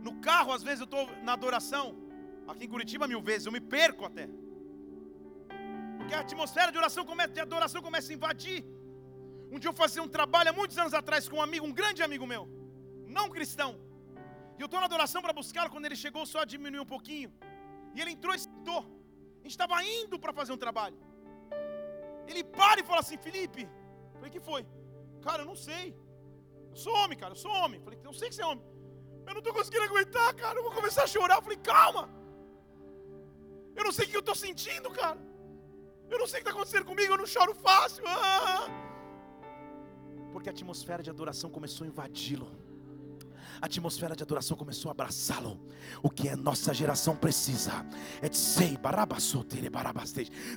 No 0.03 0.14
carro, 0.20 0.53
às 0.53 0.62
vezes 0.62 0.80
eu 0.80 0.84
estou 0.84 1.07
na 1.22 1.34
adoração. 1.34 1.94
Aqui 2.46 2.64
em 2.64 2.68
Curitiba, 2.68 3.07
mil 3.07 3.20
vezes, 3.20 3.44
eu 3.44 3.53
me 3.53 3.61
perco 3.61 4.07
até 4.07 4.26
que 6.09 6.14
a 6.18 6.20
atmosfera 6.26 6.70
de 6.74 6.78
oração 6.82 7.04
começa, 7.11 7.32
de 7.38 7.42
adoração 7.48 7.80
começa 7.88 8.09
a 8.11 8.16
invadir. 8.18 8.61
Um 9.52 9.59
dia 9.62 9.70
eu 9.72 9.76
fazia 9.82 10.02
um 10.06 10.11
trabalho 10.16 10.48
há 10.50 10.54
muitos 10.61 10.76
anos 10.82 10.94
atrás 11.00 11.28
com 11.30 11.36
um 11.40 11.44
amigo, 11.48 11.64
um 11.70 11.74
grande 11.80 12.00
amigo 12.06 12.26
meu, 12.32 12.42
não 13.18 13.26
cristão. 13.36 13.70
E 14.59 14.62
eu 14.62 14.68
estou 14.68 14.80
na 14.82 14.86
adoração 14.90 15.20
para 15.24 15.32
buscá-lo. 15.40 15.70
Quando 15.74 15.86
ele 15.88 15.98
chegou, 16.04 16.24
só 16.34 16.40
diminuiu 16.52 16.82
um 16.86 16.92
pouquinho. 16.94 17.30
E 17.94 18.00
ele 18.00 18.12
entrou 18.16 18.34
e 18.34 18.40
sentou. 18.46 18.80
A 19.38 19.42
gente 19.44 19.56
estava 19.56 19.76
indo 19.98 20.18
para 20.22 20.32
fazer 20.38 20.52
um 20.56 20.61
trabalho. 20.64 20.98
Ele 22.30 22.42
para 22.59 22.80
e 22.80 22.84
fala 22.90 23.00
assim: 23.04 23.18
Felipe, 23.26 23.62
eu 23.62 24.16
falei: 24.18 24.30
que 24.36 24.42
foi? 24.48 24.62
Cara, 25.26 25.42
eu 25.42 25.48
não 25.52 25.59
sei. 25.68 25.86
Eu 26.72 26.76
sou 26.84 26.94
homem, 27.00 27.16
cara, 27.22 27.32
eu 27.36 27.40
sou 27.44 27.52
homem. 27.61 27.78
Eu 27.78 27.84
falei: 27.86 28.00
eu 28.11 28.16
sei 28.20 28.28
que 28.28 28.34
você 28.34 28.42
é 28.42 28.46
homem. 28.46 28.64
Eu 29.26 29.34
não 29.36 29.42
estou 29.44 29.54
conseguindo 29.59 29.84
aguentar, 29.84 30.30
cara. 30.42 30.59
Eu 30.59 30.64
vou 30.66 30.72
começar 30.72 31.04
a 31.04 31.12
chorar. 31.14 31.36
Eu 31.36 31.46
falei: 31.48 31.61
calma. 31.72 32.04
Eu 33.78 33.84
não 33.84 33.92
sei 33.92 34.06
o 34.06 34.09
que 34.11 34.16
eu 34.20 34.26
estou 34.26 34.38
sentindo, 34.46 34.90
cara. 34.90 35.27
Eu 36.11 36.18
não 36.18 36.26
sei 36.26 36.40
o 36.40 36.42
que 36.42 36.48
está 36.48 36.50
acontecendo 36.50 36.84
comigo, 36.84 37.12
eu 37.12 37.18
não 37.18 37.26
choro 37.26 37.54
fácil. 37.54 38.02
Ah! 38.06 38.66
Porque 40.32 40.48
a 40.48 40.52
atmosfera 40.52 41.02
de 41.02 41.11
adoração 41.11 41.50
começou 41.50 41.84
a 41.84 41.88
invadi-lo. 41.88 42.68
A 43.61 43.66
atmosfera 43.66 44.14
de 44.14 44.22
adoração 44.22 44.56
começou 44.56 44.88
a 44.88 44.92
abraçá-lo. 44.92 45.61
O 46.02 46.09
que 46.09 46.28
a 46.28 46.36
nossa 46.36 46.72
geração 46.72 47.16
precisa 47.16 47.84
é 48.22 48.28
de 48.28 48.36
sei, 48.36 48.78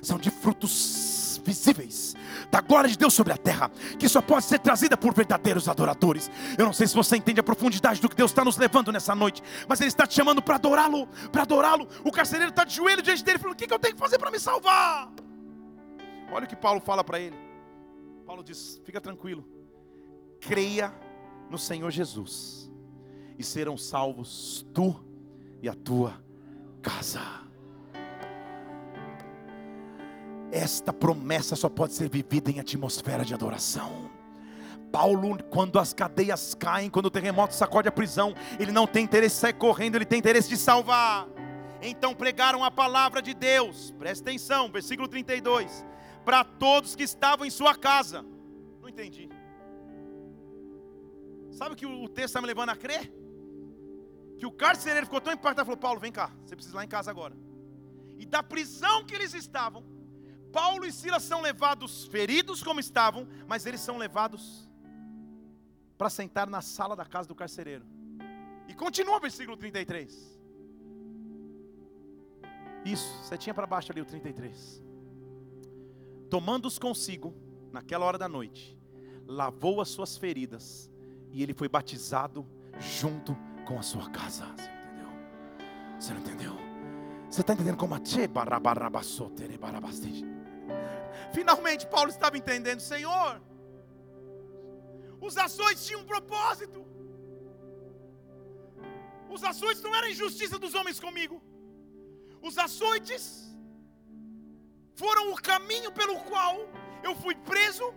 são 0.02 0.18
de 0.18 0.30
frutos 0.30 1.40
visíveis 1.44 2.14
da 2.50 2.60
glória 2.60 2.88
de 2.88 2.96
Deus 2.96 3.12
sobre 3.12 3.32
a 3.32 3.36
terra, 3.36 3.70
que 3.98 4.08
só 4.08 4.22
pode 4.22 4.44
ser 4.44 4.60
trazida 4.60 4.96
por 4.96 5.12
verdadeiros 5.14 5.68
adoradores. 5.68 6.30
Eu 6.56 6.64
não 6.64 6.72
sei 6.72 6.86
se 6.86 6.94
você 6.94 7.16
entende 7.16 7.40
a 7.40 7.42
profundidade 7.42 8.00
do 8.00 8.08
que 8.08 8.14
Deus 8.14 8.30
está 8.30 8.44
nos 8.44 8.56
levando 8.56 8.92
nessa 8.92 9.14
noite, 9.14 9.42
mas 9.68 9.80
Ele 9.80 9.88
está 9.88 10.06
te 10.06 10.14
chamando 10.14 10.40
para 10.40 10.54
adorá-lo, 10.56 11.08
para 11.32 11.42
adorá-lo. 11.42 11.88
O 12.04 12.12
carcereiro 12.12 12.50
está 12.50 12.64
de 12.64 12.74
joelho 12.74 13.02
diante 13.02 13.24
dele, 13.24 13.38
falando: 13.38 13.54
O 13.54 13.56
que, 13.56 13.66
que 13.66 13.74
eu 13.74 13.78
tenho 13.78 13.94
que 13.94 14.00
fazer 14.00 14.18
para 14.18 14.30
me 14.30 14.38
salvar? 14.38 15.10
Olha 16.32 16.46
o 16.46 16.48
que 16.48 16.56
Paulo 16.56 16.80
fala 16.80 17.04
para 17.04 17.20
ele. 17.20 17.36
Paulo 18.24 18.42
diz: 18.42 18.80
fica 18.84 19.00
tranquilo, 19.00 19.46
creia 20.40 20.92
no 21.50 21.58
Senhor 21.58 21.90
Jesus, 21.90 22.70
e 23.38 23.44
serão 23.44 23.76
salvos 23.76 24.66
tu 24.72 24.98
e 25.60 25.68
a 25.68 25.74
tua 25.74 26.14
casa. 26.80 27.20
Esta 30.50 30.92
promessa 30.92 31.54
só 31.54 31.68
pode 31.68 31.92
ser 31.92 32.08
vivida 32.08 32.50
em 32.50 32.60
atmosfera 32.60 33.24
de 33.24 33.34
adoração. 33.34 34.10
Paulo, 34.90 35.42
quando 35.50 35.78
as 35.78 35.92
cadeias 35.94 36.54
caem, 36.54 36.90
quando 36.90 37.06
o 37.06 37.10
terremoto 37.10 37.54
sacode 37.54 37.88
a 37.88 37.92
prisão, 37.92 38.34
ele 38.58 38.72
não 38.72 38.86
tem 38.86 39.04
interesse 39.04 39.36
de 39.36 39.40
sair 39.40 39.54
correndo, 39.54 39.96
ele 39.96 40.04
tem 40.04 40.18
interesse 40.18 40.48
de 40.48 40.56
salvar. 40.56 41.26
Então 41.80 42.14
pregaram 42.14 42.62
a 42.62 42.70
palavra 42.70 43.20
de 43.20 43.34
Deus, 43.34 43.90
presta 43.98 44.28
atenção, 44.30 44.70
versículo 44.70 45.08
32 45.08 45.84
para 46.24 46.44
todos 46.44 46.94
que 46.94 47.02
estavam 47.02 47.44
em 47.44 47.50
sua 47.50 47.74
casa. 47.74 48.24
Não 48.80 48.88
entendi. 48.88 49.28
Sabe 51.50 51.74
o 51.74 51.76
que 51.76 51.86
o 51.86 52.08
texto 52.08 52.30
está 52.30 52.40
me 52.40 52.46
levando 52.46 52.70
a 52.70 52.76
crer? 52.76 53.12
Que 54.38 54.46
o 54.46 54.50
carcereiro 54.50 55.06
ficou 55.06 55.20
tão 55.20 55.32
impactado, 55.32 55.66
falou: 55.66 55.78
Paulo, 55.78 56.00
vem 56.00 56.12
cá, 56.12 56.30
você 56.44 56.56
precisa 56.56 56.74
ir 56.74 56.78
lá 56.78 56.84
em 56.84 56.88
casa 56.88 57.10
agora. 57.10 57.36
E 58.18 58.24
da 58.24 58.42
prisão 58.42 59.04
que 59.04 59.14
eles 59.14 59.34
estavam, 59.34 59.84
Paulo 60.52 60.84
e 60.84 60.92
Silas 60.92 61.22
são 61.22 61.40
levados 61.40 62.06
feridos 62.06 62.62
como 62.62 62.80
estavam, 62.80 63.28
mas 63.46 63.66
eles 63.66 63.80
são 63.80 63.98
levados 63.98 64.68
para 65.98 66.10
sentar 66.10 66.48
na 66.48 66.60
sala 66.60 66.96
da 66.96 67.04
casa 67.04 67.28
do 67.28 67.34
carcereiro. 67.34 67.84
E 68.68 68.74
continua 68.74 69.16
o 69.16 69.20
versículo 69.20 69.56
33. 69.56 70.40
Isso, 72.84 73.08
você 73.22 73.36
tinha 73.36 73.54
para 73.54 73.66
baixo 73.66 73.92
ali 73.92 74.00
o 74.00 74.04
33 74.04 74.91
tomando-os 76.32 76.78
consigo, 76.78 77.34
naquela 77.70 78.06
hora 78.06 78.16
da 78.16 78.26
noite, 78.26 78.74
lavou 79.26 79.82
as 79.82 79.90
suas 79.90 80.16
feridas 80.16 80.90
e 81.30 81.42
ele 81.42 81.52
foi 81.52 81.68
batizado 81.68 82.48
junto 82.78 83.36
com 83.66 83.78
a 83.78 83.82
sua 83.82 84.08
casa. 84.08 84.46
Você 84.56 84.70
entendeu? 84.70 85.10
Você 86.00 86.14
não 86.14 86.20
entendeu? 86.22 86.54
Você 87.28 87.42
está 87.42 87.52
entendendo 87.52 87.76
como 87.76 87.94
a 87.94 88.00
Finalmente 91.34 91.86
Paulo 91.86 92.08
estava 92.08 92.38
entendendo, 92.38 92.80
Senhor, 92.80 93.38
os 95.20 95.36
açoites 95.36 95.84
tinham 95.84 96.00
um 96.00 96.06
propósito. 96.06 96.82
Os 99.28 99.44
açoites 99.44 99.82
não 99.82 99.94
eram 99.94 100.08
injustiça 100.08 100.58
dos 100.58 100.74
homens 100.74 100.98
comigo. 100.98 101.42
Os 102.40 102.56
açoites 102.56 103.51
foram 104.94 105.32
o 105.32 105.36
caminho 105.36 105.90
pelo 105.92 106.16
qual 106.16 106.68
eu 107.02 107.14
fui 107.14 107.34
preso, 107.34 107.92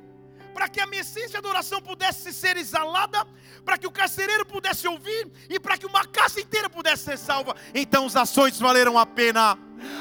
para 0.54 0.70
que 0.70 0.80
a 0.80 0.88
minha 0.88 1.02
essência 1.02 1.32
de 1.32 1.38
adoração 1.38 1.82
pudesse 1.82 2.32
ser 2.32 2.56
exalada, 2.56 3.28
para 3.66 3.78
que 3.78 3.86
o 3.86 3.92
carcereiro 3.92 4.46
pudesse 4.46 4.88
ouvir 4.88 5.30
e 5.50 5.60
para 5.60 5.78
que 5.78 5.86
uma 5.86 6.06
casa 6.06 6.40
inteira 6.40 6.70
pudesse 6.70 7.04
ser 7.04 7.18
salva. 7.18 7.56
Então 7.74 8.06
os 8.06 8.16
açoites 8.16 8.60
valeram 8.60 8.98
a 8.98 9.06
pena. 9.06 9.58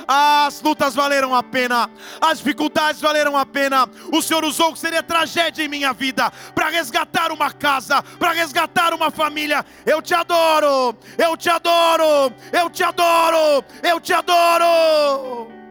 As 0.07 0.62
lutas 0.62 0.95
valeram 0.95 1.34
a 1.34 1.42
pena, 1.42 1.90
as 2.20 2.38
dificuldades 2.38 3.01
valeram 3.01 3.36
a 3.36 3.45
pena. 3.45 3.88
O 4.12 4.22
Senhor 4.22 4.45
usou 4.45 4.72
que 4.72 4.78
seria 4.78 5.03
tragédia 5.03 5.64
em 5.64 5.68
minha 5.68 5.92
vida 5.92 6.30
para 6.55 6.68
resgatar 6.68 7.32
uma 7.32 7.53
casa, 7.53 8.01
para 8.03 8.32
resgatar 8.32 8.95
uma 8.95 9.11
família. 9.11 9.66
Eu 9.84 10.01
te 10.01 10.14
adoro, 10.14 10.97
eu 11.18 11.36
te 11.36 11.51
adoro, 11.51 12.32
eu 12.53 12.70
te 12.70 12.82
adoro, 12.84 13.64
eu 13.82 14.01
te 14.01 14.12
adoro. 14.12 15.63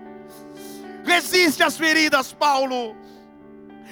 Resiste 1.03 1.63
às 1.63 1.77
feridas, 1.77 2.31
Paulo. 2.31 2.95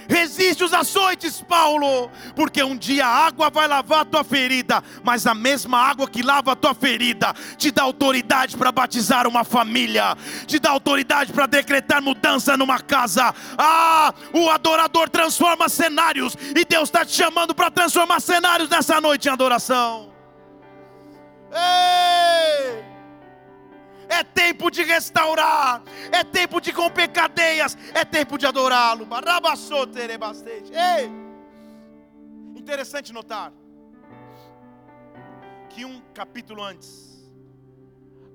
Resiste 0.07 0.63
os 0.63 0.73
açoites, 0.73 1.41
Paulo, 1.41 2.11
porque 2.35 2.61
um 2.61 2.75
dia 2.75 3.05
a 3.05 3.27
água 3.27 3.49
vai 3.49 3.65
lavar 3.65 4.01
a 4.01 4.05
tua 4.05 4.23
ferida, 4.23 4.83
mas 5.03 5.25
a 5.25 5.33
mesma 5.33 5.77
água 5.77 6.05
que 6.05 6.21
lava 6.21 6.51
a 6.51 6.55
tua 6.55 6.73
ferida 6.73 7.33
te 7.57 7.71
dá 7.71 7.83
autoridade 7.83 8.57
para 8.57 8.71
batizar 8.73 9.25
uma 9.25 9.45
família, 9.45 10.17
te 10.45 10.59
dá 10.59 10.71
autoridade 10.71 11.31
para 11.31 11.45
decretar 11.45 12.01
mudança 12.01 12.57
numa 12.57 12.79
casa. 12.79 13.33
Ah, 13.57 14.13
o 14.33 14.49
adorador 14.49 15.09
transforma 15.09 15.69
cenários, 15.69 16.35
e 16.55 16.65
Deus 16.65 16.89
está 16.89 17.05
te 17.05 17.15
chamando 17.15 17.55
para 17.55 17.71
transformar 17.71 18.19
cenários 18.19 18.69
nessa 18.69 18.99
noite 18.99 19.29
em 19.29 19.31
adoração. 19.31 20.11
Ei! 21.53 22.90
É 24.11 24.23
tempo 24.23 24.69
de 24.69 24.83
restaurar, 24.83 25.81
é 26.11 26.23
tempo 26.23 26.59
de 26.59 26.69
romper 26.71 27.07
cadeias, 27.07 27.77
é 27.93 28.03
tempo 28.03 28.37
de 28.37 28.45
adorá-lo. 28.45 29.07
Interessante 32.55 33.13
notar 33.13 33.53
que 35.69 35.85
um 35.85 36.01
capítulo 36.13 36.61
antes, 36.61 37.31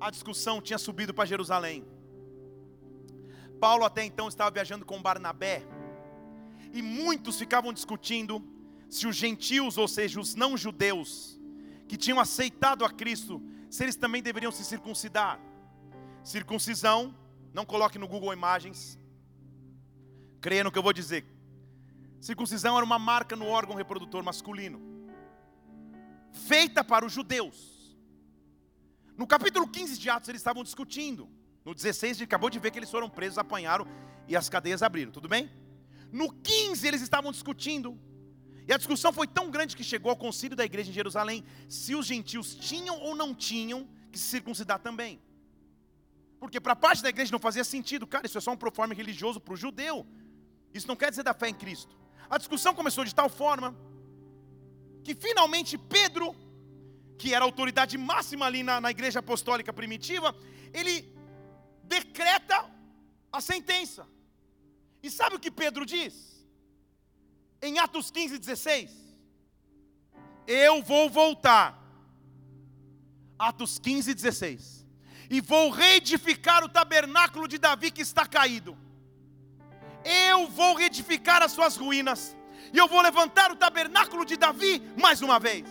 a 0.00 0.10
discussão 0.10 0.60
tinha 0.62 0.78
subido 0.78 1.12
para 1.12 1.26
Jerusalém. 1.26 1.84
Paulo 3.60 3.84
até 3.84 4.02
então 4.04 4.28
estava 4.28 4.50
viajando 4.50 4.84
com 4.84 5.00
Barnabé, 5.00 5.62
e 6.72 6.80
muitos 6.80 7.38
ficavam 7.38 7.72
discutindo 7.72 8.42
se 8.88 9.06
os 9.06 9.16
gentios, 9.16 9.76
ou 9.76 9.88
seja, 9.88 10.18
os 10.20 10.34
não 10.34 10.56
judeus, 10.56 11.38
que 11.86 11.96
tinham 11.96 12.18
aceitado 12.18 12.84
a 12.84 12.90
Cristo, 12.90 13.42
se 13.70 13.82
eles 13.82 13.96
também 13.96 14.22
deveriam 14.22 14.52
se 14.52 14.64
circuncidar. 14.64 15.38
Circuncisão, 16.26 17.14
não 17.54 17.64
coloque 17.64 18.00
no 18.00 18.08
Google 18.08 18.32
Imagens, 18.32 18.98
creia 20.40 20.64
no 20.64 20.72
que 20.72 20.78
eu 20.78 20.82
vou 20.82 20.92
dizer. 20.92 21.24
Circuncisão 22.20 22.74
era 22.76 22.84
uma 22.84 22.98
marca 22.98 23.36
no 23.36 23.46
órgão 23.46 23.76
reprodutor 23.76 24.24
masculino, 24.24 24.80
feita 26.32 26.82
para 26.82 27.06
os 27.06 27.12
judeus. 27.12 27.96
No 29.16 29.24
capítulo 29.24 29.68
15 29.68 29.96
de 30.00 30.10
Atos, 30.10 30.28
eles 30.28 30.40
estavam 30.40 30.64
discutindo. 30.64 31.28
No 31.64 31.72
16, 31.72 32.10
a 32.10 32.14
gente 32.14 32.24
acabou 32.24 32.50
de 32.50 32.58
ver 32.58 32.72
que 32.72 32.80
eles 32.80 32.90
foram 32.90 33.08
presos, 33.08 33.38
apanharam 33.38 33.86
e 34.26 34.34
as 34.34 34.48
cadeias 34.48 34.82
abriram, 34.82 35.12
tudo 35.12 35.28
bem? 35.28 35.48
No 36.10 36.32
15, 36.32 36.88
eles 36.88 37.02
estavam 37.02 37.30
discutindo. 37.30 37.96
E 38.66 38.72
a 38.72 38.76
discussão 38.76 39.12
foi 39.12 39.28
tão 39.28 39.48
grande 39.48 39.76
que 39.76 39.84
chegou 39.84 40.10
ao 40.10 40.16
concílio 40.16 40.56
da 40.56 40.64
igreja 40.64 40.90
em 40.90 40.92
Jerusalém 40.92 41.44
se 41.68 41.94
os 41.94 42.04
gentios 42.04 42.52
tinham 42.56 42.98
ou 42.98 43.14
não 43.14 43.32
tinham 43.32 43.88
que 44.10 44.18
se 44.18 44.24
circuncidar 44.24 44.80
também. 44.80 45.20
Porque 46.38 46.60
para 46.60 46.76
parte 46.76 47.02
da 47.02 47.08
igreja 47.08 47.32
não 47.32 47.38
fazia 47.38 47.64
sentido, 47.64 48.06
cara, 48.06 48.26
isso 48.26 48.38
é 48.38 48.40
só 48.40 48.52
um 48.52 48.56
proforme 48.56 48.94
religioso 48.94 49.40
para 49.40 49.54
o 49.54 49.56
judeu. 49.56 50.06
Isso 50.72 50.86
não 50.86 50.96
quer 50.96 51.10
dizer 51.10 51.22
da 51.22 51.32
fé 51.32 51.48
em 51.48 51.54
Cristo. 51.54 51.96
A 52.28 52.36
discussão 52.38 52.74
começou 52.74 53.04
de 53.04 53.14
tal 53.14 53.28
forma 53.28 53.74
que 55.02 55.14
finalmente 55.14 55.78
Pedro, 55.78 56.34
que 57.16 57.32
era 57.32 57.44
a 57.44 57.48
autoridade 57.48 57.96
máxima 57.96 58.44
ali 58.46 58.62
na, 58.62 58.80
na 58.80 58.90
igreja 58.90 59.20
apostólica 59.20 59.72
primitiva, 59.72 60.34
ele 60.72 61.10
decreta 61.82 62.68
a 63.32 63.40
sentença. 63.40 64.06
E 65.02 65.10
sabe 65.10 65.36
o 65.36 65.40
que 65.40 65.50
Pedro 65.50 65.86
diz? 65.86 66.14
Em 67.62 67.78
Atos 67.78 68.10
15, 68.10 68.38
16: 68.38 68.90
Eu 70.46 70.82
vou 70.82 71.08
voltar. 71.08 71.82
Atos 73.38 73.78
15, 73.78 74.14
16 74.14 74.75
e 75.28 75.40
vou 75.40 75.70
reedificar 75.70 76.64
o 76.64 76.68
tabernáculo 76.68 77.48
de 77.48 77.58
Davi 77.58 77.90
que 77.90 78.02
está 78.02 78.26
caído. 78.26 78.76
Eu 80.04 80.48
vou 80.48 80.74
reedificar 80.74 81.42
as 81.42 81.52
suas 81.52 81.76
ruínas, 81.76 82.36
e 82.72 82.78
eu 82.78 82.86
vou 82.86 83.00
levantar 83.00 83.50
o 83.50 83.56
tabernáculo 83.56 84.24
de 84.24 84.36
Davi 84.36 84.80
mais 84.96 85.20
uma 85.22 85.38
vez. 85.38 85.64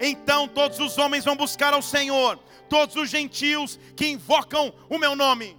Então 0.00 0.46
todos 0.46 0.78
os 0.78 0.98
homens 0.98 1.24
vão 1.24 1.36
buscar 1.36 1.72
ao 1.72 1.82
Senhor, 1.82 2.38
todos 2.68 2.94
os 2.96 3.08
gentios 3.08 3.78
que 3.96 4.06
invocam 4.06 4.72
o 4.88 4.98
meu 4.98 5.16
nome. 5.16 5.58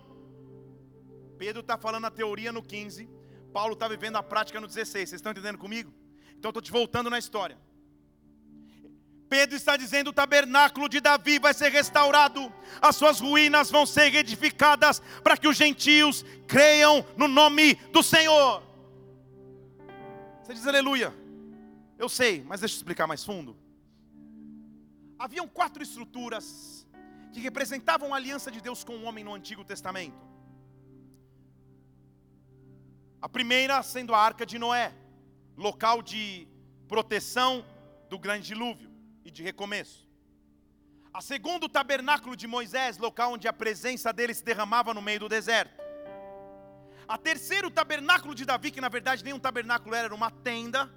Pedro 1.37 1.61
está 1.61 1.77
falando 1.77 2.05
a 2.05 2.11
teoria 2.11 2.51
no 2.51 2.61
15, 2.61 3.09
Paulo 3.53 3.73
está 3.73 3.87
vivendo 3.87 4.17
a 4.17 4.23
prática 4.23 4.59
no 4.59 4.67
16. 4.67 5.09
Vocês 5.09 5.19
estão 5.19 5.31
entendendo 5.31 5.57
comigo? 5.57 5.93
Então 6.37 6.49
estou 6.49 6.61
te 6.61 6.71
voltando 6.71 7.09
na 7.09 7.17
história. 7.17 7.57
Pedro 9.29 9.55
está 9.55 9.77
dizendo: 9.77 10.09
o 10.09 10.13
tabernáculo 10.13 10.89
de 10.89 10.99
Davi 10.99 11.37
vai 11.37 11.53
ser 11.53 11.69
restaurado, 11.71 12.51
as 12.81 12.95
suas 12.95 13.19
ruínas 13.19 13.69
vão 13.69 13.85
ser 13.85 14.13
edificadas, 14.15 15.01
para 15.23 15.37
que 15.37 15.47
os 15.47 15.55
gentios 15.55 16.25
creiam 16.47 17.05
no 17.15 17.27
nome 17.27 17.75
do 17.93 18.01
Senhor. 18.01 18.63
Você 20.41 20.53
diz 20.55 20.65
aleluia. 20.65 21.13
Eu 21.97 22.09
sei, 22.09 22.43
mas 22.43 22.61
deixa 22.61 22.75
eu 22.75 22.77
explicar 22.77 23.05
mais 23.05 23.23
fundo. 23.23 23.55
Haviam 25.19 25.47
quatro 25.47 25.83
estruturas 25.83 26.87
que 27.33 27.41
representavam 27.41 28.13
a 28.13 28.17
aliança 28.17 28.49
de 28.49 28.61
Deus 28.61 28.83
com 28.83 28.95
o 28.97 29.03
homem 29.03 29.23
no 29.23 29.35
Antigo 29.35 29.63
Testamento. 29.63 30.27
A 33.21 33.27
primeira 33.27 33.83
sendo 33.83 34.15
a 34.15 34.17
arca 34.17 34.45
de 34.45 34.57
Noé, 34.57 34.93
local 35.57 36.01
de 36.01 36.47
proteção 36.87 37.65
do 38.09 38.17
grande 38.17 38.47
dilúvio 38.47 38.88
e 39.29 39.31
de 39.31 39.43
recomeço. 39.43 40.07
A 41.13 41.21
segunda, 41.21 41.65
o 41.65 41.69
tabernáculo 41.69 42.35
de 42.35 42.47
Moisés, 42.47 42.97
local 42.97 43.33
onde 43.33 43.47
a 43.47 43.53
presença 43.53 44.11
dele 44.11 44.33
se 44.33 44.43
derramava 44.43 44.93
no 44.93 45.01
meio 45.01 45.21
do 45.21 45.29
deserto. 45.29 45.79
A 47.07 47.17
terceira, 47.17 47.65
o 47.65 47.71
tabernáculo 47.71 48.35
de 48.35 48.45
Davi, 48.45 48.69
que 48.71 48.81
na 48.81 48.89
verdade 48.89 49.23
nem 49.23 49.33
um 49.33 49.39
tabernáculo 49.39 49.95
era, 49.95 50.05
era 50.05 50.15
uma 50.15 50.29
tenda, 50.29 50.91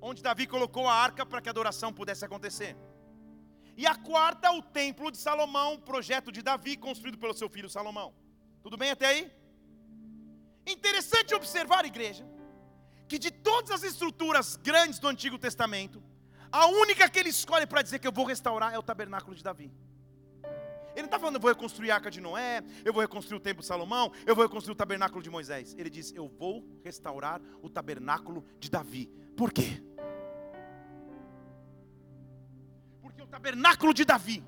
onde 0.00 0.22
Davi 0.22 0.46
colocou 0.46 0.88
a 0.88 0.94
arca 0.94 1.26
para 1.26 1.40
que 1.42 1.48
a 1.48 1.54
adoração 1.56 1.92
pudesse 1.92 2.24
acontecer. 2.24 2.76
E 3.76 3.86
a 3.86 3.94
quarta, 3.94 4.50
o 4.52 4.62
templo 4.62 5.10
de 5.10 5.18
Salomão, 5.18 5.78
projeto 5.78 6.32
de 6.32 6.40
Davi, 6.40 6.76
construído 6.76 7.18
pelo 7.18 7.34
seu 7.34 7.48
filho 7.50 7.68
Salomão. 7.68 8.14
Tudo 8.62 8.78
bem 8.78 8.90
até 8.90 9.06
aí? 9.06 9.30
Interessante 10.66 11.34
observar, 11.34 11.84
igreja, 11.84 12.26
que 13.06 13.18
de 13.18 13.30
todas 13.30 13.70
as 13.70 13.82
estruturas 13.82 14.56
grandes 14.56 14.98
do 14.98 15.08
Antigo 15.08 15.38
Testamento, 15.38 16.02
a 16.50 16.66
única 16.66 17.08
que 17.08 17.18
ele 17.18 17.28
escolhe 17.28 17.66
para 17.66 17.82
dizer 17.82 17.98
que 17.98 18.06
eu 18.06 18.12
vou 18.12 18.24
restaurar 18.24 18.72
é 18.72 18.78
o 18.78 18.82
tabernáculo 18.82 19.34
de 19.34 19.42
Davi. 19.42 19.72
Ele 20.96 21.02
não 21.02 21.06
está 21.06 21.18
falando, 21.18 21.34
eu 21.34 21.40
vou 21.40 21.50
reconstruir 21.50 21.90
a 21.90 21.96
arca 21.96 22.10
de 22.10 22.22
Noé, 22.22 22.62
eu 22.82 22.90
vou 22.90 23.02
reconstruir 23.02 23.36
o 23.36 23.40
templo 23.40 23.60
de 23.60 23.66
Salomão, 23.66 24.10
eu 24.24 24.34
vou 24.34 24.42
reconstruir 24.44 24.72
o 24.72 24.76
tabernáculo 24.76 25.22
de 25.22 25.28
Moisés. 25.28 25.74
Ele 25.76 25.90
diz, 25.90 26.10
eu 26.12 26.26
vou 26.26 26.66
restaurar 26.82 27.38
o 27.60 27.68
tabernáculo 27.68 28.46
de 28.58 28.70
Davi. 28.70 29.06
Por 29.36 29.52
quê? 29.52 29.82
Porque 33.02 33.20
o 33.20 33.26
tabernáculo 33.26 33.92
de 33.92 34.06
Davi 34.06 34.42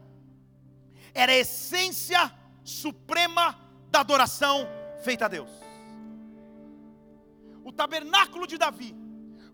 era 1.13 1.33
a 1.33 1.37
essência 1.37 2.33
suprema 2.65 3.59
da 3.91 4.01
adoração 4.01 4.67
feita 5.03 5.27
a 5.27 5.29
Deus. 5.29 5.51
O 7.63 7.71
tabernáculo 7.71 8.47
de 8.47 8.57
Davi 8.57 8.97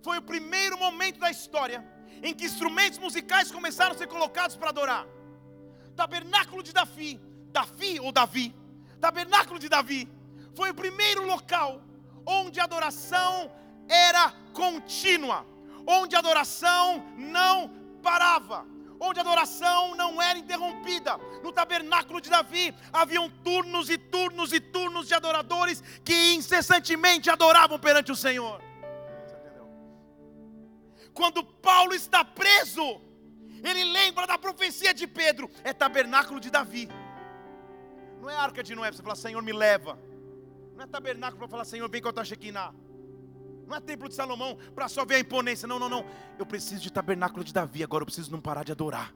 foi 0.01 0.19
o 0.19 0.23
primeiro 0.23 0.79
momento 0.79 1.19
da 1.19 1.29
história 1.29 1.85
em 2.23 2.35
que 2.35 2.45
instrumentos 2.45 2.99
musicais 2.99 3.51
começaram 3.51 3.95
a 3.95 3.99
ser 3.99 4.07
colocados 4.07 4.57
para 4.57 4.71
adorar. 4.71 5.07
Tabernáculo 5.97 6.63
de 6.63 6.73
Davi, 6.73 7.21
Davi 7.53 8.01
ou 8.01 8.11
Davi, 8.11 8.55
Tabernáculo 9.01 9.59
de 9.59 9.69
Davi, 9.69 10.09
foi 10.55 10.71
o 10.71 10.75
primeiro 10.75 11.27
local 11.27 11.81
onde 12.27 12.59
a 12.59 12.65
adoração 12.65 13.51
era 13.89 14.33
contínua, 14.53 15.47
onde 15.87 16.17
a 16.17 16.19
adoração 16.19 17.05
não 17.17 17.71
parava, 18.03 18.67
onde 18.99 19.19
a 19.19 19.23
adoração 19.23 19.95
não 19.95 20.21
era 20.23 20.39
interrompida. 20.39 21.19
No 21.43 21.53
tabernáculo 21.53 22.21
de 22.21 22.31
Davi 22.31 22.75
haviam 22.93 23.29
turnos 23.29 23.91
e 23.91 23.99
turnos 23.99 24.53
e 24.53 24.61
turnos 24.61 25.07
de 25.07 25.15
adoradores 25.15 25.83
que 26.05 26.35
incessantemente 26.35 27.29
adoravam 27.29 27.79
perante 27.79 28.11
o 28.11 28.17
Senhor 28.17 28.63
quando 31.15 31.45
Paulo 31.45 31.95
está 31.95 32.25
preso, 32.25 33.01
ele 33.63 33.85
lembra 33.85 34.27
da 34.27 34.37
profecia 34.37 34.93
de 34.93 35.07
Pedro, 35.07 35.49
é 35.63 35.73
tabernáculo 35.73 36.41
de 36.41 36.51
Davi. 36.51 36.89
Não 38.21 38.29
é 38.29 38.37
arca 38.37 38.63
de 38.63 38.75
Noé 38.75 38.91
para 38.91 39.03
falar, 39.03 39.17
Senhor, 39.17 39.43
me 39.43 39.53
leva. 39.53 39.99
Não 40.75 40.85
é 40.85 40.87
tabernáculo 40.87 41.39
para 41.39 41.49
falar, 41.49 41.65
Senhor, 41.65 41.89
vem 41.89 42.03
com 42.03 42.09
a 42.09 42.13
tua 42.13 42.25
Shekinah. 42.25 42.75
Não 43.67 43.77
é 43.77 43.81
templo 43.81 44.09
de 44.09 44.15
Salomão 44.15 44.59
para 44.75 44.89
só 44.89 45.05
ver 45.05 45.15
a 45.15 45.21
imponência. 45.21 45.67
Não, 45.67 45.79
não, 45.79 45.89
não. 45.89 46.05
Eu 46.39 46.45
preciso 46.45 46.83
de 46.83 46.93
tabernáculo 46.93 47.45
de 47.45 47.53
Davi. 47.53 47.83
Agora 47.83 48.03
eu 48.03 48.07
preciso 48.07 48.31
não 48.31 48.41
parar 48.41 48.65
de 48.65 48.73
adorar. 48.73 49.15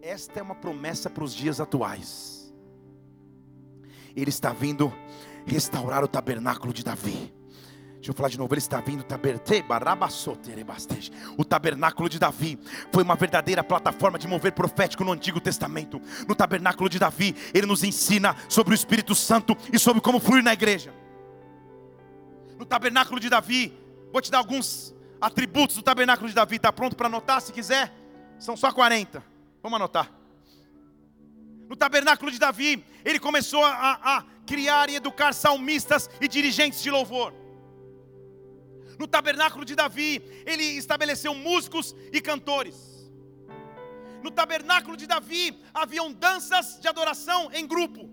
Esta 0.00 0.38
é 0.38 0.42
uma 0.42 0.54
promessa 0.54 1.10
para 1.10 1.24
os 1.24 1.34
dias 1.34 1.60
atuais. 1.60 2.54
Ele 4.16 4.30
está 4.30 4.52
vindo 4.52 4.92
restaurar 5.44 6.02
o 6.02 6.08
tabernáculo 6.08 6.72
de 6.72 6.82
Davi. 6.82 7.39
Deixa 8.00 8.12
eu 8.12 8.14
falar 8.14 8.30
de 8.30 8.38
novo, 8.38 8.54
ele 8.54 8.60
está 8.60 8.80
vindo, 8.80 9.04
o 11.36 11.44
tabernáculo 11.44 12.08
de 12.08 12.18
Davi 12.18 12.58
foi 12.90 13.02
uma 13.02 13.14
verdadeira 13.14 13.62
plataforma 13.62 14.18
de 14.18 14.26
mover 14.26 14.52
profético 14.52 15.04
no 15.04 15.12
Antigo 15.12 15.38
Testamento. 15.38 16.00
No 16.26 16.34
tabernáculo 16.34 16.88
de 16.88 16.98
Davi, 16.98 17.36
ele 17.52 17.66
nos 17.66 17.84
ensina 17.84 18.34
sobre 18.48 18.72
o 18.72 18.74
Espírito 18.74 19.14
Santo 19.14 19.54
e 19.70 19.78
sobre 19.78 20.00
como 20.00 20.18
fluir 20.18 20.42
na 20.42 20.54
igreja. 20.54 20.94
No 22.58 22.64
tabernáculo 22.64 23.20
de 23.20 23.28
Davi, 23.28 23.70
vou 24.10 24.22
te 24.22 24.30
dar 24.30 24.38
alguns 24.38 24.94
atributos 25.20 25.76
do 25.76 25.82
tabernáculo 25.82 26.26
de 26.26 26.34
Davi. 26.34 26.56
Está 26.56 26.72
pronto 26.72 26.96
para 26.96 27.06
anotar 27.06 27.42
se 27.42 27.52
quiser? 27.52 27.92
São 28.38 28.56
só 28.56 28.72
40. 28.72 29.22
Vamos 29.62 29.76
anotar. 29.76 30.10
No 31.68 31.76
tabernáculo 31.76 32.30
de 32.30 32.38
Davi, 32.38 32.82
ele 33.04 33.18
começou 33.18 33.62
a, 33.62 34.00
a 34.02 34.24
criar 34.46 34.88
e 34.88 34.96
educar 34.96 35.34
salmistas 35.34 36.08
e 36.18 36.26
dirigentes 36.26 36.82
de 36.82 36.90
louvor 36.90 37.38
no 39.00 39.08
tabernáculo 39.08 39.64
de 39.64 39.74
Davi, 39.74 40.22
ele 40.44 40.62
estabeleceu 40.62 41.34
músicos 41.34 41.96
e 42.12 42.20
cantores. 42.20 42.76
No 44.22 44.30
tabernáculo 44.30 44.94
de 44.94 45.06
Davi 45.06 45.58
haviam 45.72 46.12
danças 46.12 46.78
de 46.78 46.86
adoração 46.86 47.50
em 47.50 47.66
grupo. 47.66 48.10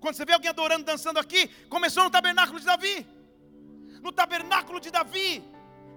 Quando 0.00 0.16
você 0.16 0.24
vê 0.24 0.32
alguém 0.32 0.50
adorando, 0.50 0.84
dançando 0.84 1.20
aqui, 1.20 1.46
começou 1.68 2.02
no 2.02 2.10
tabernáculo 2.10 2.58
de 2.58 2.66
Davi. 2.66 3.06
No 4.02 4.10
tabernáculo 4.10 4.80
de 4.80 4.90
Davi, 4.90 5.44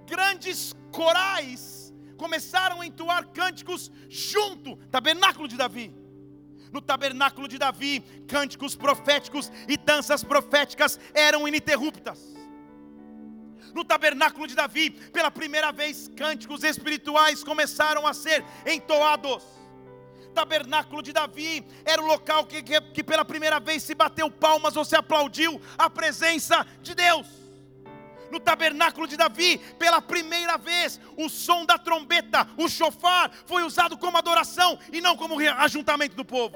grandes 0.06 0.76
corais 0.92 1.92
começaram 2.16 2.82
a 2.82 2.86
entoar 2.86 3.30
cânticos 3.30 3.92
junto, 4.08 4.76
tabernáculo 4.92 5.48
de 5.48 5.58
Davi. 5.58 5.92
No 6.72 6.82
tabernáculo 6.82 7.48
de 7.48 7.58
Davi, 7.58 8.02
cânticos 8.28 8.76
proféticos 8.76 9.52
e 9.68 9.76
danças 9.76 10.24
proféticas 10.24 11.00
eram 11.16 11.48
ininterruptas 11.48 12.39
No 13.74 13.84
tabernáculo 13.84 14.48
de 14.48 14.56
Davi, 14.56 14.90
pela 14.90 15.30
primeira 15.32 15.72
vez, 15.72 16.10
cânticos 16.16 16.64
espirituais 16.64 17.44
começaram 17.44 18.06
a 18.06 18.14
ser 18.14 18.44
entoados. 18.66 19.44
Tabernáculo 20.34 21.02
de 21.02 21.12
Davi 21.12 21.66
era 21.84 22.02
o 22.02 22.06
local 22.06 22.46
que, 22.46 22.62
que, 22.62 22.80
que 22.82 23.04
pela 23.04 23.26
primeira 23.26 23.60
vez 23.60 23.84
se 23.84 23.94
bateu 23.94 24.30
palmas 24.30 24.78
ou 24.78 24.86
se 24.86 24.96
aplaudiu 24.96 25.60
a 25.78 25.90
presença 25.90 26.66
de 26.82 26.96
Deus 26.96 27.28
no 28.32 28.40
tabernáculo 28.40 29.08
de 29.08 29.18
Davi, 29.18 29.58
pela 29.80 30.00
primeira 30.00 30.56
vez, 30.56 31.02
o 31.18 31.28
som 31.28 31.66
da 31.66 31.80
trombeta, 31.80 32.48
o 32.58 32.70
chofar, 32.70 33.32
foi 33.48 33.64
usado 33.64 33.98
como 33.98 34.20
adoração 34.20 34.78
e 34.94 35.02
não 35.02 35.18
como 35.18 35.40
ajuntamento 35.40 36.16
do 36.16 36.24
povo 36.24 36.56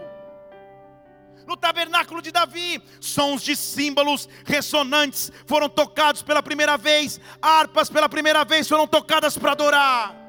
no 1.48 1.58
tabernáculo 1.58 2.22
de 2.22 2.32
Davi. 2.32 2.82
Sons 3.00 3.42
de 3.42 3.56
símbolos 3.56 4.28
ressonantes 4.46 5.32
foram 5.46 5.70
tocados 5.70 6.22
pela 6.22 6.42
primeira 6.42 6.78
vez, 6.78 7.20
harpas 7.42 7.90
pela 7.90 8.10
primeira 8.10 8.44
vez 8.44 8.68
foram 8.68 8.88
tocadas 8.88 9.38
para 9.38 9.52
adorar. 9.52 10.24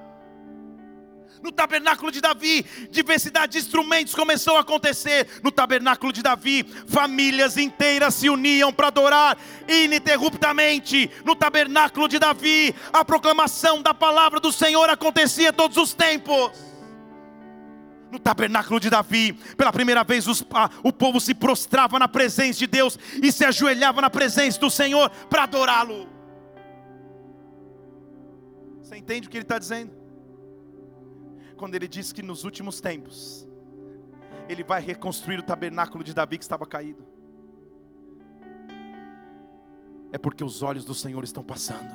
No 1.45 1.53
tabernáculo 1.53 2.11
de 2.11 2.23
Davi, 2.23 2.65
diversidade 2.91 3.53
de 3.53 3.59
instrumentos 3.59 4.15
começou 4.15 4.57
a 4.57 4.61
acontecer. 4.61 5.29
No 5.43 5.53
tabernáculo 5.53 6.11
de 6.11 6.23
Davi, 6.23 6.65
famílias 6.89 7.59
inteiras 7.59 8.15
se 8.15 8.31
uniam 8.31 8.73
para 8.73 8.87
adorar 8.87 9.37
ininterruptamente. 9.69 11.11
No 11.23 11.37
tabernáculo 11.37 12.09
de 12.09 12.19
Davi, 12.19 12.75
a 12.91 13.05
proclamação 13.05 13.83
da 13.83 13.93
palavra 13.93 14.41
do 14.41 14.51
Senhor 14.51 14.89
acontecia 14.89 15.53
todos 15.53 15.77
os 15.77 15.93
tempos 15.93 16.74
no 18.15 18.19
tabernáculo 18.21 18.79
de 18.79 18.89
Davi, 18.89 19.33
pela 19.57 19.73
primeira 19.73 20.05
vez 20.05 20.27
os, 20.27 20.45
a, 20.53 20.71
o 20.83 20.93
povo 20.93 21.21
se 21.21 21.35
prostrava 21.35 21.99
na 21.99 22.09
presença 22.09 22.61
de 22.61 22.67
Deus 22.67 22.99
e 23.23 23.31
se 23.31 23.45
ajoelhava 23.45 24.01
na 24.01 24.09
presença 24.09 24.59
do 24.59 24.71
Senhor 24.71 25.11
para 25.29 25.43
adorá-lo. 25.43 26.09
Você 28.81 28.97
entende 28.97 29.27
o 29.27 29.31
que 29.31 29.37
ele 29.37 29.45
está 29.45 29.59
dizendo? 29.59 29.93
Quando 31.57 31.75
ele 31.75 31.89
diz 31.89 32.12
que 32.12 32.23
nos 32.23 32.45
últimos 32.45 32.81
tempos, 32.81 33.47
ele 34.49 34.62
vai 34.62 34.81
reconstruir 34.81 35.41
o 35.41 35.43
tabernáculo 35.43 36.05
de 36.05 36.15
Davi 36.15 36.39
que 36.39 36.45
estava 36.45 36.65
caído. 36.67 37.05
É 40.12 40.19
porque 40.19 40.45
os 40.45 40.62
olhos 40.62 40.85
do 40.85 40.95
Senhor 40.95 41.25
estão 41.25 41.43
passando. 41.43 41.93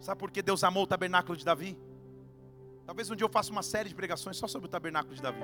Sabe 0.00 0.18
por 0.18 0.30
que 0.30 0.42
Deus 0.42 0.64
amou 0.64 0.84
o 0.84 0.86
tabernáculo 0.86 1.36
de 1.36 1.44
Davi? 1.44 1.76
Talvez 2.86 3.10
um 3.10 3.16
dia 3.16 3.24
eu 3.24 3.30
faça 3.30 3.50
uma 3.50 3.62
série 3.62 3.88
de 3.88 3.94
pregações 3.94 4.36
só 4.36 4.46
sobre 4.46 4.66
o 4.66 4.70
tabernáculo 4.70 5.14
de 5.14 5.22
Davi. 5.22 5.40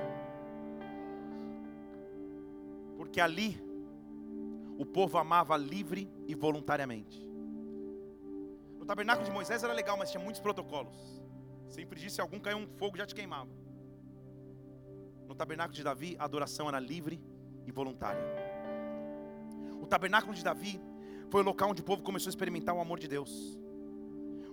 Porque 2.97 3.21
ali 3.21 3.59
o 4.79 4.85
povo 4.85 5.17
amava 5.19 5.57
livre 5.57 6.11
e 6.27 6.35
voluntariamente. 6.35 7.27
No 8.79 8.85
tabernáculo 8.85 9.25
de 9.25 9.33
Moisés 9.33 9.63
era 9.63 9.73
legal, 9.73 9.97
mas 9.97 10.11
tinha 10.11 10.23
muitos 10.23 10.41
protocolos. 10.41 11.23
Sempre 11.69 11.99
disse 11.99 12.21
algum 12.21 12.39
caiu 12.39 12.59
um 12.59 12.67
fogo 12.67 12.97
já 12.97 13.07
te 13.07 13.15
queimava. 13.15 13.51
No 15.27 15.35
tabernáculo 15.35 15.75
de 15.75 15.83
Davi, 15.83 16.17
a 16.19 16.25
adoração 16.25 16.69
era 16.69 16.79
livre 16.79 17.23
e 17.67 17.71
voluntária. 17.71 18.21
O 19.81 19.87
tabernáculo 19.87 20.35
de 20.35 20.45
Davi 20.45 20.81
foi 21.31 21.41
o 21.41 21.45
local 21.45 21.71
onde 21.71 21.81
o 21.81 21.85
povo 21.85 22.03
começou 22.03 22.29
a 22.29 22.33
experimentar 22.33 22.75
o 22.75 22.81
amor 22.81 22.99
de 22.99 23.09
Deus. 23.09 23.59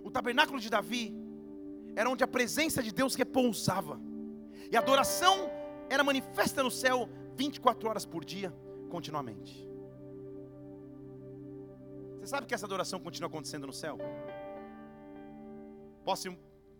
O 0.02 0.10
tabernáculo 0.10 0.60
de 0.60 0.70
Davi 0.70 1.27
era 1.98 2.08
onde 2.08 2.22
a 2.22 2.28
presença 2.28 2.80
de 2.80 2.92
Deus 2.92 3.16
repousava. 3.16 4.00
E 4.70 4.76
a 4.76 4.78
adoração 4.78 5.50
era 5.90 6.04
manifesta 6.04 6.62
no 6.62 6.70
céu 6.70 7.08
24 7.34 7.88
horas 7.88 8.06
por 8.06 8.24
dia, 8.24 8.54
continuamente. 8.88 9.68
Você 12.20 12.28
sabe 12.28 12.46
que 12.46 12.54
essa 12.54 12.66
adoração 12.66 13.00
continua 13.00 13.26
acontecendo 13.26 13.66
no 13.66 13.72
céu? 13.72 13.98
Posso 16.04 16.28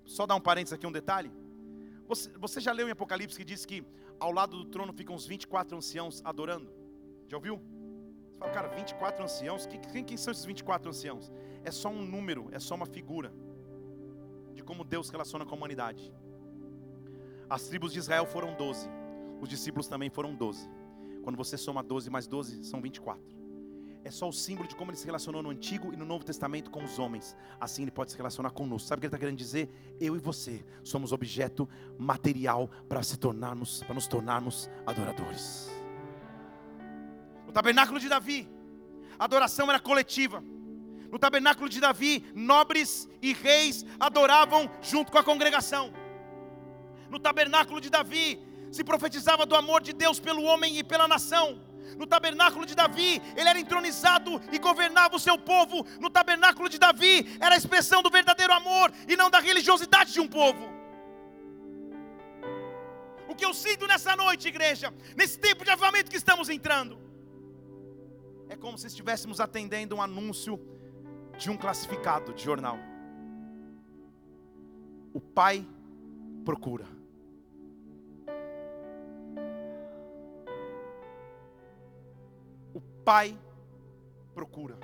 só 0.05 0.25
dar 0.25 0.37
um 0.37 0.41
parênteses 0.41 0.75
aqui, 0.75 0.87
um 0.87 0.93
detalhe? 0.93 1.33
Você, 2.07 2.31
você 2.39 2.61
já 2.61 2.71
leu 2.71 2.87
em 2.87 2.93
Apocalipse 2.93 3.37
que 3.37 3.45
diz 3.45 3.67
que 3.67 3.85
ao 4.21 4.31
lado 4.31 4.57
do 4.59 4.67
trono 4.67 4.93
ficam 4.93 5.17
os 5.17 5.27
24 5.27 5.77
anciãos 5.77 6.23
adorando? 6.25 6.73
Já 7.27 7.37
ouviu? 7.39 7.57
Você 7.57 8.39
fala, 8.39 8.53
cara, 8.53 8.69
24 8.69 9.25
anciãos? 9.25 9.67
Quem, 9.67 10.05
quem 10.05 10.17
são 10.17 10.31
esses 10.31 10.45
24 10.45 10.91
anciãos? 10.91 11.33
É 11.65 11.73
só 11.73 11.89
um 11.89 12.07
número, 12.07 12.49
é 12.53 12.61
só 12.61 12.77
uma 12.77 12.87
figura 12.87 13.35
como 14.63 14.85
Deus 14.85 15.07
se 15.07 15.13
relaciona 15.13 15.45
com 15.45 15.55
a 15.55 15.57
humanidade. 15.57 16.13
As 17.49 17.65
tribos 17.67 17.93
de 17.93 17.99
Israel 17.99 18.27
foram 18.27 18.55
12, 18.55 18.89
os 19.41 19.49
discípulos 19.49 19.89
também 19.89 20.11
foram 20.11 20.35
12. 20.35 20.69
Quando 21.23 21.37
você 21.37 21.57
soma 21.57 21.83
12 21.83 22.11
mais 22.11 22.27
12, 22.27 22.65
são 22.65 22.81
24. 22.81 23.39
É 24.05 24.11
só 24.11 24.29
o 24.29 24.33
símbolo 24.33 24.69
de 24.69 24.75
como 24.75 24.91
ele 24.91 24.97
se 24.97 25.05
relacionou 25.05 25.43
no 25.43 25.51
Antigo 25.51 25.93
e 25.93 25.97
no 25.97 26.05
Novo 26.05 26.25
Testamento 26.25 26.71
com 26.71 26.83
os 26.83 26.99
homens. 26.99 27.37
Assim 27.61 27.83
ele 27.83 27.91
pode 27.91 28.11
se 28.11 28.17
relacionar 28.17 28.51
conosco. 28.51 28.89
Sabe 28.89 28.99
o 28.99 29.01
que 29.01 29.07
ele 29.07 29.09
está 29.09 29.19
querendo 29.19 29.37
dizer? 29.37 29.71
Eu 30.01 30.17
e 30.17 30.19
você 30.19 30.65
somos 30.83 31.13
objeto 31.13 31.69
material 31.99 32.71
para 32.89 33.03
se 33.03 33.19
tornarmos, 33.19 33.83
para 33.83 33.95
nos 33.95 34.07
tornarmos 34.07 34.71
adoradores. 34.87 35.69
O 37.47 37.53
tabernáculo 37.53 37.99
de 38.01 38.09
Davi, 38.09 38.49
a 39.19 39.25
adoração 39.25 39.69
era 39.69 39.81
coletiva. 39.81 40.43
No 41.11 41.19
tabernáculo 41.19 41.69
de 41.69 41.81
Davi, 41.81 42.25
nobres 42.35 43.09
e 43.23 43.33
reis 43.33 43.85
adoravam 43.99 44.71
junto 44.83 45.11
com 45.11 45.19
a 45.19 45.25
congregação. 45.25 45.93
No 47.09 47.19
tabernáculo 47.19 47.81
de 47.81 47.89
Davi, 47.89 48.39
se 48.71 48.85
profetizava 48.85 49.47
do 49.47 49.57
amor 49.57 49.83
de 49.83 49.93
Deus 49.93 50.21
pelo 50.21 50.43
homem 50.43 50.79
e 50.79 50.85
pela 50.85 51.09
nação. 51.09 51.63
No 51.97 52.07
tabernáculo 52.07 52.67
de 52.67 52.75
Davi, 52.75 53.23
ele 53.35 53.49
era 53.49 53.59
entronizado 53.59 54.41
e 54.53 54.59
governava 54.59 55.17
o 55.17 55.19
seu 55.19 55.39
povo. 55.39 55.87
No 55.99 56.11
tabernáculo 56.11 56.69
de 56.69 56.79
Davi, 56.79 57.37
era 57.41 57.55
a 57.55 57.59
expressão 57.59 58.03
do 58.03 58.11
verdadeiro 58.11 58.53
amor 58.53 58.93
e 59.09 59.17
não 59.17 59.31
da 59.31 59.39
religiosidade 59.39 60.13
de 60.13 60.21
um 60.21 60.29
povo. 60.29 60.69
O 63.27 63.35
que 63.35 63.47
eu 63.47 63.55
sinto 63.55 63.87
nessa 63.87 64.15
noite, 64.15 64.49
igreja, 64.49 64.93
nesse 65.17 65.39
tempo 65.39 65.65
de 65.65 65.71
avivamento 65.71 66.11
que 66.11 66.17
estamos 66.17 66.51
entrando, 66.51 66.99
é 68.49 68.57
como 68.57 68.77
se 68.77 68.87
estivéssemos 68.87 69.41
atendendo 69.41 69.97
um 69.97 70.03
anúncio 70.03 70.59
de 71.39 71.49
um 71.51 71.57
classificado 71.57 72.35
de 72.35 72.43
jornal. 72.43 72.77
O 75.15 75.21
pai 75.21 75.65
procura. 76.45 76.85
O 82.75 82.81
pai 83.05 83.39
procura. 84.35 84.77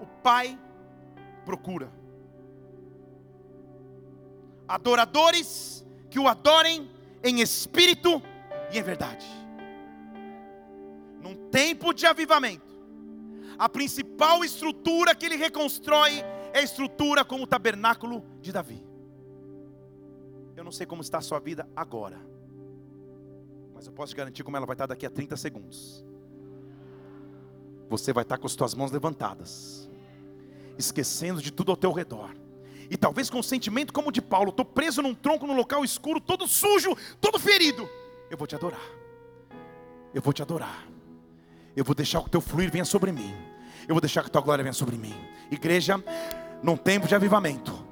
O 0.00 0.06
pai 0.22 0.56
procura 1.44 2.03
adoradores 4.68 5.84
que 6.10 6.18
o 6.18 6.28
adorem 6.28 6.90
em 7.22 7.40
espírito 7.40 8.22
e 8.72 8.78
em 8.78 8.82
verdade. 8.82 9.26
Num 11.20 11.34
tempo 11.50 11.92
de 11.92 12.06
avivamento, 12.06 12.72
a 13.58 13.68
principal 13.68 14.44
estrutura 14.44 15.14
que 15.14 15.26
ele 15.26 15.36
reconstrói 15.36 16.20
é 16.52 16.58
a 16.58 16.62
estrutura 16.62 17.24
como 17.24 17.44
o 17.44 17.46
tabernáculo 17.46 18.24
de 18.40 18.52
Davi. 18.52 18.84
Eu 20.56 20.64
não 20.64 20.72
sei 20.72 20.86
como 20.86 21.02
está 21.02 21.18
a 21.18 21.22
sua 21.22 21.40
vida 21.40 21.68
agora, 21.74 22.20
mas 23.74 23.86
eu 23.86 23.92
posso 23.92 24.12
te 24.12 24.16
garantir 24.16 24.44
como 24.44 24.56
ela 24.56 24.66
vai 24.66 24.74
estar 24.74 24.86
daqui 24.86 25.06
a 25.06 25.10
30 25.10 25.36
segundos. 25.36 26.04
Você 27.88 28.12
vai 28.12 28.22
estar 28.22 28.38
com 28.38 28.46
as 28.46 28.52
suas 28.52 28.74
mãos 28.74 28.90
levantadas, 28.90 29.88
esquecendo 30.78 31.42
de 31.42 31.52
tudo 31.52 31.70
ao 31.70 31.76
teu 31.76 31.92
redor 31.92 32.43
e 32.90 32.96
talvez 32.96 33.30
com 33.30 33.38
um 33.38 33.42
sentimento 33.42 33.92
como 33.92 34.08
o 34.08 34.12
de 34.12 34.20
Paulo, 34.20 34.50
estou 34.50 34.64
preso 34.64 35.02
num 35.02 35.14
tronco, 35.14 35.46
num 35.46 35.56
local 35.56 35.84
escuro, 35.84 36.20
todo 36.20 36.46
sujo, 36.46 36.96
todo 37.20 37.38
ferido. 37.38 37.88
Eu 38.30 38.36
vou 38.36 38.46
te 38.46 38.54
adorar. 38.54 38.80
Eu 40.12 40.22
vou 40.22 40.32
te 40.32 40.42
adorar. 40.42 40.86
Eu 41.76 41.84
vou 41.84 41.94
deixar 41.94 42.20
que 42.20 42.26
o 42.26 42.30
teu 42.30 42.40
fluir 42.40 42.70
venha 42.70 42.84
sobre 42.84 43.10
mim. 43.10 43.34
Eu 43.88 43.94
vou 43.94 44.00
deixar 44.00 44.22
que 44.22 44.28
a 44.28 44.30
tua 44.30 44.40
glória 44.40 44.62
venha 44.62 44.72
sobre 44.72 44.96
mim. 44.96 45.14
Igreja, 45.50 46.02
num 46.62 46.76
tempo 46.76 47.06
de 47.06 47.14
avivamento. 47.14 47.84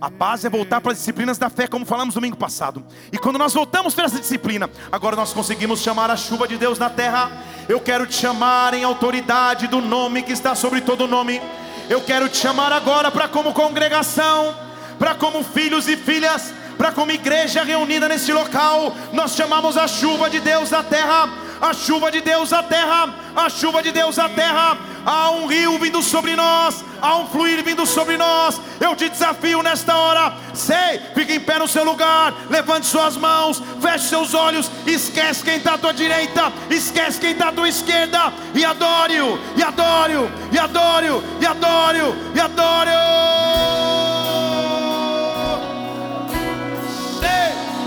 A 0.00 0.08
base 0.08 0.46
é 0.46 0.50
voltar 0.50 0.80
para 0.80 0.92
as 0.92 0.98
disciplinas 0.98 1.38
da 1.38 1.50
fé, 1.50 1.66
como 1.66 1.84
falamos 1.84 2.14
domingo 2.14 2.36
passado. 2.36 2.84
E 3.12 3.18
quando 3.18 3.36
nós 3.36 3.52
voltamos 3.52 3.94
para 3.94 4.04
essa 4.04 4.20
disciplina, 4.20 4.70
agora 4.92 5.16
nós 5.16 5.32
conseguimos 5.32 5.80
chamar 5.80 6.08
a 6.08 6.16
chuva 6.16 6.46
de 6.46 6.56
Deus 6.56 6.78
na 6.78 6.88
terra. 6.88 7.42
Eu 7.68 7.80
quero 7.80 8.06
te 8.06 8.14
chamar 8.14 8.74
em 8.74 8.84
autoridade 8.84 9.66
do 9.66 9.80
nome 9.80 10.22
que 10.22 10.32
está 10.32 10.54
sobre 10.54 10.80
todo 10.80 11.08
nome. 11.08 11.40
Eu 11.88 12.02
quero 12.02 12.28
te 12.28 12.36
chamar 12.36 12.70
agora 12.70 13.10
para, 13.10 13.28
como 13.28 13.54
congregação, 13.54 14.54
para, 14.98 15.14
como 15.14 15.42
filhos 15.42 15.88
e 15.88 15.96
filhas, 15.96 16.52
para, 16.76 16.92
como 16.92 17.10
igreja 17.10 17.64
reunida 17.64 18.08
neste 18.08 18.30
local, 18.32 18.94
nós 19.12 19.34
chamamos 19.34 19.78
a 19.78 19.88
chuva 19.88 20.28
de 20.28 20.38
Deus 20.38 20.72
à 20.72 20.82
terra. 20.82 21.48
A 21.60 21.74
chuva 21.74 22.08
de 22.08 22.20
Deus 22.20 22.52
à 22.52 22.62
terra, 22.62 23.12
a 23.34 23.50
chuva 23.50 23.82
de 23.82 23.90
Deus 23.90 24.16
à 24.16 24.28
terra, 24.28 24.78
há 25.04 25.30
um 25.32 25.46
rio 25.46 25.76
vindo 25.76 26.00
sobre 26.04 26.36
nós, 26.36 26.84
há 27.00 27.16
um 27.16 27.26
fluir 27.26 27.62
vindo 27.64 27.86
sobre 27.86 28.16
nós. 28.16 28.60
Eu 28.80 28.94
te 28.94 29.08
desafio 29.08 29.62
nesta 29.62 29.96
hora. 29.96 30.34
Sei, 30.54 31.00
fique 31.14 31.34
em 31.34 31.40
pé 31.40 31.58
no 31.58 31.68
seu 31.68 31.84
lugar, 31.84 32.34
levante 32.50 32.86
suas 32.86 33.16
mãos, 33.16 33.62
feche 33.80 34.08
seus 34.08 34.34
olhos, 34.34 34.70
esquece 34.86 35.42
quem 35.42 35.56
está 35.56 35.74
à 35.74 35.78
tua 35.78 35.92
direita, 35.92 36.52
esquece 36.70 37.20
quem 37.20 37.32
está 37.32 37.48
à 37.48 37.52
tua 37.52 37.68
esquerda, 37.68 38.32
e 38.54 38.64
adore-o, 38.64 39.38
e 39.56 39.62
adore-o, 39.62 40.30
e 40.52 40.58
adore-o, 40.58 41.22
e 41.40 41.46
adore-o, 41.46 42.16
e 42.34 42.40
adore-o. 42.40 43.08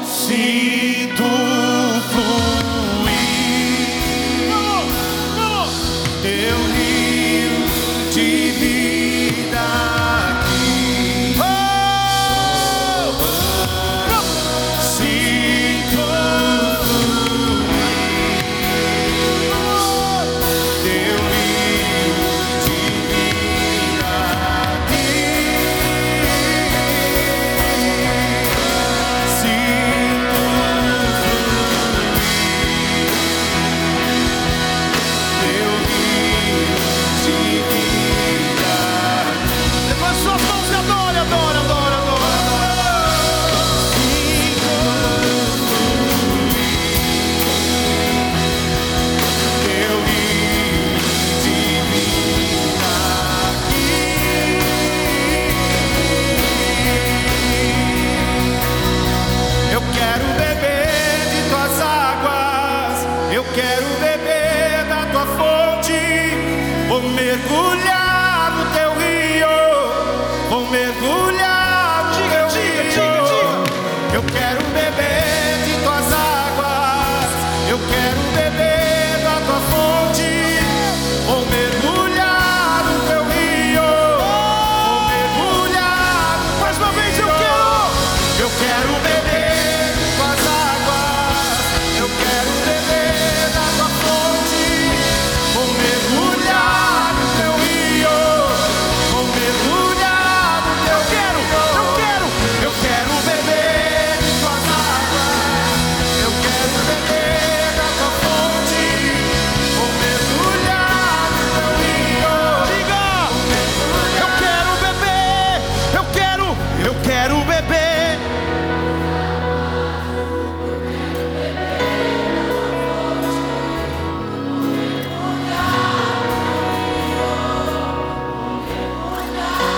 Se 0.06 1.12
tu 1.18 1.61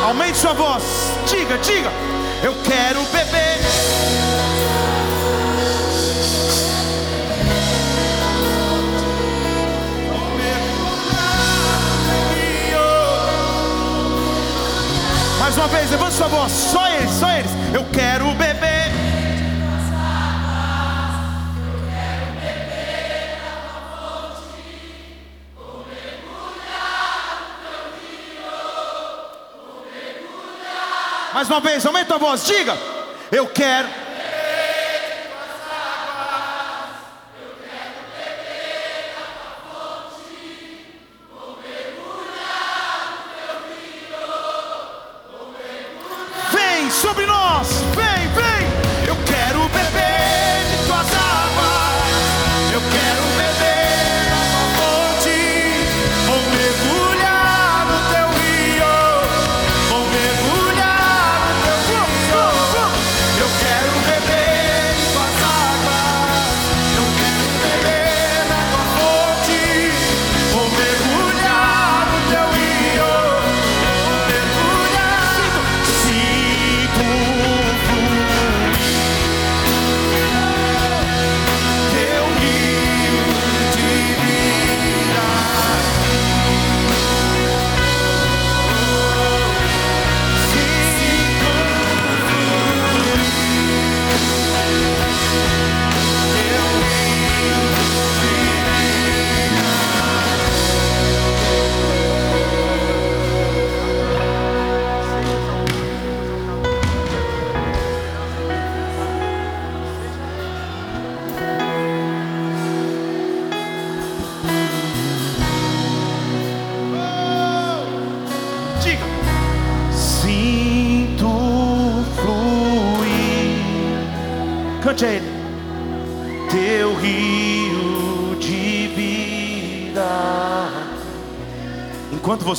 Aumente 0.04 0.38
sua 0.38 0.52
voz. 0.54 0.84
Diga, 1.28 1.58
diga. 1.60 1.90
Eu 2.44 2.54
quero 2.62 3.02
beber. 3.04 3.60
Mais 15.40 15.58
uma 15.58 15.68
vez, 15.70 15.90
levante 15.90 16.16
sua 16.16 16.28
voz. 16.28 16.52
Só 16.52 16.86
eles, 16.90 17.12
só 17.12 17.32
eles. 17.32 17.52
Eu 17.74 17.86
quero 17.94 18.26
beber. 18.32 18.43
Mais 31.34 31.50
uma 31.50 31.60
vez, 31.60 31.86
aumenta 31.86 32.16
a 32.16 32.18
voz, 32.18 32.46
diga: 32.46 32.78
Eu 33.32 33.48
quero 33.48 34.03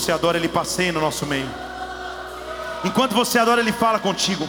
você 0.05 0.13
adora, 0.13 0.37
Ele 0.37 0.49
passeia 0.49 0.93
no 0.93 1.01
nosso 1.01 1.25
meio. 1.25 1.49
Enquanto 2.85 3.15
você 3.15 3.39
adora, 3.39 3.63
Ele 3.63 3.73
fala 3.73 3.99
contigo. 3.99 4.47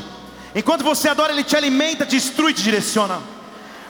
Enquanto 0.54 0.84
você 0.84 1.08
adora, 1.08 1.32
Ele 1.32 1.46
te 1.46 1.56
alimenta, 1.56 2.06
destrui 2.06 2.54
te 2.54 2.62
direciona. 2.62 3.20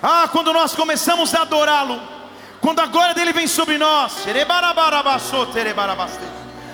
Ah, 0.01 0.29
quando 0.31 0.53
nós 0.53 0.75
começamos 0.75 1.33
a 1.33 1.41
adorá-lo, 1.41 1.99
quando 2.61 2.81
a 2.81 2.85
glória 2.85 3.15
dele 3.15 3.33
vem 3.33 3.47
sobre 3.47 3.79
nós, 3.79 4.13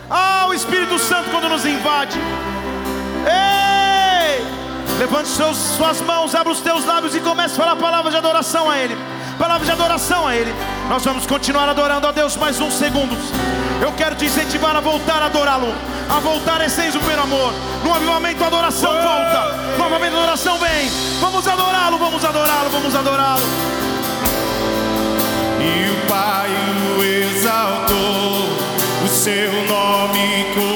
ah, 0.10 0.48
o 0.50 0.54
Espírito 0.54 1.00
Santo 1.00 1.30
quando 1.30 1.48
nos 1.48 1.66
invade. 1.66 2.20
Ei! 3.26 4.44
Levante 5.00 5.30
seus, 5.30 5.56
suas 5.58 6.02
mãos, 6.02 6.36
abra 6.36 6.52
os 6.52 6.60
teus 6.60 6.84
lábios 6.84 7.16
e 7.16 7.22
comece 7.22 7.54
a 7.54 7.58
falar 7.58 7.76
palavras 7.78 8.12
de 8.12 8.18
adoração 8.18 8.70
a 8.70 8.78
Ele. 8.78 8.98
Palavras 9.40 9.66
de 9.66 9.72
adoração 9.72 10.28
a 10.28 10.36
Ele. 10.36 10.54
Nós 10.90 11.06
vamos 11.06 11.26
continuar 11.26 11.70
adorando 11.70 12.08
a 12.08 12.12
Deus 12.12 12.36
mais 12.36 12.60
uns 12.60 12.74
segundos. 12.74 13.20
Eu 13.82 13.92
quero 13.94 14.16
te 14.16 14.26
incentivar 14.26 14.76
a 14.76 14.80
voltar 14.80 15.24
a 15.24 15.26
adorá-lo, 15.26 15.74
a 16.08 16.20
voltar 16.20 16.62
a 16.62 16.66
essência 16.66 16.94
do 16.94 17.00
primeiro 17.00 17.24
amor. 17.24 17.52
No 17.84 17.92
avivamento, 17.92 18.44
a 18.44 18.48
adoração 18.48 18.92
volta. 18.92 19.58
No 19.76 19.84
avivamento, 19.84 20.16
a 20.18 20.20
adoração 20.20 20.60
vem. 20.60 20.88
Vamos 21.20 21.48
adorá-lo, 21.48 21.98
vamos 21.98 22.24
adorá-lo, 22.24 22.70
vamos 22.70 22.94
adorá-lo. 22.94 23.42
E 25.60 25.90
o 25.90 26.08
Pai 26.08 26.52
o 26.96 27.04
exaltou, 27.04 28.56
o 29.04 29.08
seu 29.08 29.52
nome 29.66 30.46
colocou 30.54 30.71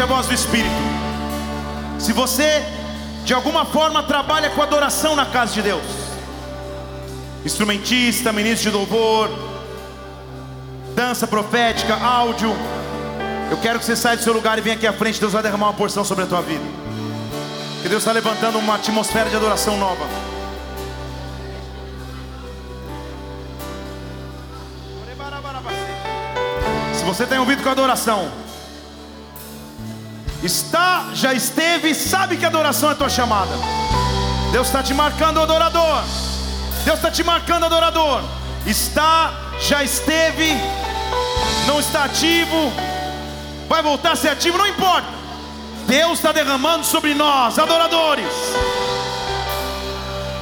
à 0.00 0.06
voz 0.06 0.26
do 0.26 0.32
Espírito. 0.32 0.70
Se 1.98 2.12
você 2.12 2.64
de 3.24 3.34
alguma 3.34 3.64
forma 3.64 4.02
trabalha 4.02 4.50
com 4.50 4.62
adoração 4.62 5.14
na 5.14 5.26
casa 5.26 5.52
de 5.52 5.62
Deus, 5.62 5.82
instrumentista, 7.44 8.32
ministro 8.32 8.70
de 8.70 8.76
louvor, 8.76 9.28
dança 10.94 11.26
profética, 11.26 11.94
áudio, 11.94 12.56
eu 13.50 13.58
quero 13.58 13.78
que 13.78 13.84
você 13.84 13.94
saia 13.94 14.16
do 14.16 14.22
seu 14.22 14.32
lugar 14.32 14.56
e 14.56 14.62
venha 14.62 14.76
aqui 14.76 14.86
à 14.86 14.92
frente. 14.92 15.20
Deus 15.20 15.32
vai 15.32 15.42
derramar 15.42 15.66
uma 15.66 15.74
porção 15.74 16.04
sobre 16.04 16.24
a 16.24 16.26
tua 16.26 16.40
vida. 16.40 16.64
Que 17.82 17.88
Deus 17.88 18.02
está 18.02 18.12
levantando 18.12 18.58
uma 18.58 18.76
atmosfera 18.76 19.28
de 19.28 19.36
adoração 19.36 19.76
nova. 19.76 20.06
Se 26.94 27.04
você 27.04 27.26
tem 27.26 27.38
ouvido 27.38 27.62
com 27.62 27.68
adoração, 27.68 28.30
já 31.22 31.32
esteve, 31.32 31.94
sabe 31.94 32.36
que 32.36 32.44
adoração 32.44 32.90
é 32.90 32.94
tua 32.96 33.08
chamada. 33.08 33.52
Deus 34.50 34.66
está 34.66 34.82
te 34.82 34.92
marcando, 34.92 35.40
adorador. 35.40 36.02
Deus 36.84 36.96
está 36.96 37.12
te 37.12 37.22
marcando, 37.22 37.64
adorador. 37.64 38.22
Está, 38.66 39.32
já 39.60 39.84
esteve, 39.84 40.48
não 41.68 41.78
está 41.78 42.04
ativo, 42.04 42.72
vai 43.68 43.80
voltar 43.82 44.12
a 44.12 44.16
ser 44.16 44.30
ativo, 44.30 44.58
não 44.58 44.66
importa. 44.66 45.06
Deus 45.86 46.14
está 46.14 46.32
derramando 46.32 46.84
sobre 46.84 47.14
nós, 47.14 47.56
adoradores. 47.56 48.26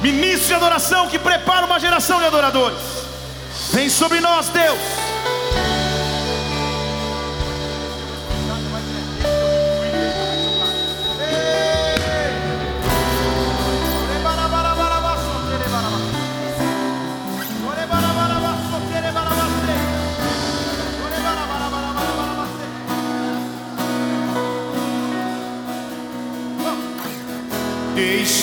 Ministros 0.01 0.47
de 0.47 0.55
adoração 0.55 1.07
que 1.07 1.19
prepara 1.19 1.67
uma 1.67 1.79
geração 1.79 2.17
de 2.19 2.25
adoradores. 2.25 2.79
Vem 3.71 3.87
sobre 3.87 4.19
nós, 4.19 4.49
Deus. 4.49 4.79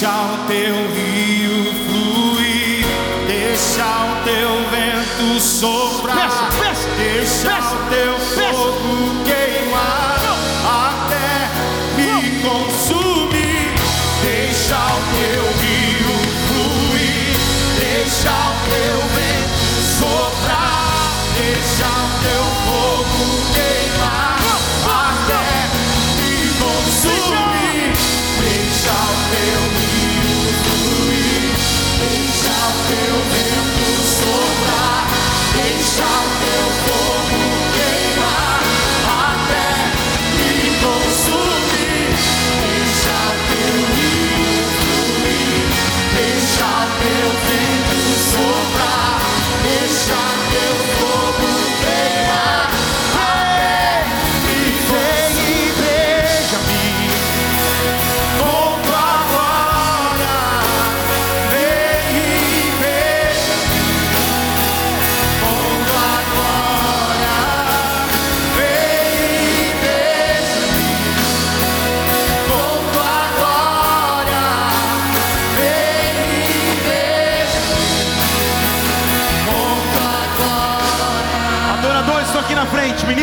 Deixa 0.01 0.15
o 0.15 0.47
teu 0.47 0.77
rio 0.95 1.75
fluir, 1.89 2.87
deixa 3.27 3.83
o 3.83 4.23
teu 4.23 4.71
vento 4.71 5.41
soprar, 5.41 6.51
deixa 6.97 7.59
o 7.59 7.91
teu 7.91 8.28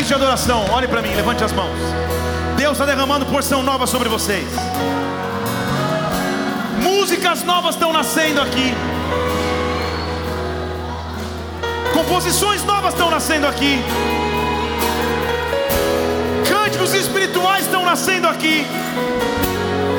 de 0.08 0.14
adoração, 0.14 0.66
olhe 0.72 0.88
para 0.88 1.02
mim, 1.02 1.14
levante 1.16 1.44
as 1.44 1.52
mãos. 1.52 1.78
Deus 2.56 2.74
está 2.74 2.86
derramando 2.86 3.26
porção 3.26 3.64
nova 3.64 3.88
sobre 3.88 4.08
vocês. 4.08 4.46
Músicas 6.82 7.44
novas 7.44 7.76
estão 7.76 7.92
nascendo 7.92 8.42
aqui. 8.42 8.74
Composições 11.94 12.64
novas 12.64 12.94
estão 12.94 13.10
nascendo 13.10 13.48
aqui. 13.48 13.84
Cânticos 16.48 16.94
espirituais 16.94 17.66
estão 17.66 17.84
nascendo 17.84 18.28
aqui. 18.28 18.66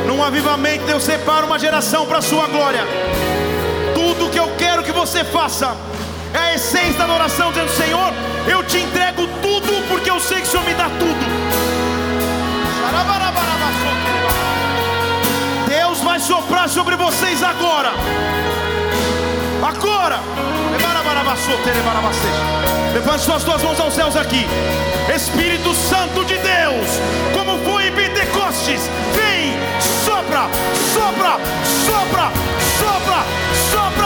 Num 0.07 0.23
avivamento, 0.23 0.85
Deus 0.87 1.03
separa 1.03 1.45
uma 1.45 1.59
geração 1.59 2.07
para 2.07 2.19
a 2.19 2.23
sua 2.23 2.47
glória. 2.47 2.85
Tudo 3.95 4.31
que 4.31 4.39
eu 4.39 4.51
quero 4.57 4.85
que 4.85 4.93
você 4.93 5.25
faça 5.25 5.77
essência 6.67 6.99
da 6.99 7.05
adoração, 7.05 7.53
dizendo: 7.53 7.71
Senhor, 7.71 8.13
eu 8.49 8.63
te 8.65 8.79
entrego 8.79 9.29
tudo, 9.41 9.89
porque 9.89 10.11
eu 10.11 10.19
sei 10.19 10.41
que 10.41 10.49
o 10.49 10.51
Senhor 10.51 10.65
me 10.65 10.75
dá 10.75 10.89
tudo. 10.91 11.25
Deus 15.69 16.01
vai 16.01 16.19
soprar 16.19 16.69
sobre 16.69 16.97
vocês 16.97 17.41
agora. 17.43 17.93
Agora. 19.63 20.21
Levante 22.93 23.23
suas 23.23 23.45
duas 23.45 23.63
mãos 23.63 23.79
aos 23.79 23.95
céus 23.95 24.17
aqui. 24.17 24.47
Espírito 25.15 25.73
Santo 25.73 26.25
de 26.25 26.37
Deus, 26.39 26.89
como 27.33 27.59
foi 27.59 27.87
em 27.89 27.93
Pentecostes, 27.93 28.91
vem, 29.15 29.55
sopra, 30.05 30.49
sopra, 30.95 31.39
sopra, 31.87 32.33
sopra, 32.81 33.25
sopra. 33.71 34.06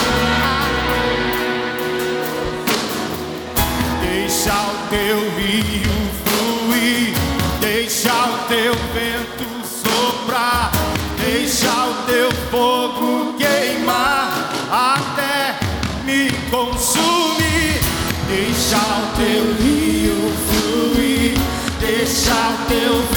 Deixa 4.01 4.53
o 4.53 4.75
teu 4.89 5.17
rio 5.37 5.97
fluir, 6.25 7.13
deixa 7.61 8.13
o 8.13 8.47
teu 8.47 8.73
vento 8.93 9.47
soprar, 9.67 10.71
deixa 11.19 11.71
o 11.71 11.93
teu 12.05 12.31
fogo 12.51 13.33
queimar 13.37 14.29
até 14.71 15.59
me 16.05 16.31
consumir. 16.49 17.79
Deixa 18.27 18.77
o 18.77 19.05
teu 19.15 19.43
rio 19.63 20.33
fluir, 20.47 21.33
deixa 21.79 22.33
o 22.33 22.67
teu 22.67 23.14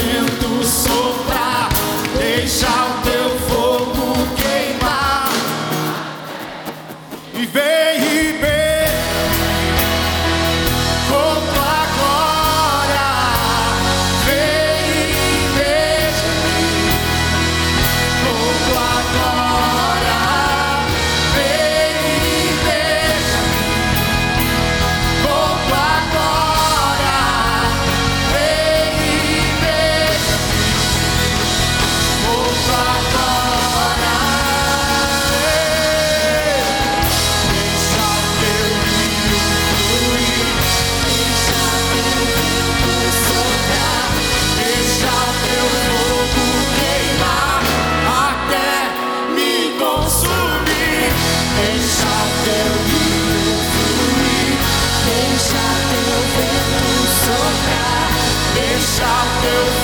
deixa 58.98 59.77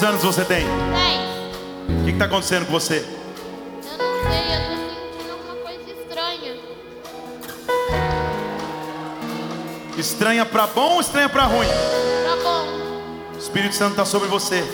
Quantos 0.00 0.14
anos 0.14 0.34
você 0.34 0.46
tem? 0.46 0.64
Dez. 0.64 2.00
O 2.00 2.04
que 2.06 2.12
está 2.12 2.24
acontecendo 2.24 2.64
com 2.64 2.72
você? 2.72 3.04
Eu 3.84 3.98
não 3.98 4.22
sei, 4.22 4.54
eu 4.54 4.60
tô 4.64 4.76
sentindo 5.12 5.32
alguma 5.32 5.54
coisa 5.56 5.90
estranha. 5.90 6.56
Estranha 9.98 10.46
para 10.46 10.66
bom 10.68 10.94
ou 10.94 11.00
estranha 11.02 11.28
para 11.28 11.42
ruim? 11.42 11.68
Tá 11.68 12.36
bom. 12.42 13.34
O 13.34 13.38
Espírito 13.38 13.74
Santo 13.74 13.90
está 13.90 14.06
sobre 14.06 14.26
você. 14.28 14.64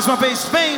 Mais 0.00 0.06
uma 0.06 0.16
vez. 0.16 0.44
Vem, 0.46 0.69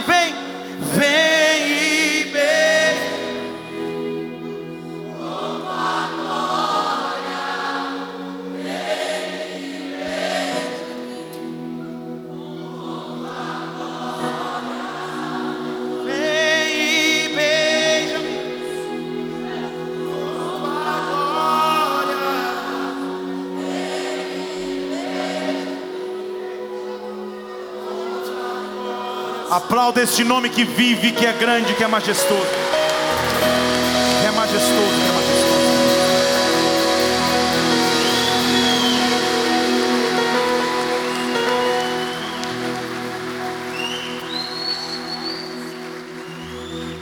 Aplauda 29.83 30.01
este 30.05 30.23
nome 30.23 30.49
que 30.49 30.63
vive, 30.63 31.11
que 31.11 31.27
é 31.27 31.33
grande, 31.33 31.75
que 31.75 31.83
é 31.83 31.89
majestoso. 31.89 32.47
Que 34.21 34.27
é 34.29 34.31
majestoso, 34.31 34.71
que 34.71 35.09
é 35.09 35.13
majestoso. 35.13 35.43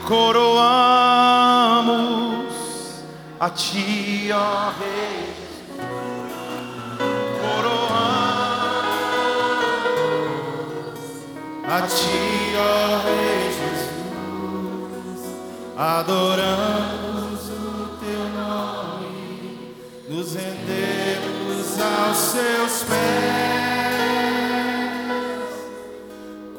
Coroamos 0.08 0.64
a 3.38 3.50
ti, 3.50 4.30
ó 4.32 4.72
Rei. 4.80 5.34
Coroamos 7.42 8.10
A 11.72 11.82
ti, 11.82 12.29
adoramos 16.00 17.50
o 17.50 17.88
teu 18.00 18.24
nome, 18.30 19.76
nos 20.08 20.34
rendemos 20.34 21.78
aos 21.78 22.16
seus 22.16 22.84
pés, 22.84 22.98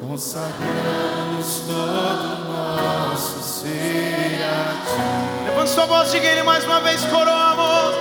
consagramos 0.00 1.62
todo 1.66 2.26
o 2.38 2.52
nosso 2.52 3.42
ser 3.42 4.44
a 4.44 4.74
ti. 4.86 5.02
Levante 5.46 5.70
sua 5.70 5.86
voz, 5.86 6.12
diga 6.12 6.26
ele 6.26 6.44
mais 6.44 6.64
uma 6.64 6.80
vez, 6.80 7.04
coroamos. 7.06 7.96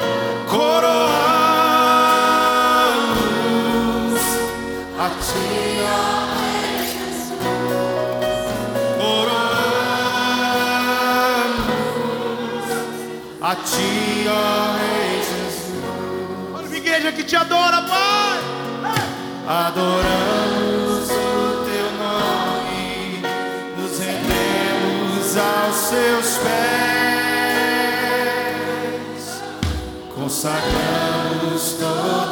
Coroamos 0.47 1.01
a 4.99 5.09
ti, 5.09 6.30
a 13.51 13.55
ti, 13.55 14.25
ó 14.29 14.77
Rei 14.77 15.19
Jesus. 15.19 15.83
Olha 16.55 16.77
igreja 16.77 17.11
que 17.11 17.23
te 17.23 17.35
adora, 17.35 17.81
Pai. 17.81 18.39
Adoramos 19.45 21.09
o 21.09 21.65
teu 21.65 21.91
nome, 21.99 23.21
nos 23.77 23.99
rendemos 23.99 25.37
aos 25.37 25.75
seus 25.75 26.37
pés, 26.37 26.53
consagramos 30.15 31.61
todo 31.77 32.30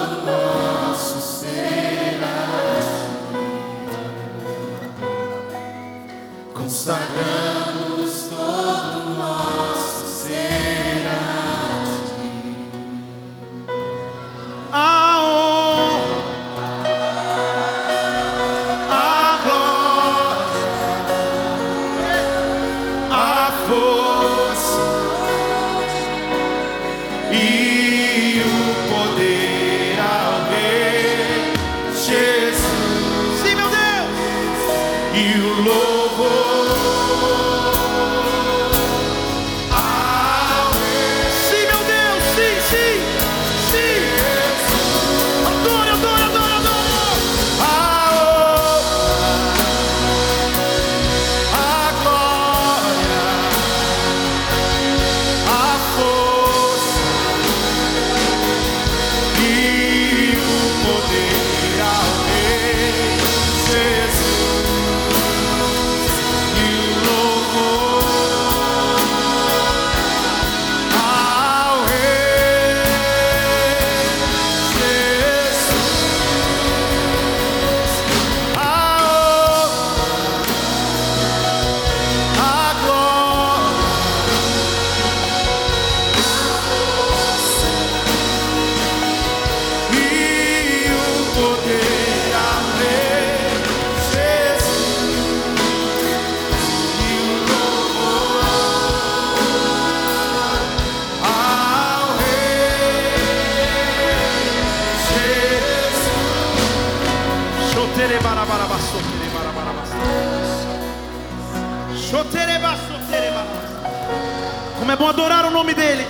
Como 114.79 114.91
é 114.91 114.95
bom 114.95 115.07
adorar 115.07 115.45
o 115.45 115.51
nome 115.51 115.73
dele, 115.73 116.07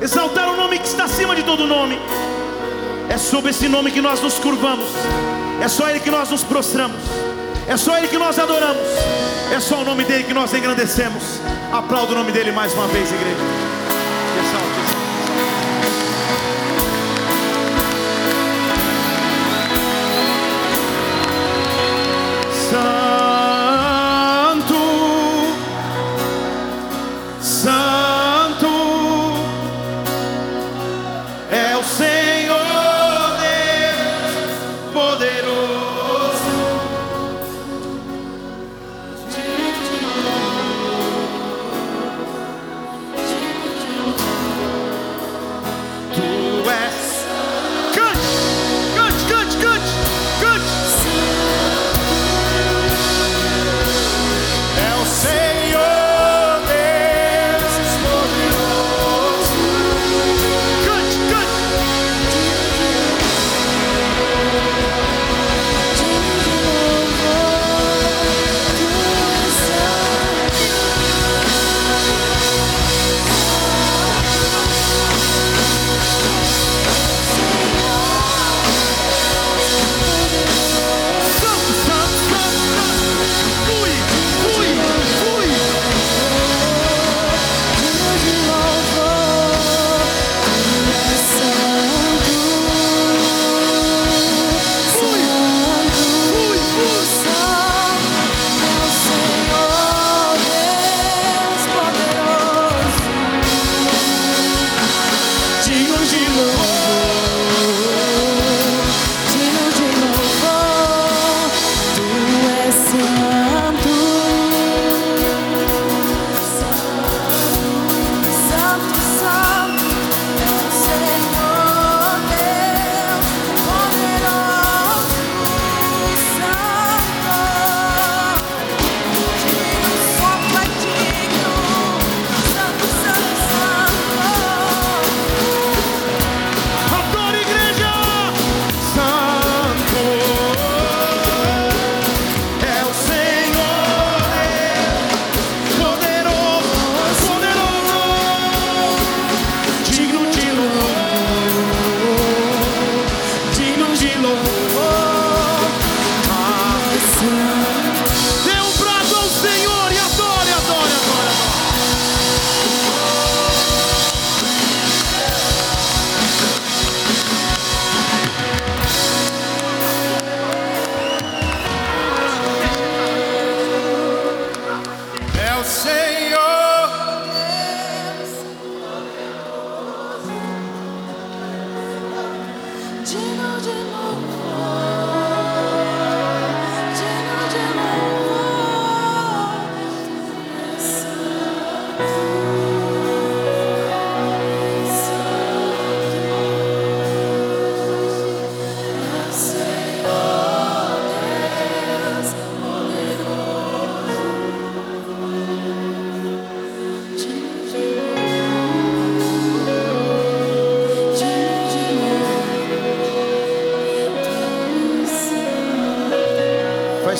exaltar 0.00 0.48
o 0.48 0.56
nome 0.56 0.78
que 0.78 0.86
está 0.86 1.04
acima 1.04 1.36
de 1.36 1.42
todo 1.42 1.66
nome. 1.66 2.00
É 3.08 3.18
sob 3.18 3.50
esse 3.50 3.68
nome 3.68 3.90
que 3.90 4.00
nós 4.00 4.22
nos 4.22 4.38
curvamos, 4.38 4.88
é 5.60 5.68
só 5.68 5.88
ele 5.90 6.00
que 6.00 6.10
nós 6.10 6.30
nos 6.30 6.42
prostramos, 6.42 6.96
é 7.68 7.76
só 7.76 7.98
ele 7.98 8.08
que 8.08 8.16
nós 8.16 8.38
adoramos, 8.38 8.82
é 9.54 9.60
só 9.60 9.82
o 9.82 9.84
nome 9.84 10.04
dele 10.04 10.24
que 10.24 10.32
nós 10.32 10.54
engrandecemos. 10.54 11.22
Aplauda 11.72 12.12
o 12.12 12.14
nome 12.14 12.32
dele 12.32 12.52
mais 12.52 12.72
uma 12.72 12.86
vez, 12.88 13.12
igreja. 13.12 13.36
Exalte, 14.40 14.80
exalte, 14.80 14.81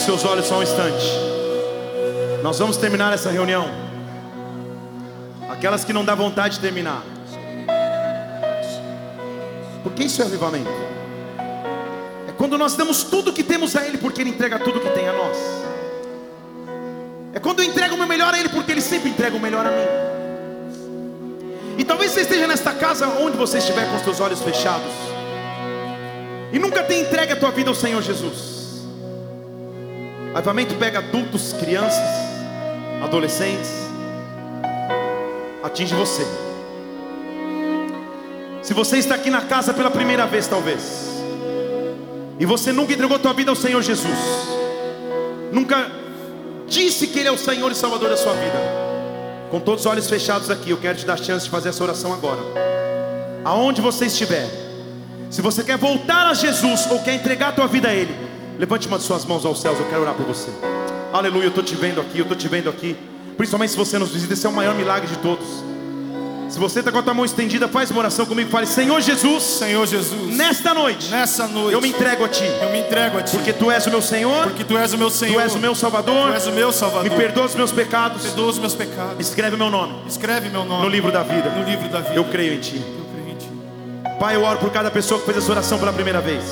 seus 0.02 0.24
olhos 0.24 0.46
só 0.46 0.58
um 0.58 0.62
instante. 0.62 1.04
Nós 2.42 2.58
vamos 2.58 2.76
terminar 2.76 3.12
essa 3.12 3.30
reunião. 3.30 3.66
Aquelas 5.48 5.84
que 5.84 5.92
não 5.92 6.04
dá 6.04 6.14
vontade 6.14 6.56
de 6.56 6.60
terminar. 6.60 7.02
Porque 9.82 10.04
isso 10.04 10.20
é 10.20 10.24
avivamento. 10.24 10.70
É 12.28 12.32
quando 12.36 12.58
nós 12.58 12.74
damos 12.74 13.04
tudo 13.04 13.32
que 13.32 13.44
temos 13.44 13.76
a 13.76 13.86
Ele, 13.86 13.98
porque 13.98 14.20
Ele 14.20 14.30
entrega 14.30 14.58
tudo 14.58 14.80
que 14.80 14.90
tem 14.90 15.08
a 15.08 15.12
nós. 15.12 15.36
É 17.32 17.38
quando 17.38 17.60
eu 17.60 17.66
entrego 17.66 17.94
o 17.94 17.98
meu 17.98 18.06
melhor 18.06 18.34
a 18.34 18.38
Ele, 18.38 18.48
porque 18.48 18.72
Ele 18.72 18.80
sempre 18.80 19.10
entrega 19.10 19.36
o 19.36 19.40
melhor 19.40 19.64
a 19.64 19.70
mim. 19.70 20.02
E 21.78 21.84
talvez 21.84 22.10
você 22.10 22.22
esteja 22.22 22.46
nesta 22.46 22.72
casa 22.72 23.06
onde 23.06 23.36
você 23.36 23.58
estiver 23.58 23.88
com 23.88 23.96
os 23.96 24.02
seus 24.02 24.20
olhos 24.20 24.42
fechados. 24.42 24.92
E 26.52 26.58
nunca 26.58 26.82
tenha 26.82 27.02
entregue 27.02 27.32
a 27.32 27.36
tua 27.36 27.50
vida 27.50 27.70
ao 27.70 27.74
Senhor 27.74 28.02
Jesus. 28.02 28.51
Avivamento 30.34 30.74
pega 30.76 30.98
adultos, 30.98 31.52
crianças, 31.52 32.08
adolescentes, 33.02 33.70
atinge 35.62 35.94
você. 35.94 36.26
Se 38.62 38.72
você 38.72 38.96
está 38.96 39.14
aqui 39.14 39.28
na 39.28 39.42
casa 39.42 39.74
pela 39.74 39.90
primeira 39.90 40.26
vez, 40.26 40.46
talvez, 40.46 41.22
e 42.40 42.46
você 42.46 42.72
nunca 42.72 42.94
entregou 42.94 43.16
a 43.16 43.20
tua 43.20 43.34
vida 43.34 43.50
ao 43.50 43.56
Senhor 43.56 43.82
Jesus, 43.82 44.18
nunca 45.52 45.90
disse 46.66 47.08
que 47.08 47.18
Ele 47.18 47.28
é 47.28 47.32
o 47.32 47.36
Senhor 47.36 47.70
e 47.70 47.74
Salvador 47.74 48.08
da 48.08 48.16
sua 48.16 48.32
vida, 48.32 48.58
com 49.50 49.60
todos 49.60 49.84
os 49.84 49.86
olhos 49.86 50.08
fechados 50.08 50.48
aqui, 50.48 50.70
eu 50.70 50.78
quero 50.78 50.96
te 50.96 51.04
dar 51.04 51.14
a 51.14 51.18
chance 51.18 51.44
de 51.44 51.50
fazer 51.50 51.68
essa 51.68 51.84
oração 51.84 52.10
agora. 52.10 52.40
Aonde 53.44 53.82
você 53.82 54.06
estiver, 54.06 54.48
se 55.28 55.42
você 55.42 55.62
quer 55.62 55.76
voltar 55.76 56.26
a 56.26 56.32
Jesus 56.32 56.86
ou 56.90 57.00
quer 57.00 57.16
entregar 57.16 57.48
a 57.48 57.52
tua 57.52 57.66
vida 57.66 57.88
a 57.88 57.94
Ele, 57.94 58.31
levante 58.62 58.86
uma 58.86 58.96
de 58.96 59.02
suas 59.02 59.24
mãos 59.24 59.44
aos 59.44 59.60
céus, 59.60 59.76
eu 59.80 59.86
quero 59.86 60.02
orar 60.02 60.14
por 60.14 60.24
você. 60.24 60.48
Aleluia, 61.12 61.46
eu 61.46 61.48
estou 61.48 61.64
te 61.64 61.74
vendo 61.74 62.00
aqui, 62.00 62.20
eu 62.20 62.22
estou 62.22 62.36
te 62.36 62.46
vendo 62.46 62.70
aqui. 62.70 62.96
Principalmente 63.36 63.70
se 63.70 63.76
você 63.76 63.98
nos 63.98 64.10
visita, 64.10 64.34
esse 64.34 64.46
é 64.46 64.48
o 64.48 64.52
maior 64.52 64.72
milagre 64.76 65.08
de 65.08 65.18
todos. 65.18 65.44
Se 66.48 66.60
você 66.60 66.78
está 66.78 66.92
com 66.92 66.98
a 66.98 67.02
tua 67.02 67.12
mão 67.12 67.24
estendida, 67.24 67.66
faz 67.66 67.90
uma 67.90 67.98
oração 67.98 68.24
comigo. 68.24 68.48
Fale, 68.50 68.66
Senhor 68.66 69.00
Jesus, 69.00 69.42
Senhor 69.42 69.84
Jesus, 69.84 70.36
nesta 70.36 70.72
noite, 70.72 71.08
nessa 71.08 71.48
noite, 71.48 71.72
eu 71.72 71.80
me 71.80 71.88
entrego 71.88 72.24
a 72.24 72.28
Ti, 72.28 72.44
eu 72.44 72.70
me 72.70 72.78
entrego 72.78 73.18
a 73.18 73.22
Ti, 73.22 73.36
porque 73.36 73.52
Tu 73.52 73.68
és 73.68 73.84
o 73.84 73.90
meu 73.90 74.00
Senhor, 74.00 74.44
porque 74.44 74.62
Tu 74.62 74.78
és 74.78 74.92
o 74.92 74.98
meu 74.98 75.10
Senhor, 75.10 75.34
Tu 75.34 75.40
és 75.40 75.54
o 75.56 75.58
meu 75.58 75.74
Salvador, 75.74 76.28
Tu 76.28 76.34
és 76.34 76.46
o 76.46 76.52
meu 76.52 76.70
Salvador. 76.70 77.02
Me 77.02 77.10
perdoa 77.10 77.46
os 77.46 77.56
meus 77.56 77.72
pecados, 77.72 78.22
perdoa 78.22 78.48
os 78.48 78.58
meus 78.60 78.76
pecados. 78.76 79.18
Escreve 79.18 79.56
meu 79.56 79.70
nome, 79.70 80.04
escreve 80.06 80.50
meu 80.50 80.64
nome 80.64 80.84
no 80.84 80.88
livro 80.88 81.10
da 81.10 81.24
vida, 81.24 81.50
no 81.50 81.64
livro 81.64 81.88
da 81.88 81.98
vida. 81.98 82.14
Eu 82.14 82.24
creio 82.26 82.54
em 82.54 82.60
Ti. 82.60 82.76
Eu 82.76 83.06
creio 83.12 83.28
em 83.28 83.34
Ti. 83.34 84.18
Pai, 84.20 84.36
eu 84.36 84.44
oro 84.44 84.60
por 84.60 84.70
cada 84.70 84.88
pessoa 84.88 85.18
que 85.18 85.26
fez 85.26 85.38
essa 85.38 85.50
oração 85.50 85.80
pela 85.80 85.92
primeira 85.92 86.20
vez, 86.20 86.44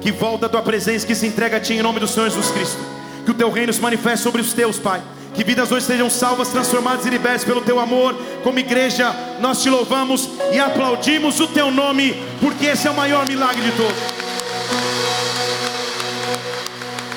que 0.00 0.10
volta 0.10 0.46
a 0.46 0.48
Tua 0.48 0.62
presença, 0.62 1.06
que 1.06 1.14
se 1.14 1.26
entrega 1.26 1.56
a 1.56 1.60
Ti 1.60 1.74
em 1.74 1.82
nome 1.82 2.00
do 2.00 2.08
Senhor 2.08 2.28
Jesus 2.28 2.50
Cristo, 2.50 2.78
que 3.24 3.30
o 3.30 3.34
Teu 3.34 3.50
reino 3.50 3.72
se 3.72 3.80
manifeste 3.80 4.22
sobre 4.22 4.40
os 4.40 4.52
Teus, 4.52 4.78
Pai. 4.78 5.02
Que 5.34 5.44
vidas 5.44 5.70
hoje 5.70 5.86
sejam 5.86 6.10
salvas, 6.10 6.48
transformadas 6.48 7.06
e 7.06 7.10
libertas 7.10 7.44
pelo 7.44 7.60
teu 7.60 7.78
amor. 7.78 8.14
Como 8.42 8.58
igreja, 8.58 9.14
nós 9.40 9.62
te 9.62 9.70
louvamos 9.70 10.28
e 10.52 10.58
aplaudimos 10.58 11.38
o 11.38 11.46
teu 11.46 11.70
nome, 11.70 12.14
porque 12.40 12.66
esse 12.66 12.88
é 12.88 12.90
o 12.90 12.94
maior 12.94 13.26
milagre 13.26 13.62
de 13.62 13.72
todos. 13.72 13.96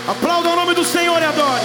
Aplauda 0.07 0.49
o 0.49 0.55
nome 0.55 0.73
do 0.75 0.83
Senhor 0.83 1.19
e 1.21 1.25
adore. 1.25 1.63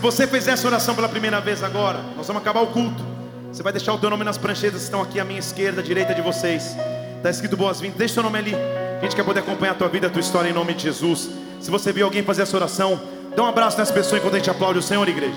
Se 0.00 0.02
você 0.02 0.26
fez 0.26 0.48
essa 0.48 0.66
oração 0.66 0.94
pela 0.94 1.10
primeira 1.10 1.42
vez 1.42 1.62
agora, 1.62 2.00
nós 2.16 2.26
vamos 2.26 2.40
acabar 2.40 2.62
o 2.62 2.68
culto. 2.68 3.04
Você 3.52 3.62
vai 3.62 3.70
deixar 3.70 3.92
o 3.92 3.98
teu 3.98 4.08
nome 4.08 4.24
nas 4.24 4.38
pranchetas 4.38 4.78
que 4.78 4.84
estão 4.84 5.02
aqui 5.02 5.20
à 5.20 5.26
minha 5.26 5.38
esquerda, 5.38 5.82
à 5.82 5.84
direita 5.84 6.14
de 6.14 6.22
vocês. 6.22 6.74
Está 7.18 7.28
escrito 7.28 7.54
boas-vindas. 7.54 7.98
Deixa 7.98 8.12
o 8.12 8.14
seu 8.14 8.22
nome 8.22 8.38
ali. 8.38 8.54
A 8.54 9.02
gente 9.02 9.14
quer 9.14 9.22
poder 9.22 9.40
acompanhar 9.40 9.72
a 9.72 9.74
tua 9.74 9.88
vida, 9.88 10.06
a 10.06 10.10
tua 10.10 10.20
história 10.20 10.48
em 10.48 10.54
nome 10.54 10.72
de 10.72 10.84
Jesus. 10.84 11.28
Se 11.60 11.70
você 11.70 11.92
viu 11.92 12.06
alguém 12.06 12.22
fazer 12.22 12.40
essa 12.40 12.56
oração, 12.56 12.98
dá 13.36 13.42
um 13.42 13.46
abraço 13.46 13.76
nessa 13.76 13.92
pessoa 13.92 14.18
enquanto 14.18 14.36
a 14.36 14.38
gente 14.38 14.48
aplaude 14.48 14.78
o 14.78 14.82
Senhor, 14.82 15.06
igreja. 15.06 15.36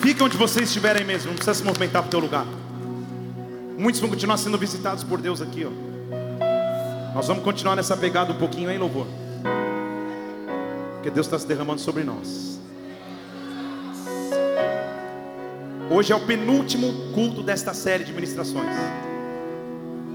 Fica 0.00 0.24
onde 0.24 0.38
vocês 0.38 0.68
estiverem 0.68 1.04
mesmo, 1.04 1.26
não 1.26 1.34
precisa 1.34 1.52
se 1.52 1.62
movimentar 1.62 2.00
para 2.00 2.08
o 2.08 2.10
teu 2.10 2.18
lugar. 2.18 2.46
Muitos 3.78 4.00
vão 4.00 4.10
continuar 4.10 4.36
sendo 4.38 4.58
visitados 4.58 5.04
por 5.04 5.20
Deus 5.20 5.40
aqui, 5.40 5.64
ó. 5.64 7.14
Nós 7.14 7.28
vamos 7.28 7.44
continuar 7.44 7.76
nessa 7.76 7.96
pegada 7.96 8.32
um 8.32 8.36
pouquinho 8.36 8.68
aí, 8.68 8.76
louvor. 8.76 9.06
Porque 10.94 11.10
Deus 11.10 11.28
está 11.28 11.38
se 11.38 11.46
derramando 11.46 11.80
sobre 11.80 12.02
nós. 12.02 12.60
Hoje 15.88 16.12
é 16.12 16.16
o 16.16 16.26
penúltimo 16.26 17.12
culto 17.14 17.40
desta 17.40 17.72
série 17.72 18.02
de 18.02 18.12
ministrações. 18.12 18.74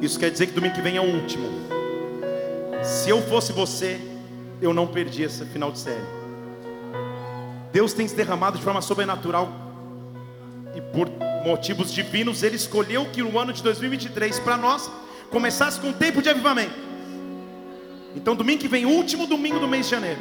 Isso 0.01 0.19
quer 0.19 0.29
dizer 0.29 0.47
que 0.47 0.53
domingo 0.53 0.75
que 0.75 0.81
vem 0.81 0.97
é 0.97 1.01
o 1.01 1.15
último. 1.15 1.47
Se 2.83 3.09
eu 3.09 3.21
fosse 3.21 3.53
você, 3.53 3.97
eu 4.61 4.73
não 4.73 4.87
perdi 4.87 5.23
esse 5.23 5.45
final 5.45 5.71
de 5.71 5.79
série. 5.79 6.03
Deus 7.71 7.93
tem 7.93 8.09
se 8.09 8.15
derramado 8.15 8.57
de 8.57 8.63
forma 8.63 8.81
sobrenatural 8.81 9.47
e 10.75 10.81
por 10.81 11.07
motivos 11.43 11.93
divinos, 11.93 12.43
Ele 12.43 12.55
escolheu 12.55 13.05
que 13.11 13.21
o 13.21 13.37
ano 13.37 13.53
de 13.53 13.61
2023 13.61 14.39
para 14.39 14.57
nós 14.57 14.89
começasse 15.29 15.79
com 15.79 15.87
um 15.87 15.93
tempo 15.93 16.21
de 16.21 16.29
avivamento. 16.29 16.73
Então, 18.15 18.35
domingo 18.35 18.61
que 18.61 18.67
vem, 18.67 18.85
último 18.85 19.25
domingo 19.25 19.59
do 19.59 19.67
mês 19.67 19.85
de 19.85 19.91
janeiro, 19.91 20.19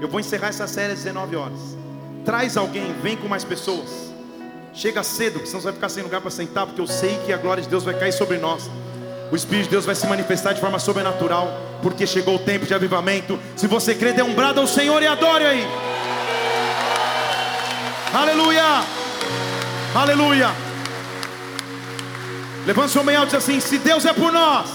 eu 0.00 0.08
vou 0.08 0.18
encerrar 0.18 0.48
essa 0.48 0.66
série 0.66 0.92
às 0.92 0.98
19 1.00 1.36
horas. 1.36 1.76
Traz 2.24 2.56
alguém, 2.56 2.94
vem 3.02 3.16
com 3.16 3.28
mais 3.28 3.44
pessoas. 3.44 4.12
Chega 4.74 5.02
cedo, 5.02 5.40
que 5.40 5.46
senão 5.46 5.60
você 5.60 5.66
vai 5.66 5.74
ficar 5.74 5.88
sem 5.88 6.02
lugar 6.02 6.20
para 6.20 6.30
sentar, 6.30 6.66
porque 6.66 6.80
eu 6.80 6.86
sei 6.86 7.18
que 7.24 7.32
a 7.32 7.36
glória 7.36 7.62
de 7.62 7.68
Deus 7.68 7.84
vai 7.84 7.98
cair 7.98 8.12
sobre 8.12 8.38
nós. 8.38 8.68
O 9.30 9.36
Espírito 9.36 9.64
de 9.64 9.70
Deus 9.70 9.84
vai 9.84 9.94
se 9.94 10.06
manifestar 10.06 10.52
de 10.52 10.60
forma 10.60 10.78
sobrenatural, 10.78 11.48
porque 11.82 12.06
chegou 12.06 12.36
o 12.36 12.38
tempo 12.38 12.66
de 12.66 12.74
avivamento. 12.74 13.38
Se 13.56 13.66
você 13.66 13.94
crê, 13.94 14.12
dê 14.12 14.22
um 14.22 14.34
brado 14.34 14.60
ao 14.60 14.66
Senhor 14.66 15.02
e 15.02 15.06
adore 15.06 15.44
aí. 15.44 15.66
Aleluia! 18.12 19.05
Aleluia! 19.96 20.50
Levanta 22.66 22.88
sua 22.88 23.02
mão 23.02 23.22
e 23.22 23.24
diz 23.24 23.34
assim: 23.34 23.58
Se 23.60 23.78
Deus 23.78 24.04
é 24.04 24.12
por 24.12 24.30
nós, 24.30 24.68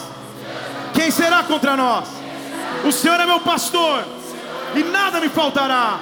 quem 0.96 1.12
será 1.12 1.44
contra 1.44 1.78
nós? 1.78 2.08
O 2.84 2.92
Senhor 2.92 3.20
é 3.20 3.26
meu 3.28 3.40
pastor 3.40 4.04
e 4.74 4.82
nada 4.82 5.20
me 5.20 5.30
faltará. 5.30 6.00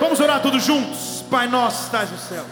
Vamos 0.00 0.20
orar 0.20 0.40
todos 0.40 0.64
juntos. 0.64 1.22
Pai 1.30 1.48
nosso, 1.48 1.84
estás 1.84 2.10
no 2.10 2.16
céu. 2.16 2.46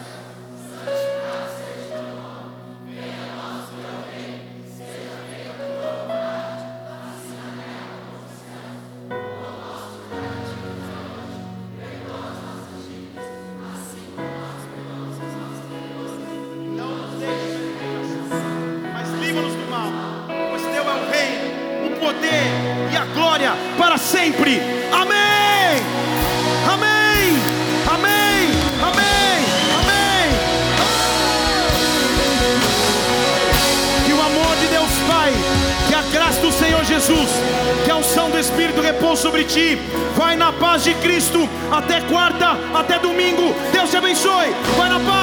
Ti. 39.61 39.79
Vai 40.17 40.37
na 40.37 40.53
paz 40.53 40.85
de 40.85 40.95
Cristo 40.95 41.49
até 41.71 42.01
quarta, 42.03 42.59
até 42.75 42.99
domingo. 42.99 43.55
Deus 43.73 43.91
te 43.91 43.97
abençoe. 43.97 44.51
Vai 44.77 44.89
na 44.89 45.01
paz. 45.01 45.20